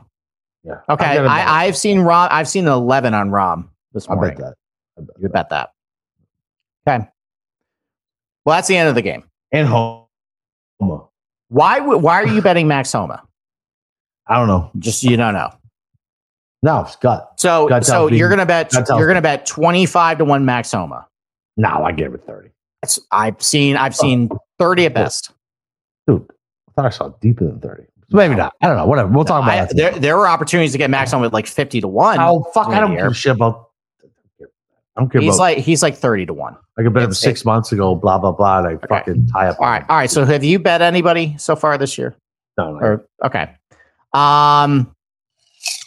Yeah. 0.64 0.76
Okay, 0.90 1.06
I'm 1.06 1.16
gonna 1.18 1.28
bet 1.30 1.48
I, 1.48 1.66
I've 1.66 1.78
seen 1.78 2.00
Rahm. 2.00 2.28
I've 2.32 2.48
seen 2.48 2.68
an 2.68 2.74
eleven 2.74 3.14
on 3.14 3.30
Rahm 3.30 3.70
this 3.94 4.06
it. 4.06 4.12
I 4.12 4.16
morning. 4.16 4.38
bet 4.38 4.46
that. 4.46 4.56
I 4.98 5.02
bet 5.02 5.16
You 5.20 5.30
bet 5.30 5.50
that. 5.50 5.70
Okay. 6.88 7.08
Well, 8.46 8.58
that's 8.58 8.68
the 8.68 8.78
end 8.78 8.90
of 8.90 8.96
the 8.96 9.02
game. 9.02 9.24
And 9.52 9.68
home. 9.68 10.06
Why? 11.50 11.80
w- 11.80 11.98
Why 11.98 12.16
are 12.22 12.28
you 12.28 12.42
betting 12.42 12.68
Max 12.68 12.92
Homa? 12.92 13.24
I 14.28 14.36
don't 14.38 14.48
know. 14.48 14.70
Just 14.80 15.04
you 15.04 15.18
don't 15.18 15.34
know. 15.34 15.52
No, 16.62 16.86
Scott. 16.90 17.40
So, 17.40 17.70
so 17.82 18.08
you're 18.10 18.30
gonna 18.30 18.46
bet 18.46 18.74
you're 18.74 19.08
gonna 19.08 19.22
bet 19.22 19.46
twenty 19.46 19.86
five 19.86 20.18
to 20.20 20.26
one 20.26 20.46
Max 20.46 20.72
Homa. 20.72 21.08
No, 21.58 21.84
I 21.84 21.92
gave 21.92 22.14
it 22.14 22.24
30. 22.26 22.50
That's, 22.82 23.00
I've 23.12 23.42
seen 23.42 23.76
I've 23.76 23.96
seen 23.96 24.30
thirty 24.60 24.86
at 24.86 24.94
best. 24.94 25.32
Dude, 26.08 26.26
I 26.70 26.72
thought 26.74 26.86
I 26.86 26.90
saw 26.90 27.10
deeper 27.22 27.46
than 27.46 27.60
30. 27.60 27.84
So 28.10 28.18
maybe 28.18 28.36
not. 28.36 28.54
I 28.62 28.68
don't 28.68 28.78
know. 28.78 28.86
Whatever. 28.88 29.10
We'll 29.10 29.26
talk 29.26 29.44
about 29.44 29.58
I- 29.58 29.66
that. 29.66 29.76
there 29.76 29.92
there 29.92 30.18
were 30.18 30.28
opportunities 30.28 30.72
to 30.72 30.78
get 30.78 30.90
Max 30.90 31.14
on 31.14 31.24
at 31.24 31.32
like 31.34 31.48
fifty 31.48 31.80
to 31.82 31.88
one. 31.88 32.18
Oh, 32.20 32.44
fuck. 32.54 32.68
I 32.70 32.80
don't 32.80 32.96
give 32.96 33.06
a 33.06 33.14
shit 33.14 33.36
about. 33.36 33.68
I 34.42 35.02
don't 35.02 35.10
care 35.12 35.22
He's 35.22 35.36
about. 35.36 35.40
like 35.44 35.58
he's 35.60 35.82
like 35.84 35.96
thirty 35.96 36.26
to 36.26 36.34
one. 36.34 36.58
I 36.78 36.84
could 36.84 36.94
bet 36.94 37.04
him 37.04 37.14
six 37.14 37.46
months 37.46 37.72
ago, 37.72 37.96
blah, 37.96 38.18
blah, 38.18 38.32
blah. 38.32 38.60
Like 38.60 38.80
I 38.84 38.88
fucking 38.88 39.28
tie 39.28 39.48
up. 39.48 39.60
All 39.60 39.68
right, 39.68 39.84
all 39.88 39.96
right. 39.98 40.10
So 40.10 40.26
have 40.26 40.44
you 40.44 40.60
bet 40.60 40.82
anybody 40.82 41.36
so 41.38 41.56
far 41.56 41.78
this 41.78 41.98
year? 41.98 42.16
No, 42.58 42.74
no. 42.74 42.80
Or 42.86 43.06
okay. 43.26 43.54
Um, 44.14 44.94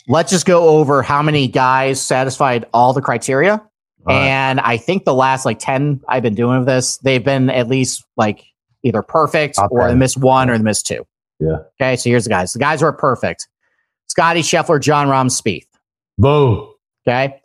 let's 0.09 0.31
just 0.31 0.47
go 0.47 0.69
over 0.69 1.03
how 1.03 1.23
many 1.23 1.49
guys 1.49 2.01
satisfied 2.01 2.67
all 2.73 2.93
the 2.93 3.03
criteria. 3.03 3.55
All 3.55 3.61
right. 4.07 4.17
And 4.27 4.61
I 4.61 4.77
think 4.77 5.05
the 5.05 5.15
last 5.15 5.45
like 5.45 5.59
10 5.59 6.01
I've 6.09 6.23
been 6.23 6.35
doing 6.35 6.59
of 6.59 6.67
this, 6.67 6.99
they've 6.99 7.25
been 7.25 7.51
at 7.51 7.69
least 7.69 8.05
like 8.17 8.45
either 8.83 9.03
perfect 9.03 9.57
Top 9.57 9.71
or 9.71 9.81
10. 9.81 9.89
they 9.91 9.95
missed 9.97 10.17
one 10.19 10.51
or 10.51 10.57
they 10.57 10.65
missed 10.65 10.87
two. 10.87 11.07
Yeah. 11.43 11.59
Okay. 11.81 11.97
So 11.97 12.11
here's 12.11 12.25
the 12.25 12.31
guys. 12.31 12.53
The 12.53 12.59
guys 12.59 12.81
who 12.81 12.87
are 12.87 12.93
perfect 12.93 13.49
Scotty 14.07 14.43
Scheffler, 14.43 14.81
Jon 14.81 15.09
Rahm, 15.09 15.27
Spieth. 15.27 15.67
Boo. 16.19 16.75
Okay. 17.07 17.41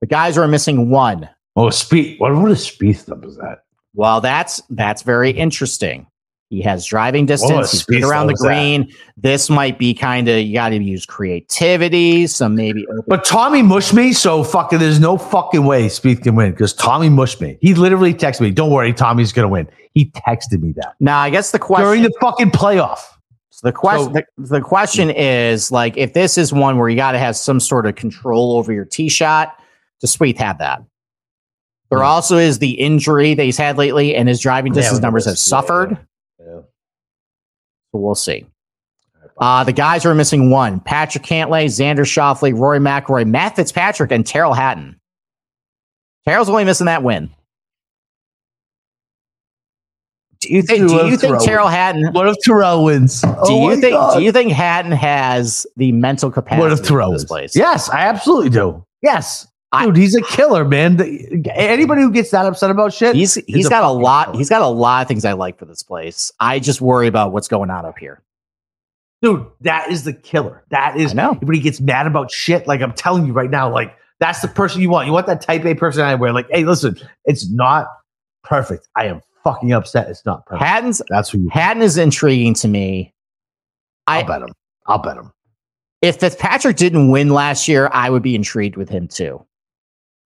The 0.00 0.06
guys 0.06 0.36
who 0.36 0.42
are 0.42 0.48
missing 0.48 0.90
one. 0.90 1.28
Oh, 1.56 1.66
Spieth. 1.66 2.18
What, 2.18 2.34
what 2.36 2.50
is 2.50 2.60
Spieth 2.60 3.08
number 3.08 3.28
is 3.28 3.36
that? 3.36 3.64
Well, 3.94 4.20
that's 4.20 4.62
that's 4.70 5.02
very 5.02 5.30
interesting. 5.30 6.06
He 6.48 6.60
has 6.60 6.84
driving 6.84 7.24
distance. 7.24 7.72
He's 7.72 7.84
good 7.84 8.04
around 8.04 8.26
the 8.26 8.34
is 8.34 8.40
that? 8.40 8.48
green. 8.48 8.92
This 9.16 9.48
might 9.48 9.78
be 9.78 9.94
kind 9.94 10.28
of 10.28 10.38
you 10.38 10.52
got 10.52 10.68
to 10.68 10.76
use 10.76 11.06
creativity. 11.06 12.26
Some 12.26 12.54
maybe 12.54 12.86
But 13.06 13.24
Tommy 13.24 13.62
mushed 13.62 13.94
me, 13.94 14.12
so 14.12 14.44
fucking 14.44 14.78
there's 14.78 15.00
no 15.00 15.16
fucking 15.16 15.64
way 15.64 15.86
Spieth 15.86 16.22
can 16.22 16.34
win 16.34 16.50
because 16.50 16.74
Tommy 16.74 17.08
mushed 17.08 17.40
me. 17.40 17.56
He 17.62 17.74
literally 17.74 18.12
texted 18.12 18.42
me, 18.42 18.50
"Don't 18.50 18.70
worry, 18.70 18.92
Tommy's 18.92 19.32
gonna 19.32 19.48
win." 19.48 19.66
He 19.94 20.10
texted 20.10 20.60
me 20.60 20.72
that 20.76 20.94
Now, 21.00 21.20
I 21.20 21.30
guess 21.30 21.52
the 21.52 21.58
question 21.58 21.86
during 21.86 22.02
the 22.02 22.12
fucking 22.20 22.50
playoff. 22.50 23.00
So 23.62 23.68
the 23.68 23.72
question 23.72 24.12
the, 24.12 24.24
the 24.38 24.60
question 24.60 25.10
is 25.10 25.70
like 25.70 25.96
if 25.96 26.14
this 26.14 26.36
is 26.36 26.52
one 26.52 26.78
where 26.78 26.88
you 26.88 26.96
got 26.96 27.12
to 27.12 27.18
have 27.18 27.36
some 27.36 27.60
sort 27.60 27.86
of 27.86 27.94
control 27.94 28.56
over 28.56 28.72
your 28.72 28.84
tee 28.84 29.08
shot, 29.08 29.56
does 30.00 30.16
Spieth 30.16 30.38
have 30.38 30.58
that? 30.58 30.82
There 31.90 32.00
Yeah. 32.00 32.06
also 32.06 32.38
is 32.38 32.58
the 32.58 32.72
injury 32.72 33.34
that 33.34 33.42
he's 33.44 33.58
had 33.58 33.78
lately, 33.78 34.16
and 34.16 34.28
his 34.28 34.40
driving 34.40 34.72
distance 34.72 34.98
Yeah, 34.98 35.02
numbers 35.02 35.26
yeah, 35.26 35.32
have 35.32 35.38
suffered. 35.38 35.90
yeah. 36.40 36.60
So 37.92 37.98
we'll 37.98 38.14
see. 38.14 38.46
Uh, 39.38 39.62
the 39.64 39.72
guys 39.72 40.04
are 40.06 40.14
missing 40.14 40.50
one: 40.50 40.80
Patrick 40.80 41.22
Cantlay, 41.24 41.66
Xander 41.66 41.98
Schauffele, 42.04 42.58
Rory 42.58 42.78
McIlroy, 42.80 43.26
Matt 43.26 43.54
Fitzpatrick, 43.56 44.10
and 44.10 44.26
Tyrrell 44.26 44.54
Hatton. 44.54 44.98
Tyrrell's 46.26 46.48
only 46.48 46.64
missing 46.64 46.86
that 46.86 47.02
win. 47.02 47.30
Do 50.42 50.52
you 50.54 50.62
think? 50.62 50.88
Do 50.88 50.94
you 51.06 51.16
think 51.16 51.20
Tyrrell 51.32 51.40
Tyrrell 51.44 51.68
Hatton? 51.68 52.12
What 52.12 52.28
if 52.28 52.36
Tyrrell 52.44 52.84
wins? 52.84 53.20
Do 53.22 53.28
Oh 53.38 53.70
you 53.70 53.80
think? 53.80 53.92
God. 53.94 54.18
Do 54.18 54.22
you 54.24 54.32
think 54.32 54.52
Hatton 54.52 54.92
has 54.92 55.66
the 55.76 55.92
mental 55.92 56.30
capacity? 56.30 56.62
what 56.62 56.72
if 56.72 56.82
Tyrrell 56.86 57.12
this 57.12 57.22
wins? 57.22 57.28
place? 57.28 57.56
Yes, 57.56 57.88
I 57.88 58.00
absolutely 58.08 58.50
do. 58.50 58.84
Yes, 59.02 59.46
I- 59.72 59.86
Dude, 59.86 59.96
he's 59.96 60.14
a 60.14 60.22
killer, 60.22 60.64
man. 60.64 60.96
The- 60.96 61.50
Anybody 61.54 62.02
who 62.02 62.10
gets 62.10 62.30
that 62.32 62.44
upset 62.44 62.70
about 62.70 62.92
shit, 62.92 63.14
He's 63.14 63.34
he's 63.46 63.68
got 63.68 63.82
a 63.84 63.86
fucking 63.88 64.02
lot. 64.02 64.26
killer. 64.26 64.38
He's 64.38 64.48
got 64.48 64.62
a 64.62 64.66
lot 64.68 65.02
of 65.02 65.08
things 65.08 65.24
I 65.24 65.32
like 65.32 65.58
for 65.58 65.64
this 65.64 65.82
place. 65.82 66.30
I 66.40 66.58
just 66.58 66.80
worry 66.80 67.06
about 67.06 67.32
what's 67.32 67.48
going 67.48 67.70
on 67.70 67.84
up 67.86 67.98
here. 67.98 68.20
dude, 69.22 69.46
that 69.60 69.90
is 69.90 70.04
the 70.04 70.12
killer. 70.12 70.64
That 70.70 70.96
is 70.96 71.14
when 71.14 71.54
he 71.54 71.60
gets 71.60 71.80
mad 71.80 72.06
about 72.06 72.30
shit. 72.30 72.66
Like 72.66 72.80
I'm 72.82 72.92
telling 72.92 73.26
you 73.26 73.32
right 73.32 73.50
now, 73.50 73.70
like 73.72 73.96
that's 74.18 74.40
the 74.40 74.48
person 74.48 74.80
you 74.82 74.90
want. 74.90 75.06
You 75.06 75.12
want 75.12 75.26
that 75.26 75.40
type 75.40 75.64
A 75.64 75.74
person 75.74 76.02
I 76.02 76.14
wear. 76.16 76.32
like, 76.32 76.48
hey, 76.50 76.64
listen, 76.64 76.96
it's 77.24 77.48
not 77.50 77.86
perfect. 78.44 78.88
I 78.96 79.06
am 79.06 79.20
fucking 79.44 79.72
upset. 79.72 80.08
It's 80.08 80.24
not 80.24 80.46
perfect. 80.46 80.64
Hatton's 80.64 81.02
That's 81.08 81.30
who 81.30 81.38
you. 81.38 81.48
Haddon 81.50 81.82
is 81.82 81.96
intriguing 81.96 82.54
to 82.54 82.68
me. 82.68 83.12
I'll 84.06 84.20
I 84.20 84.26
bet 84.26 84.42
him. 84.42 84.52
I'll 84.86 84.98
bet 84.98 85.16
him. 85.16 85.32
if 86.00 86.16
Fitzpatrick 86.16 86.76
didn't 86.76 87.10
win 87.10 87.30
last 87.30 87.68
year, 87.68 87.88
I 87.92 88.10
would 88.10 88.22
be 88.22 88.34
intrigued 88.34 88.76
with 88.76 88.88
him 88.88 89.08
too. 89.08 89.44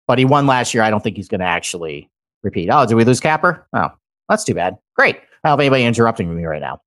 But 0.07 0.19
he 0.19 0.25
won 0.25 0.47
last 0.47 0.75
year. 0.75 0.83
I 0.83 0.91
don't 0.91 1.03
think 1.03 1.17
he's 1.17 1.29
going 1.29 1.41
to 1.41 1.47
actually 1.47 2.11
repeat. 2.43 2.69
Oh, 2.73 2.85
did 2.87 2.95
we 2.95 3.05
lose 3.05 3.21
Capper? 3.21 3.67
Oh, 3.73 3.91
that's 4.29 4.43
too 4.45 4.55
bad. 4.55 4.77
Great. 4.97 5.17
I 5.17 5.49
don't 5.49 5.53
have 5.53 5.61
anybody 5.61 5.85
interrupting 5.85 6.35
me 6.35 6.45
right 6.45 6.61
now. 6.61 6.81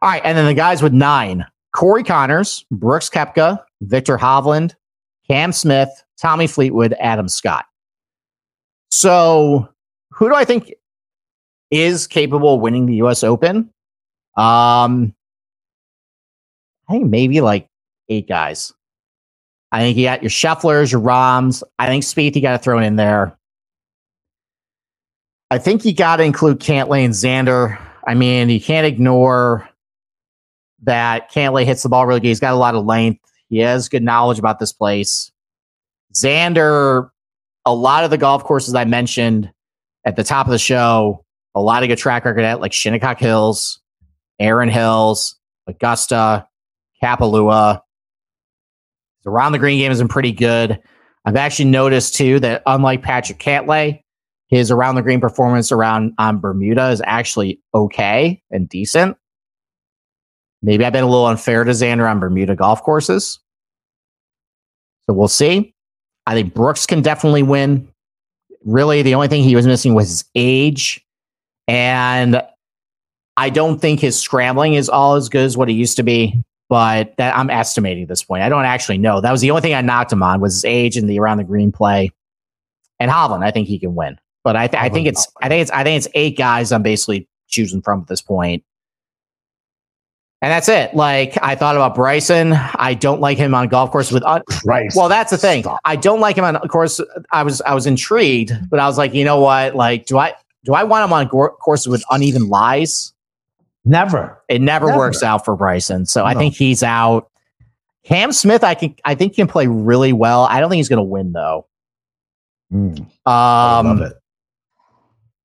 All 0.00 0.10
right. 0.10 0.22
And 0.24 0.38
then 0.38 0.46
the 0.46 0.54
guys 0.54 0.82
with 0.82 0.92
nine 0.92 1.44
Corey 1.74 2.04
Conners, 2.04 2.64
Brooks 2.70 3.10
Koepka, 3.10 3.58
Viktor 3.80 4.16
Hovland, 4.16 4.74
Cam 5.26 5.52
Smith, 5.52 5.90
Tommy 6.20 6.46
Fleetwood, 6.46 6.94
Adam 7.00 7.28
Scott. 7.28 7.64
So 8.90 9.68
who 10.10 10.28
do 10.28 10.34
I 10.34 10.44
think 10.44 10.72
is 11.72 12.06
capable 12.06 12.54
of 12.54 12.60
winning 12.60 12.86
the 12.86 12.96
US 12.96 13.24
Open? 13.24 13.70
Um, 14.36 15.14
I 16.88 16.92
think 16.92 17.10
maybe 17.10 17.40
like 17.40 17.66
eight 18.08 18.28
guys. 18.28 18.72
I 19.72 19.80
think 19.80 19.96
you 19.96 20.04
got 20.04 20.22
your 20.22 20.30
Schefflers, 20.30 20.92
your 20.92 21.00
Rahms. 21.00 21.64
I 21.78 21.86
think 21.86 22.04
Spieth 22.04 22.36
you 22.36 22.42
got 22.42 22.52
to 22.52 22.58
throw 22.58 22.78
in 22.78 22.96
there. 22.96 23.36
I 25.50 25.58
think 25.58 25.84
you 25.84 25.94
got 25.94 26.16
to 26.16 26.22
include 26.22 26.60
Cantlay 26.60 27.04
and 27.04 27.14
Xander. 27.14 27.80
I 28.06 28.14
mean, 28.14 28.50
you 28.50 28.60
can't 28.60 28.86
ignore 28.86 29.68
that 30.82 31.32
Cantlay 31.32 31.64
hits 31.64 31.82
the 31.82 31.88
ball 31.88 32.06
really 32.06 32.20
good. 32.20 32.28
He's 32.28 32.40
got 32.40 32.52
a 32.52 32.56
lot 32.56 32.74
of 32.74 32.84
length. 32.84 33.20
He 33.48 33.58
has 33.58 33.88
good 33.88 34.02
knowledge 34.02 34.38
about 34.38 34.58
this 34.58 34.72
place. 34.72 35.30
Xander, 36.14 37.10
a 37.64 37.74
lot 37.74 38.04
of 38.04 38.10
the 38.10 38.18
golf 38.18 38.44
courses 38.44 38.74
I 38.74 38.84
mentioned 38.84 39.50
at 40.04 40.16
the 40.16 40.24
top 40.24 40.46
of 40.46 40.52
the 40.52 40.58
show, 40.58 41.21
a 41.54 41.60
lot 41.60 41.82
of 41.82 41.88
good 41.88 41.98
track 41.98 42.24
record 42.24 42.44
at 42.44 42.60
like 42.60 42.72
Shinnecock 42.72 43.18
Hills, 43.18 43.80
Erin 44.38 44.68
Hills, 44.68 45.36
Augusta, 45.66 46.46
Kapalua. 47.02 47.80
Around 49.24 49.52
the 49.52 49.58
green 49.58 49.78
game 49.78 49.90
has 49.90 49.98
been 49.98 50.08
pretty 50.08 50.32
good. 50.32 50.80
I've 51.24 51.36
actually 51.36 51.66
noticed 51.66 52.16
too 52.16 52.40
that 52.40 52.62
unlike 52.66 53.02
Patrick 53.02 53.38
Cantlay, 53.38 54.02
his 54.48 54.70
around 54.70 54.96
the 54.96 55.02
green 55.02 55.20
performance 55.20 55.72
around 55.72 56.12
on 56.18 56.38
Bermuda 56.38 56.90
is 56.90 57.00
actually 57.04 57.60
okay 57.74 58.42
and 58.50 58.68
decent. 58.68 59.16
Maybe 60.62 60.84
I've 60.84 60.92
been 60.92 61.04
a 61.04 61.08
little 61.08 61.26
unfair 61.26 61.64
to 61.64 61.70
Xander 61.70 62.08
on 62.10 62.20
Bermuda 62.20 62.54
golf 62.54 62.82
courses. 62.82 63.40
So 65.06 65.12
we'll 65.12 65.28
see. 65.28 65.74
I 66.26 66.34
think 66.34 66.54
Brooks 66.54 66.86
can 66.86 67.02
definitely 67.02 67.42
win. 67.42 67.88
Really, 68.64 69.02
the 69.02 69.14
only 69.14 69.26
thing 69.28 69.42
he 69.42 69.56
was 69.56 69.66
missing 69.66 69.94
was 69.94 70.08
his 70.08 70.24
age. 70.34 71.04
And 71.72 72.42
I 73.36 73.50
don't 73.50 73.80
think 73.80 74.00
his 74.00 74.18
scrambling 74.18 74.74
is 74.74 74.88
all 74.88 75.14
as 75.14 75.28
good 75.28 75.44
as 75.44 75.56
what 75.56 75.68
he 75.68 75.74
used 75.74 75.96
to 75.96 76.02
be 76.02 76.44
but 76.72 77.14
that 77.18 77.36
I'm 77.36 77.50
estimating 77.50 78.04
at 78.04 78.08
this 78.08 78.24
point. 78.24 78.42
I 78.42 78.48
don't 78.48 78.64
actually 78.64 78.96
know. 78.96 79.20
That 79.20 79.30
was 79.30 79.42
the 79.42 79.50
only 79.50 79.60
thing 79.60 79.74
I 79.74 79.82
knocked 79.82 80.10
him 80.10 80.22
on 80.22 80.40
was 80.40 80.54
his 80.54 80.64
age 80.64 80.96
and 80.96 81.06
the 81.06 81.18
around 81.18 81.36
the 81.36 81.44
green 81.44 81.70
play. 81.70 82.12
And 82.98 83.10
Hovland, 83.10 83.44
I 83.44 83.50
think 83.50 83.68
he 83.68 83.78
can 83.78 83.94
win. 83.94 84.18
But 84.42 84.56
I, 84.56 84.68
th- 84.68 84.82
I 84.82 84.88
think 84.88 85.06
it's 85.06 85.28
I 85.42 85.50
think 85.50 85.60
it's 85.60 85.70
I 85.70 85.84
think 85.84 85.98
it's 85.98 86.08
eight 86.14 86.38
guys 86.38 86.72
I'm 86.72 86.82
basically 86.82 87.28
choosing 87.46 87.82
from 87.82 88.00
at 88.00 88.06
this 88.06 88.22
point. 88.22 88.64
And 90.40 90.50
that's 90.50 90.70
it. 90.70 90.94
Like 90.94 91.36
I 91.42 91.56
thought 91.56 91.76
about 91.76 91.94
Bryson. 91.94 92.54
I 92.54 92.94
don't 92.94 93.20
like 93.20 93.36
him 93.36 93.54
on 93.54 93.68
golf 93.68 93.90
course 93.90 94.10
with 94.10 94.22
un- 94.24 94.40
Christ. 94.48 94.96
well, 94.96 95.10
that's 95.10 95.30
the 95.30 95.36
thing. 95.36 95.64
Stop. 95.64 95.78
I 95.84 95.96
don't 95.96 96.20
like 96.20 96.36
him 96.36 96.44
on 96.44 96.56
course. 96.68 97.02
I 97.30 97.42
was 97.42 97.60
I 97.60 97.74
was 97.74 97.86
intrigued, 97.86 98.54
but 98.70 98.80
I 98.80 98.86
was 98.86 98.96
like, 98.96 99.12
you 99.12 99.26
know 99.26 99.40
what? 99.40 99.74
Like, 99.74 100.06
do 100.06 100.16
I 100.16 100.32
do 100.64 100.74
I 100.74 100.84
want 100.84 101.04
him 101.04 101.12
on 101.12 101.28
go- 101.28 101.56
courses 101.60 101.88
with 101.88 102.04
uneven 102.10 102.48
lies? 102.48 103.12
Never. 103.84 104.40
It 104.48 104.60
never, 104.60 104.86
Never. 104.86 104.98
works 104.98 105.22
out 105.22 105.44
for 105.44 105.56
Bryson. 105.56 106.06
So 106.06 106.24
I 106.24 106.34
think 106.34 106.54
he's 106.54 106.82
out. 106.84 107.28
Cam 108.04 108.32
Smith, 108.32 108.62
I 108.64 108.74
can 108.74 108.94
I 109.04 109.14
think 109.14 109.32
he 109.32 109.36
can 109.36 109.48
play 109.48 109.66
really 109.66 110.12
well. 110.12 110.44
I 110.44 110.60
don't 110.60 110.70
think 110.70 110.78
he's 110.78 110.88
going 110.88 110.98
to 110.98 111.02
win 111.04 111.32
though. 111.32 111.66
Mm, 112.72 113.06
I 113.26 113.78
Um, 113.80 113.86
love 113.86 114.00
it. 114.02 114.12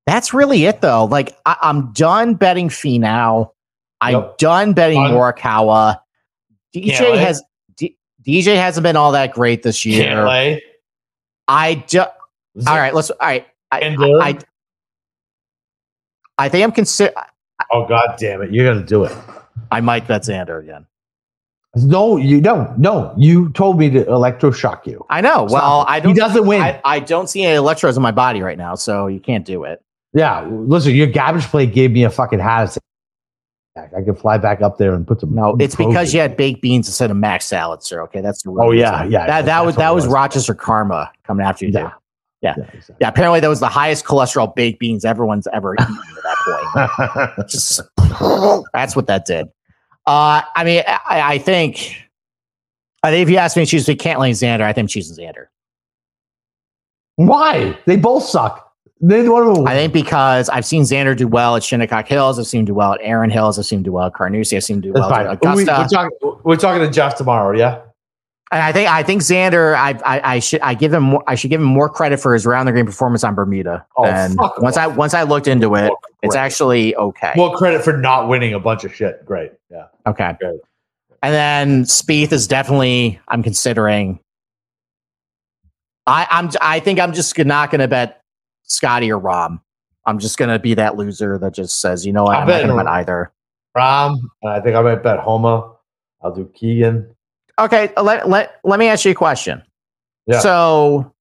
that's 0.06 0.34
really 0.34 0.66
it 0.66 0.82
though. 0.82 1.06
Like 1.06 1.36
I, 1.46 1.58
I'm 1.62 1.92
done 1.94 2.36
betting 2.36 2.70
Fee 2.70 3.00
now. 3.00 3.54
I'm 4.02 4.14
Yep. 4.14 4.38
done 4.38 4.74
betting 4.74 5.02
Done. 5.04 5.14
Morikawa. 5.14 6.00
DJ 6.76 7.18
has 7.18 7.42
D, 7.76 7.98
DJ 8.24 8.56
hasn't 8.56 8.84
been 8.84 8.96
all 8.96 9.12
that 9.14 9.34
great 9.34 9.64
this 9.64 9.84
year. 9.86 10.04
Can't. 10.04 10.62
I 11.48 11.84
just 11.88 12.10
all 12.68 12.76
right. 12.78 12.94
Let's 12.94 13.10
all 13.10 13.18
right. 13.22 13.46
I, 13.72 13.96
I, 14.22 14.38
I 16.38 16.50
think 16.50 16.64
I'm 16.64 16.72
consider. 16.72 17.14
Oh 17.74 17.86
god 17.88 18.16
damn 18.20 18.42
it! 18.42 18.52
You're 18.52 18.72
gonna 18.72 18.86
do 18.86 19.04
it. 19.06 19.16
I 19.72 19.82
might 19.82 20.08
bet 20.08 20.22
Xander 20.24 20.60
again. 20.62 20.86
No, 21.76 22.18
you 22.18 22.42
don't. 22.42 22.78
No, 22.80 23.14
you 23.18 23.50
told 23.50 23.78
me 23.78 23.90
to 23.92 24.04
electroshock 24.06 24.86
you. 24.88 25.06
I 25.10 25.22
know. 25.22 25.48
Well. 25.50 25.84
I 25.88 26.00
don't. 26.00 26.14
He 26.14 26.20
doesn't 26.20 26.46
win. 26.48 26.62
I, 26.62 26.82
I 26.84 27.00
don't 27.00 27.28
see 27.30 27.44
any 27.44 27.56
electrodes 27.56 27.98
in 27.98 28.04
my 28.04 28.12
body 28.12 28.42
right 28.42 28.58
now, 28.58 28.76
so 28.76 29.08
you 29.08 29.20
can't 29.20 29.46
do 29.46 29.64
it. 29.64 29.82
yeah, 30.14 30.48
listen, 30.50 30.96
your 30.96 31.08
garbage 31.08 31.44
plate 31.46 31.74
gave 31.74 31.92
me 31.92 32.04
a 32.04 32.10
fucking 32.10 32.40
heart 32.40 32.70
attack. 33.76 33.92
I 33.96 34.02
could 34.02 34.18
fly 34.18 34.38
back 34.40 34.62
up 34.62 34.78
there 34.80 34.94
and 34.94 35.06
put 35.06 35.20
some. 35.22 35.36
No, 35.36 35.56
it's 35.60 35.76
because 35.76 36.14
you 36.14 36.20
had 36.20 36.36
baked 36.38 36.62
beans 36.62 36.88
instead 36.88 37.12
of 37.12 37.18
mac 37.18 37.42
salad, 37.44 37.84
sir. 37.84 38.02
Okay, 38.04 38.22
that's 38.22 38.42
the 38.44 38.50
Oh, 38.52 38.70
real 38.70 38.76
yeah, 38.76 38.98
reason. 39.02 39.12
yeah, 39.12 39.28
That 39.28 39.46
that 39.46 39.66
was 39.66 39.76
that 39.76 39.94
was. 39.94 40.08
Rochester 40.08 40.56
karma 40.56 41.12
coming 41.26 41.46
after 41.46 41.66
you. 41.66 41.72
Yeah. 41.74 41.82
there. 41.82 41.94
Yeah. 42.42 42.56
exactly. 42.58 42.96
Yeah, 43.02 43.08
apparently 43.10 43.40
that 43.40 43.48
was 43.48 43.60
the 43.60 43.68
highest 43.70 44.06
cholesterol 44.06 44.54
baked 44.56 44.80
beans 44.80 45.04
everyone's 45.06 45.48
ever 45.54 45.74
eaten 45.76 45.98
at 46.18 46.24
that 46.24 47.36
point. 47.36 47.50
Just 47.50 47.82
that's 48.74 48.96
what 48.96 49.08
that 49.08 49.26
did. 49.26 49.48
Uh, 50.06 50.42
I 50.56 50.64
mean, 50.64 50.84
I, 50.88 51.34
I 51.34 51.38
think, 51.40 51.96
I 53.04 53.12
think 53.12 53.24
if 53.24 53.30
you 53.30 53.38
ask 53.38 53.58
me 53.58 53.66
choose 53.66 53.86
between 53.86 53.98
Cantlay 54.16 54.28
and 54.28 54.36
Xander, 54.36 54.66
I 54.66 54.72
think 54.74 54.90
choosing 54.90 55.18
Xander. 55.18 55.48
Why? 57.16 57.78
They 57.86 57.98
both 57.98 58.24
suck. 58.24 58.64
Neither 59.00 59.32
one 59.32 59.48
of 59.48 59.56
them. 59.56 59.68
I 59.68 59.74
think 59.76 59.94
because 59.94 60.50
I've 60.50 60.66
seen 60.66 60.84
Xander 60.84 61.16
do 61.16 61.28
well 61.28 61.56
at 61.56 61.64
Shinnecock 61.64 62.08
Hills, 62.08 62.40
I've 62.40 62.48
seen 62.48 62.62
him 62.62 62.66
do 62.66 62.74
well 62.74 62.94
at 62.94 63.00
Erin 63.04 63.30
Hills, 63.30 63.60
I've 63.60 63.66
seen 63.66 63.80
him 63.80 63.84
do 63.84 63.92
well 63.92 64.08
at 64.08 64.14
Carnoustie, 64.14 64.56
I've 64.58 64.64
seen 64.64 64.78
him 64.78 64.82
do 64.82 64.94
well 64.94 65.10
fine. 65.10 65.28
at 65.28 65.42
We, 65.42 65.64
Augusta. 65.64 65.74
are 65.76 65.88
talking. 65.88 66.40
We're 66.44 66.56
talking 66.56 66.82
to 66.82 66.92
Jeff 66.92 67.16
tomorrow. 67.16 67.56
Yeah. 67.58 67.82
And 68.50 68.62
I 68.62 68.72
think 68.72 68.90
I 68.90 69.04
think 69.04 69.22
Xander, 69.22 69.76
I, 69.76 70.00
I 70.06 70.36
I 70.36 70.40
should 70.40 70.62
I 70.62 70.74
give 70.74 70.94
him 70.94 71.04
more, 71.04 71.24
I 71.28 71.36
should 71.36 71.50
give 71.50 71.60
him 71.60 71.68
more 71.68 71.90
credit 71.90 72.18
for 72.18 72.34
his 72.34 72.46
round 72.46 72.68
the 72.68 72.72
green 72.72 72.86
performance 72.86 73.24
on 73.24 73.36
Bermuda. 73.36 73.86
Oh, 73.98 74.06
and 74.06 74.38
once 74.60 74.78
I 74.78 74.88
once 74.88 75.14
I 75.14 75.24
looked 75.24 75.48
into 75.48 75.76
it, 75.76 75.92
it's 76.22 76.36
actually 76.36 76.96
okay. 76.96 77.34
More 77.36 77.56
credit 77.58 77.84
for 77.84 77.98
not 77.98 78.30
winning 78.30 78.54
a 78.54 78.60
bunch 78.60 78.86
of 78.86 78.96
shit. 78.96 79.26
Great. 79.26 79.52
Yeah. 79.70 79.88
okay. 80.06 80.36
Good. 80.40 80.60
And 81.24 81.34
then 81.34 81.84
Spieth 81.84 82.32
is 82.32 82.48
definitely 82.48 83.20
I'm 83.28 83.44
considering. 83.44 84.20
I 86.06 86.26
I'm 86.30 86.50
I 86.62 86.80
think 86.80 87.02
I'm 87.02 87.12
just 87.12 87.38
not 87.38 87.70
going 87.70 87.82
to 87.82 87.88
bet 87.90 88.22
Scotty 88.64 89.12
or 89.12 89.20
Rahm. 89.20 89.60
I'm 90.06 90.20
just 90.20 90.38
going 90.38 90.50
to 90.50 90.58
be 90.58 90.74
that 90.76 90.96
loser 90.96 91.38
that 91.40 91.54
just 91.54 91.82
says, 91.82 92.06
you 92.06 92.14
know 92.14 92.24
what, 92.24 92.38
I'm 92.38 92.44
I'm 92.44 92.48
not 92.48 92.58
going 92.64 92.70
to 92.70 92.84
bet 92.86 92.88
either. 92.88 93.34
Rahm. 93.76 94.20
and 94.42 94.54
I 94.54 94.62
think 94.62 94.78
I 94.78 94.82
might 94.82 95.04
bet 95.04 95.20
Homa. 95.20 95.74
I'll 96.24 96.34
do 96.34 96.50
Keegan. 96.56 97.14
Okay, 97.60 97.92
let 98.02 98.30
let 98.30 98.60
let 98.64 98.80
me 98.80 98.88
ask 98.88 99.04
you 99.06 99.12
a 99.12 99.16
question. 99.16 99.64
Yeah. 100.28 100.40
So, 100.40 101.14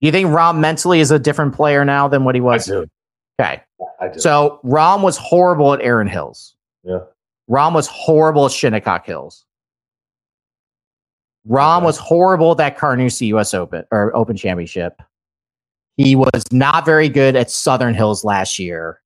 you 0.00 0.10
think 0.10 0.28
Rahm 0.28 0.58
mentally 0.58 1.00
is 1.00 1.10
a 1.10 1.18
different 1.18 1.54
player 1.54 1.84
now 1.84 2.08
than 2.08 2.24
what 2.24 2.34
he 2.34 2.40
I 2.40 2.44
was? 2.44 2.66
do. 2.66 2.86
Okay. 3.40 3.62
I 4.00 4.08
do. 4.08 4.18
So 4.18 4.60
Rahm 4.64 5.02
was 5.02 5.16
horrible 5.16 5.72
at 5.74 5.80
Erin 5.82 6.08
Hills. 6.08 6.56
Yeah. 6.82 7.00
Rahm 7.48 7.74
was 7.74 7.86
horrible 7.86 8.46
at 8.46 8.52
Shinnecock 8.52 9.06
Hills. 9.06 9.44
Rahm 11.48 11.78
Okay. 11.78 11.86
was 11.86 11.96
horrible 11.98 12.52
at 12.52 12.58
that 12.58 12.76
Carnoustie 12.78 13.26
U.S. 13.26 13.54
Open 13.54 13.84
or 13.90 14.14
Open 14.16 14.36
Championship. 14.36 15.00
He 15.96 16.14
was 16.16 16.44
not 16.52 16.84
very 16.84 17.08
good 17.08 17.36
at 17.36 17.50
Southern 17.50 17.94
Hills 17.94 18.24
last 18.24 18.58
year. 18.58 19.00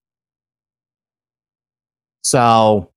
So 2.22 2.90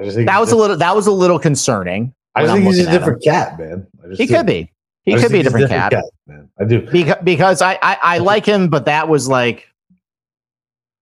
I 0.00 0.04
just 0.04 0.16
think 0.16 0.28
that 0.28 0.40
was 0.40 0.50
a 0.52 0.56
little 0.56 0.76
that 0.76 0.96
was 0.96 1.06
a 1.06 1.12
little 1.12 1.38
concerning. 1.38 2.14
I 2.34 2.42
just 2.42 2.52
I'm 2.54 2.62
think 2.62 2.74
he's 2.74 2.86
a 2.86 2.90
different 2.90 3.22
cat, 3.22 3.58
man. 3.58 3.86
He 4.16 4.26
could 4.26 4.46
be. 4.46 4.70
He 5.04 5.14
could 5.14 5.30
be 5.32 5.40
a 5.40 5.42
he's 5.42 5.44
different 5.44 5.68
cat. 5.70 5.92
man. 6.26 6.48
I 6.60 6.64
do. 6.64 6.82
Because, 6.82 7.16
because 7.24 7.62
I, 7.62 7.78
I, 7.82 7.98
I 8.02 8.18
like 8.18 8.44
him, 8.46 8.68
but 8.68 8.84
that 8.84 9.08
was 9.08 9.28
like, 9.28 9.66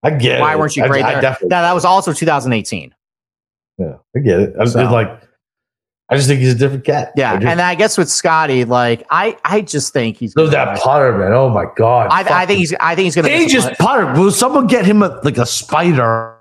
I 0.03 0.11
get 0.11 0.39
why 0.39 0.53
it. 0.53 0.59
weren't 0.59 0.75
you 0.75 0.83
I- 0.83 0.87
great 0.87 1.03
I, 1.03 1.13
there? 1.13 1.21
definitely. 1.21 1.49
that, 1.49 1.61
that 1.61 1.73
was 1.73 1.83
also 1.85 2.13
2018. 2.13 2.93
Yeah, 3.79 3.97
I 4.15 4.19
get 4.19 4.39
it. 4.39 4.55
I'm 4.59 4.67
So- 4.67 4.79
just 4.81 4.91
like 4.91 5.21
I 6.09 6.15
just 6.15 6.29
think 6.29 6.39
he's 6.39 6.53
a 6.53 6.57
different 6.57 6.85
cat. 6.85 7.11
Yeah, 7.17 7.33
I 7.33 7.35
just, 7.35 7.47
and 7.47 7.59
I 7.59 7.75
guess 7.75 7.97
with 7.97 8.09
Scotty, 8.09 8.63
like 8.63 9.05
I, 9.09 9.37
I 9.43 9.59
just 9.59 9.91
think 9.91 10.15
he's. 10.17 10.31
so 10.31 10.47
that 10.47 10.79
putter, 10.79 11.17
man. 11.17 11.33
Oh 11.33 11.49
my 11.49 11.65
god. 11.75 12.07
I, 12.11 12.43
I 12.43 12.45
think 12.45 12.59
he's. 12.59 12.73
I 12.79 12.95
think 12.95 13.05
he's 13.05 13.15
gonna. 13.15 13.27
He 13.27 13.43
a 13.43 13.47
just 13.49 13.67
putt. 13.69 13.77
putter. 13.77 14.13
Will 14.13 14.31
someone 14.31 14.67
get 14.67 14.85
him 14.85 15.03
a, 15.03 15.19
like 15.23 15.37
a 15.37 15.45
spider 15.45 16.36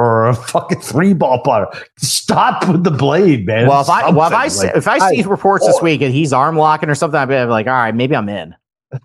or 0.00 0.28
a 0.28 0.34
fucking 0.34 0.80
three 0.80 1.12
ball 1.12 1.40
putter? 1.42 1.66
Stop 1.98 2.66
with 2.68 2.84
the 2.84 2.90
blade, 2.90 3.46
man. 3.46 3.66
Well, 3.68 3.80
if 3.82 3.88
I 3.90 4.10
well, 4.10 4.28
if 4.28 4.34
I 4.34 4.48
see, 4.48 4.66
like- 4.66 4.76
if 4.76 4.88
I 4.88 5.10
see 5.10 5.22
reports 5.22 5.66
this 5.66 5.80
week 5.82 6.00
and 6.00 6.12
he's 6.14 6.32
arm 6.32 6.56
locking 6.56 6.88
or 6.88 6.94
something, 6.94 7.18
I'd 7.18 7.26
be 7.28 7.36
like, 7.44 7.66
all 7.66 7.72
right, 7.72 7.94
maybe 7.94 8.16
I'm 8.16 8.28
in. 8.28 8.54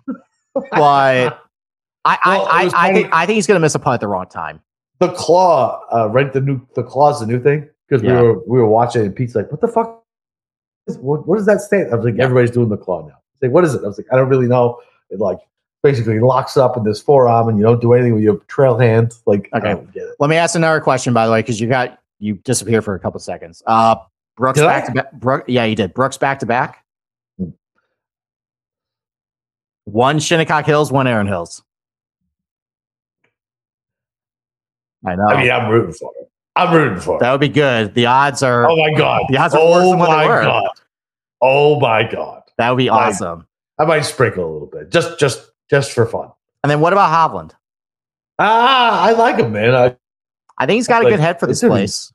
But 0.54 0.72
I, 0.72 1.30
I, 2.04 2.18
Well, 2.38 2.48
I, 2.50 2.70
I 2.74 2.92
think 2.94 3.08
I 3.12 3.26
think 3.26 3.34
he's 3.36 3.46
gonna 3.46 3.60
miss 3.60 3.74
a 3.74 3.78
putt 3.78 3.94
at 3.94 4.00
the 4.00 4.08
wrong 4.08 4.26
time. 4.26 4.60
the 5.00 5.08
claw, 5.12 5.80
uh, 5.92 6.08
right? 6.08 6.32
The 6.32 6.40
new 6.40 6.66
the 6.74 6.82
claw's 6.82 7.20
the 7.20 7.26
new 7.26 7.38
thing 7.42 7.68
because 7.88 8.02
Yeah. 8.02 8.20
we 8.22 8.26
were 8.28 8.38
we 8.46 8.58
were 8.58 8.66
watching 8.68 9.02
and 9.02 9.14
Pete's 9.14 9.34
like, 9.34 9.50
"What 9.50 9.60
the 9.60 9.68
fuck? 9.68 10.02
is- 10.86 10.96
What, 10.98 11.26
what 11.28 11.36
does 11.36 11.46
that 11.46 11.60
stand?" 11.60 11.92
I 11.92 11.96
was 11.96 12.04
like, 12.06 12.16
Yeah. 12.16 12.24
"Everybody's 12.24 12.52
doing 12.52 12.68
the 12.70 12.78
claw 12.78 13.02
now." 13.06 13.16
He's 13.34 13.42
like, 13.42 13.50
"What 13.52 13.64
is 13.64 13.74
it?" 13.74 13.82
I 13.84 13.86
was 13.86 13.98
like, 13.98 14.06
"I 14.12 14.16
don't 14.16 14.28
really 14.30 14.46
know." 14.48 14.80
It 15.10 15.20
like 15.20 15.38
basically 15.82 16.18
locks 16.20 16.56
up 16.56 16.76
in 16.76 16.84
this 16.84 17.00
forearm 17.00 17.48
and 17.48 17.58
you 17.58 17.64
don't 17.64 17.80
do 17.80 17.92
anything 17.92 18.14
with 18.14 18.22
your 18.22 18.38
trail 18.48 18.76
hand. 18.78 19.12
Like, 19.26 19.48
Okay. 19.54 19.70
I 19.70 19.74
don't 19.74 19.92
get 19.92 20.04
it. 20.04 20.14
Let 20.18 20.30
me 20.30 20.36
ask 20.36 20.54
another 20.56 20.80
question, 20.80 21.12
by 21.14 21.26
the 21.26 21.32
way, 21.32 21.40
because 21.40 21.60
you 21.60 21.68
got 21.68 21.98
you 22.18 22.34
disappear 22.44 22.82
for 22.82 22.94
a 22.94 22.98
couple 23.00 23.20
seconds. 23.20 23.62
Uh, 23.66 23.96
Brooks 24.36 24.58
Did 24.58 24.66
back 24.66 24.84
I? 24.84 24.86
to 24.86 24.92
back. 24.92 25.12
Brook, 25.12 25.44
yeah, 25.48 25.64
you 25.64 25.76
did. 25.76 25.94
Brooks 25.94 26.18
back 26.18 26.40
to 26.40 26.46
back. 26.46 26.84
Hmm. 27.38 27.50
One 29.84 30.18
Shinnecock 30.18 30.64
Hills, 30.66 30.90
one 30.90 31.06
Erin 31.06 31.26
Hills. 31.26 31.62
I 35.06 35.14
know 35.14 35.24
I 35.28 35.42
mean, 35.42 35.50
I'm 35.52 35.70
rooting 35.70 35.92
for 35.92 36.12
it. 36.20 36.28
I'm 36.56 36.74
rooting 36.74 36.98
for 37.00 37.16
it. 37.16 37.20
that 37.20 37.30
would 37.30 37.40
be 37.40 37.48
good. 37.48 37.94
The 37.94 38.06
odds 38.06 38.42
are 38.42 38.68
Oh 38.68 38.76
my 38.76 38.92
god! 38.98 39.22
The 39.28 39.36
odds 39.36 39.54
are 39.54 39.60
oh 39.62 39.94
my 39.96 40.24
god! 40.26 40.68
Oh 41.40 41.78
my 41.78 42.02
god! 42.02 42.42
that 42.58 42.70
would 42.70 42.78
be 42.78 42.90
Like- 42.90 43.08
awesome. 43.14 43.46
I 43.78 43.84
might 43.84 44.00
sprinkle 44.06 44.42
a 44.44 44.50
little 44.52 44.68
bit, 44.68 44.90
just 44.90 45.18
just 45.20 45.50
just 45.70 45.92
for 45.92 46.06
fun. 46.06 46.30
And 46.62 46.70
then 46.70 46.80
what 46.80 46.92
about 46.92 47.10
Hovland? 47.10 47.52
Ah, 48.38 49.02
I 49.02 49.12
like 49.12 49.38
him, 49.38 49.52
man. 49.52 49.74
I, 49.74 49.96
I 50.58 50.66
think 50.66 50.76
he's 50.76 50.88
got 50.88 51.04
a 51.04 51.08
good 51.08 51.20
head 51.20 51.38
for 51.40 51.46
this 51.46 51.60
dude, 51.60 51.70
place. 51.70 52.12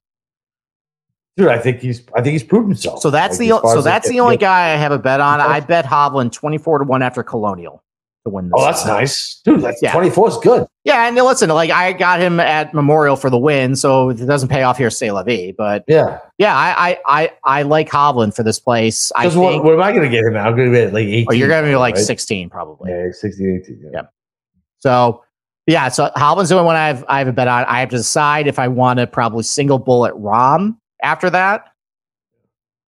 dude, 1.38 1.48
I 1.48 1.58
think 1.58 1.80
he's 1.80 2.04
I 2.16 2.22
think 2.22 2.34
he's 2.34 2.44
proven 2.44 2.70
himself. 2.70 3.02
So 3.02 3.10
that's 3.10 3.40
Like, 3.40 3.50
the 3.50 3.70
so 3.70 3.82
that's 3.82 4.10
the 4.10 4.20
only 4.20 4.38
guy 4.38 4.74
I 4.74 4.76
have 4.76 4.92
a 4.92 5.00
bet 5.00 5.20
on. 5.20 5.40
I 5.40 5.60
bet 5.60 5.86
Hovland 5.86 6.32
twenty 6.32 6.58
four 6.58 6.80
to 6.80 6.86
one 6.86 7.02
after 7.02 7.24
Colonial 7.24 7.84
to 8.24 8.30
win 8.30 8.46
this. 8.46 8.54
Oh, 8.56 8.64
that's 8.66 8.86
nice, 8.86 9.42
dude. 9.44 9.62
That's 9.62 9.82
Yeah. 9.82 9.92
24 9.94 10.30
is 10.30 10.38
good. 10.38 10.68
Yeah, 10.84 11.08
and 11.08 11.16
listen, 11.16 11.50
like 11.50 11.70
I 11.72 11.94
got 11.94 12.20
him 12.20 12.40
at 12.40 12.74
Memorial 12.74 13.16
for 13.16 13.30
the 13.30 13.38
win, 13.38 13.76
so 13.76 14.10
it 14.10 14.16
doesn't 14.26 14.50
pay 14.50 14.64
off 14.64 14.78
here, 14.78 14.90
say 14.90 15.12
la 15.12 15.24
vie. 15.24 15.54
But 15.58 15.84
Yeah. 15.88 16.20
yeah, 16.38 16.56
I 16.56 16.92
I 16.92 17.00
I, 17.06 17.32
I 17.44 17.62
like 17.64 17.90
Hovland 17.90 18.36
for 18.36 18.44
this 18.44 18.60
place. 18.60 19.12
I 19.16 19.24
Because 19.24 19.38
what, 19.38 19.64
what 19.64 19.74
am 19.74 19.82
I 19.82 19.92
going 19.92 20.04
to 20.04 20.10
get 20.10 20.24
him? 20.24 20.36
at? 20.36 20.46
I'm 20.46 20.56
going 20.56 20.72
to 20.72 20.78
get 20.78 20.94
like 20.94 21.06
18. 21.06 21.28
oh, 21.30 21.34
you're 21.34 21.50
gonna 21.50 21.68
be 21.68 21.76
like 21.76 21.96
right? 21.96 22.04
sixteen 22.04 22.50
probably. 22.50 22.92
Yeah, 22.92 23.12
16, 23.12 23.62
18. 23.64 23.80
Yeah. 23.84 23.90
Yeah. 23.94 24.02
So 24.80 25.24
yeah, 25.68 25.90
so 25.90 26.10
Hovland's 26.16 26.50
the 26.50 26.56
only 26.56 26.66
one 26.66 26.76
I 26.76 26.88
have 26.88 27.06
I 27.08 27.20
have 27.20 27.28
a 27.28 27.34
bet 27.34 27.48
on. 27.48 27.66
I 27.66 27.80
have 27.80 27.90
to 27.90 27.98
decide 27.98 28.48
if 28.48 28.58
I 28.60 28.68
want 28.68 29.00
to 29.00 29.08
probably 29.08 29.44
single 29.44 29.78
bullet 29.80 30.14
Rahm 30.16 30.78
after 31.04 31.30
that, 31.30 31.66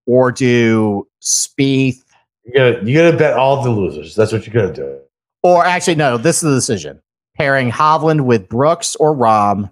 or 0.07 0.31
do 0.31 1.07
Spieth 1.21 2.01
You 2.43 2.53
gotta, 2.53 2.81
you 2.83 2.97
gotta 2.97 3.15
bet 3.15 3.33
all 3.37 3.63
the 3.63 3.69
losers. 3.69 4.15
That's 4.15 4.31
what 4.31 4.45
you're 4.47 4.53
going 4.53 4.73
to 4.73 4.81
do. 4.81 4.99
Or 5.43 5.65
actually, 5.65 5.95
no, 5.95 6.17
this 6.17 6.37
is 6.37 6.41
the 6.43 6.55
decision. 6.55 7.01
Pairing 7.37 7.69
Hovland 7.71 8.21
with 8.21 8.47
Brooks 8.47 8.95
or 8.95 9.13
Rahm, 9.15 9.71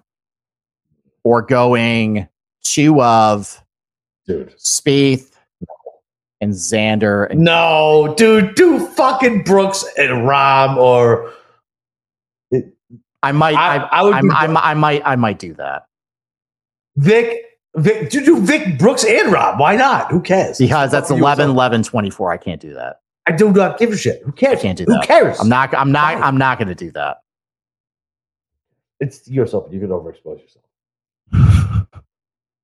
or 1.24 1.42
going 1.42 2.28
two 2.62 3.00
of 3.00 3.62
Dude. 4.26 4.54
Spieth 4.58 5.32
and 6.40 6.52
Xander. 6.52 7.30
And 7.30 7.40
No, 7.40 8.14
dude. 8.16 8.54
Do 8.56 8.86
fucking 8.88 9.44
Brooks 9.44 9.84
and 9.96 10.10
Rahm 10.28 10.76
or. 10.76 11.32
I 13.24 13.30
might, 13.32 13.54
I- 13.56 13.76
I, 13.76 14.00
I 14.00 14.02
would 14.02 14.14
I, 14.14 14.46
I, 14.70 14.74
might, 14.74 15.02
I 15.04 15.14
might 15.16 15.38
do 15.38 15.54
that 15.54 15.86
Vic. 16.96 17.38
Vic, 17.76 18.10
do, 18.10 18.22
do 18.24 18.40
Vic 18.40 18.78
Brooks 18.78 19.04
and 19.04 19.32
Rob. 19.32 19.60
Why 19.60 19.76
not? 19.76 20.10
Who 20.10 20.20
cares? 20.20 20.58
because 20.58 20.90
that's 20.90 21.08
Fuck 21.08 21.18
you, 21.18 21.22
11, 21.22 21.46
so- 21.46 21.50
11, 21.52 21.82
24. 21.84 22.32
I 22.32 22.36
can't 22.36 22.60
do 22.60 22.74
that. 22.74 22.96
I 23.26 23.32
do 23.32 23.52
not 23.52 23.78
give 23.78 23.90
a 23.92 23.96
shit. 23.96 24.22
Who 24.24 24.32
cares? 24.32 24.58
I 24.58 24.62
can't 24.62 24.78
do 24.78 24.84
Who 24.84 24.92
that. 24.94 25.06
cares? 25.06 25.38
I'm 25.40 25.48
not, 25.48 25.72
I'm 25.74 25.92
not, 25.92 26.14
Fine. 26.14 26.22
I'm 26.22 26.38
not 26.38 26.58
going 26.58 26.68
to 26.68 26.74
do 26.74 26.90
that. 26.92 27.18
It's 29.00 29.28
yourself. 29.28 29.68
You 29.70 29.80
can 29.80 29.88
overexpose 29.90 30.40
yourself. 30.42 30.64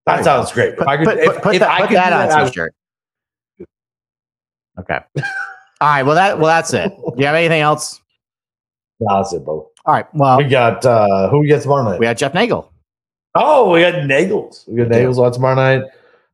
That 0.07 0.25
sounds 0.25 0.51
great. 0.53 0.71
If 0.73 0.79
Put, 0.79 0.89
I 0.89 0.97
could, 0.97 1.05
put, 1.07 1.19
if, 1.19 1.35
put, 1.35 1.43
put 1.43 1.55
if 1.57 1.61
that, 1.61 1.71
I 1.71 1.81
put 1.81 1.89
could 1.89 1.97
that 1.99 2.13
on 2.13 2.21
I 2.31 2.41
a 2.41 2.43
would- 2.45 2.49
t-shirt. 2.53 2.75
Okay. 4.81 4.99
All 5.81 5.89
right. 5.89 6.03
Well, 6.05 6.15
that, 6.15 6.39
well, 6.39 6.47
that's 6.47 6.73
it. 6.73 6.89
Do 6.97 7.13
you 7.19 7.27
have 7.27 7.35
anything 7.35 7.61
else? 7.61 8.01
Nah, 9.01 9.21
that's 9.23 9.33
it, 9.33 9.45
bro. 9.45 9.69
All 9.85 9.95
right. 9.95 10.07
Well, 10.15 10.39
We 10.39 10.45
got 10.45 10.85
uh 10.87 11.29
who 11.31 11.41
we 11.41 11.49
got 11.49 11.63
tomorrow 11.63 11.85
night? 11.85 11.99
we 12.01 12.07
got 12.07 12.17
Jeff 12.17 12.33
Nagel. 12.35 12.73
oh, 13.35 13.71
we 13.73 13.81
got 13.83 13.95
Nagels. 13.95 14.67
We 14.69 14.77
got 14.77 14.89
Nagels 14.89 15.19
on 15.19 15.33
tomorrow 15.33 15.55
night. 15.57 15.83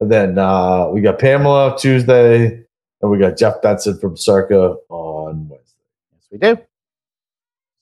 And 0.00 0.10
then 0.10 0.38
uh 0.38 0.88
we 0.88 1.00
got 1.00 1.18
Pamela 1.18 1.76
Tuesday, 1.78 2.63
and 3.04 3.10
we 3.10 3.18
got 3.18 3.36
Jeff 3.36 3.60
Benson 3.60 3.98
from 3.98 4.16
Circa 4.16 4.76
on 4.88 5.46
Wednesday. 5.50 5.76
Yes, 6.14 6.26
we 6.32 6.38
do. 6.38 6.56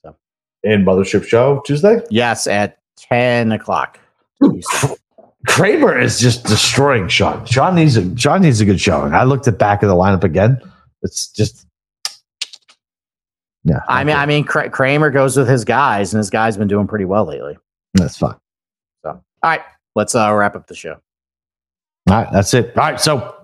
So. 0.05 0.17
And 0.65 0.85
Mothership 0.85 1.25
Show 1.25 1.63
Tuesday. 1.65 2.01
Yes, 2.11 2.49
at 2.49 2.79
10 2.97 3.53
o'clock. 3.53 4.01
Kramer 5.47 5.97
is 5.97 6.19
just 6.19 6.45
destroying 6.45 7.07
Sean. 7.07 7.47
Sean 7.47 7.77
needs 7.77 7.97
a 7.97 8.17
Sean 8.19 8.43
needs 8.43 8.61
a 8.61 8.65
good 8.65 8.81
showing. 8.81 9.15
I 9.15 9.23
looked 9.23 9.47
at 9.47 9.59
back 9.59 9.85
of 9.85 9.89
the 9.89 9.95
lineup 9.95 10.25
again. 10.25 10.61
It's 11.03 11.29
just 11.29 11.67
yeah. 13.65 13.81
I 13.89 14.03
mean, 14.03 14.17
I 14.17 14.27
mean, 14.27 14.45
Kramer 14.45 15.11
goes 15.11 15.37
with 15.37 15.49
his 15.49 15.65
guys, 15.65 16.13
and 16.13 16.19
his 16.19 16.31
guys 16.31 16.57
been 16.57 16.69
doing 16.69 16.87
pretty 16.87 17.05
well 17.05 17.25
lately. 17.25 17.59
that's 17.95 18.17
fine. 18.19 18.37
So, 19.03 19.11
all 19.11 19.23
right, 19.43 19.63
let's 19.97 20.15
uh, 20.15 20.33
wrap 20.33 20.55
up 20.55 20.69
the 20.69 20.77
show. 20.77 21.01
All 22.09 22.23
right, 22.23 22.29
that's 22.33 22.55
it. 22.55 22.77
All 22.77 22.91
right, 22.91 23.01
so 23.01 23.42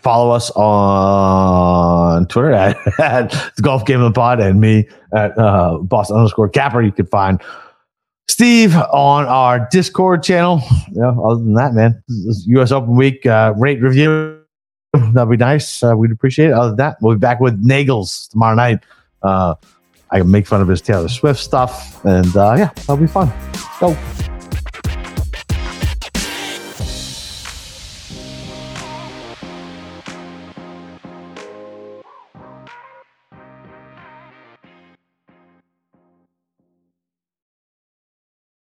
follow 0.00 0.30
us 0.30 0.50
on 0.50 2.26
Twitter 2.26 2.52
at, 2.52 2.76
at 2.98 3.30
the 3.56 3.62
Golf 3.62 3.84
Game 3.84 4.00
of 4.00 4.12
the 4.12 4.18
Pod 4.18 4.40
and 4.40 4.60
me 4.60 4.88
at 5.14 5.36
uh, 5.38 5.78
Boston 5.78 6.16
underscore 6.16 6.48
Capper. 6.48 6.82
You 6.82 6.92
can 6.92 7.06
find 7.06 7.40
Steve 8.28 8.74
on 8.76 9.26
our 9.26 9.68
Discord 9.70 10.22
channel. 10.22 10.62
Yeah, 10.92 11.10
other 11.10 11.42
than 11.42 11.54
that, 11.54 11.74
man, 11.74 12.02
U.S. 12.46 12.72
Open 12.72 12.96
Week 12.96 13.26
uh, 13.26 13.54
rate 13.56 13.82
review. 13.82 14.38
That'd 14.92 15.30
be 15.30 15.36
nice. 15.36 15.82
Uh, 15.82 15.94
we'd 15.96 16.10
appreciate 16.10 16.46
it. 16.48 16.52
Other 16.52 16.68
than 16.68 16.76
that, 16.76 16.96
we'll 17.00 17.14
be 17.14 17.18
back 17.18 17.40
with 17.40 17.62
Nagels 17.64 18.30
tomorrow 18.30 18.54
night. 18.54 18.80
Uh, 19.22 19.54
I 20.10 20.18
can 20.18 20.30
make 20.30 20.46
fun 20.46 20.60
of 20.60 20.68
his 20.68 20.80
Taylor 20.80 21.08
Swift 21.08 21.40
stuff, 21.40 22.04
and 22.04 22.36
uh, 22.36 22.54
yeah, 22.56 22.70
that'll 22.74 22.96
be 22.98 23.06
fun. 23.06 23.32
Go. 23.80 23.96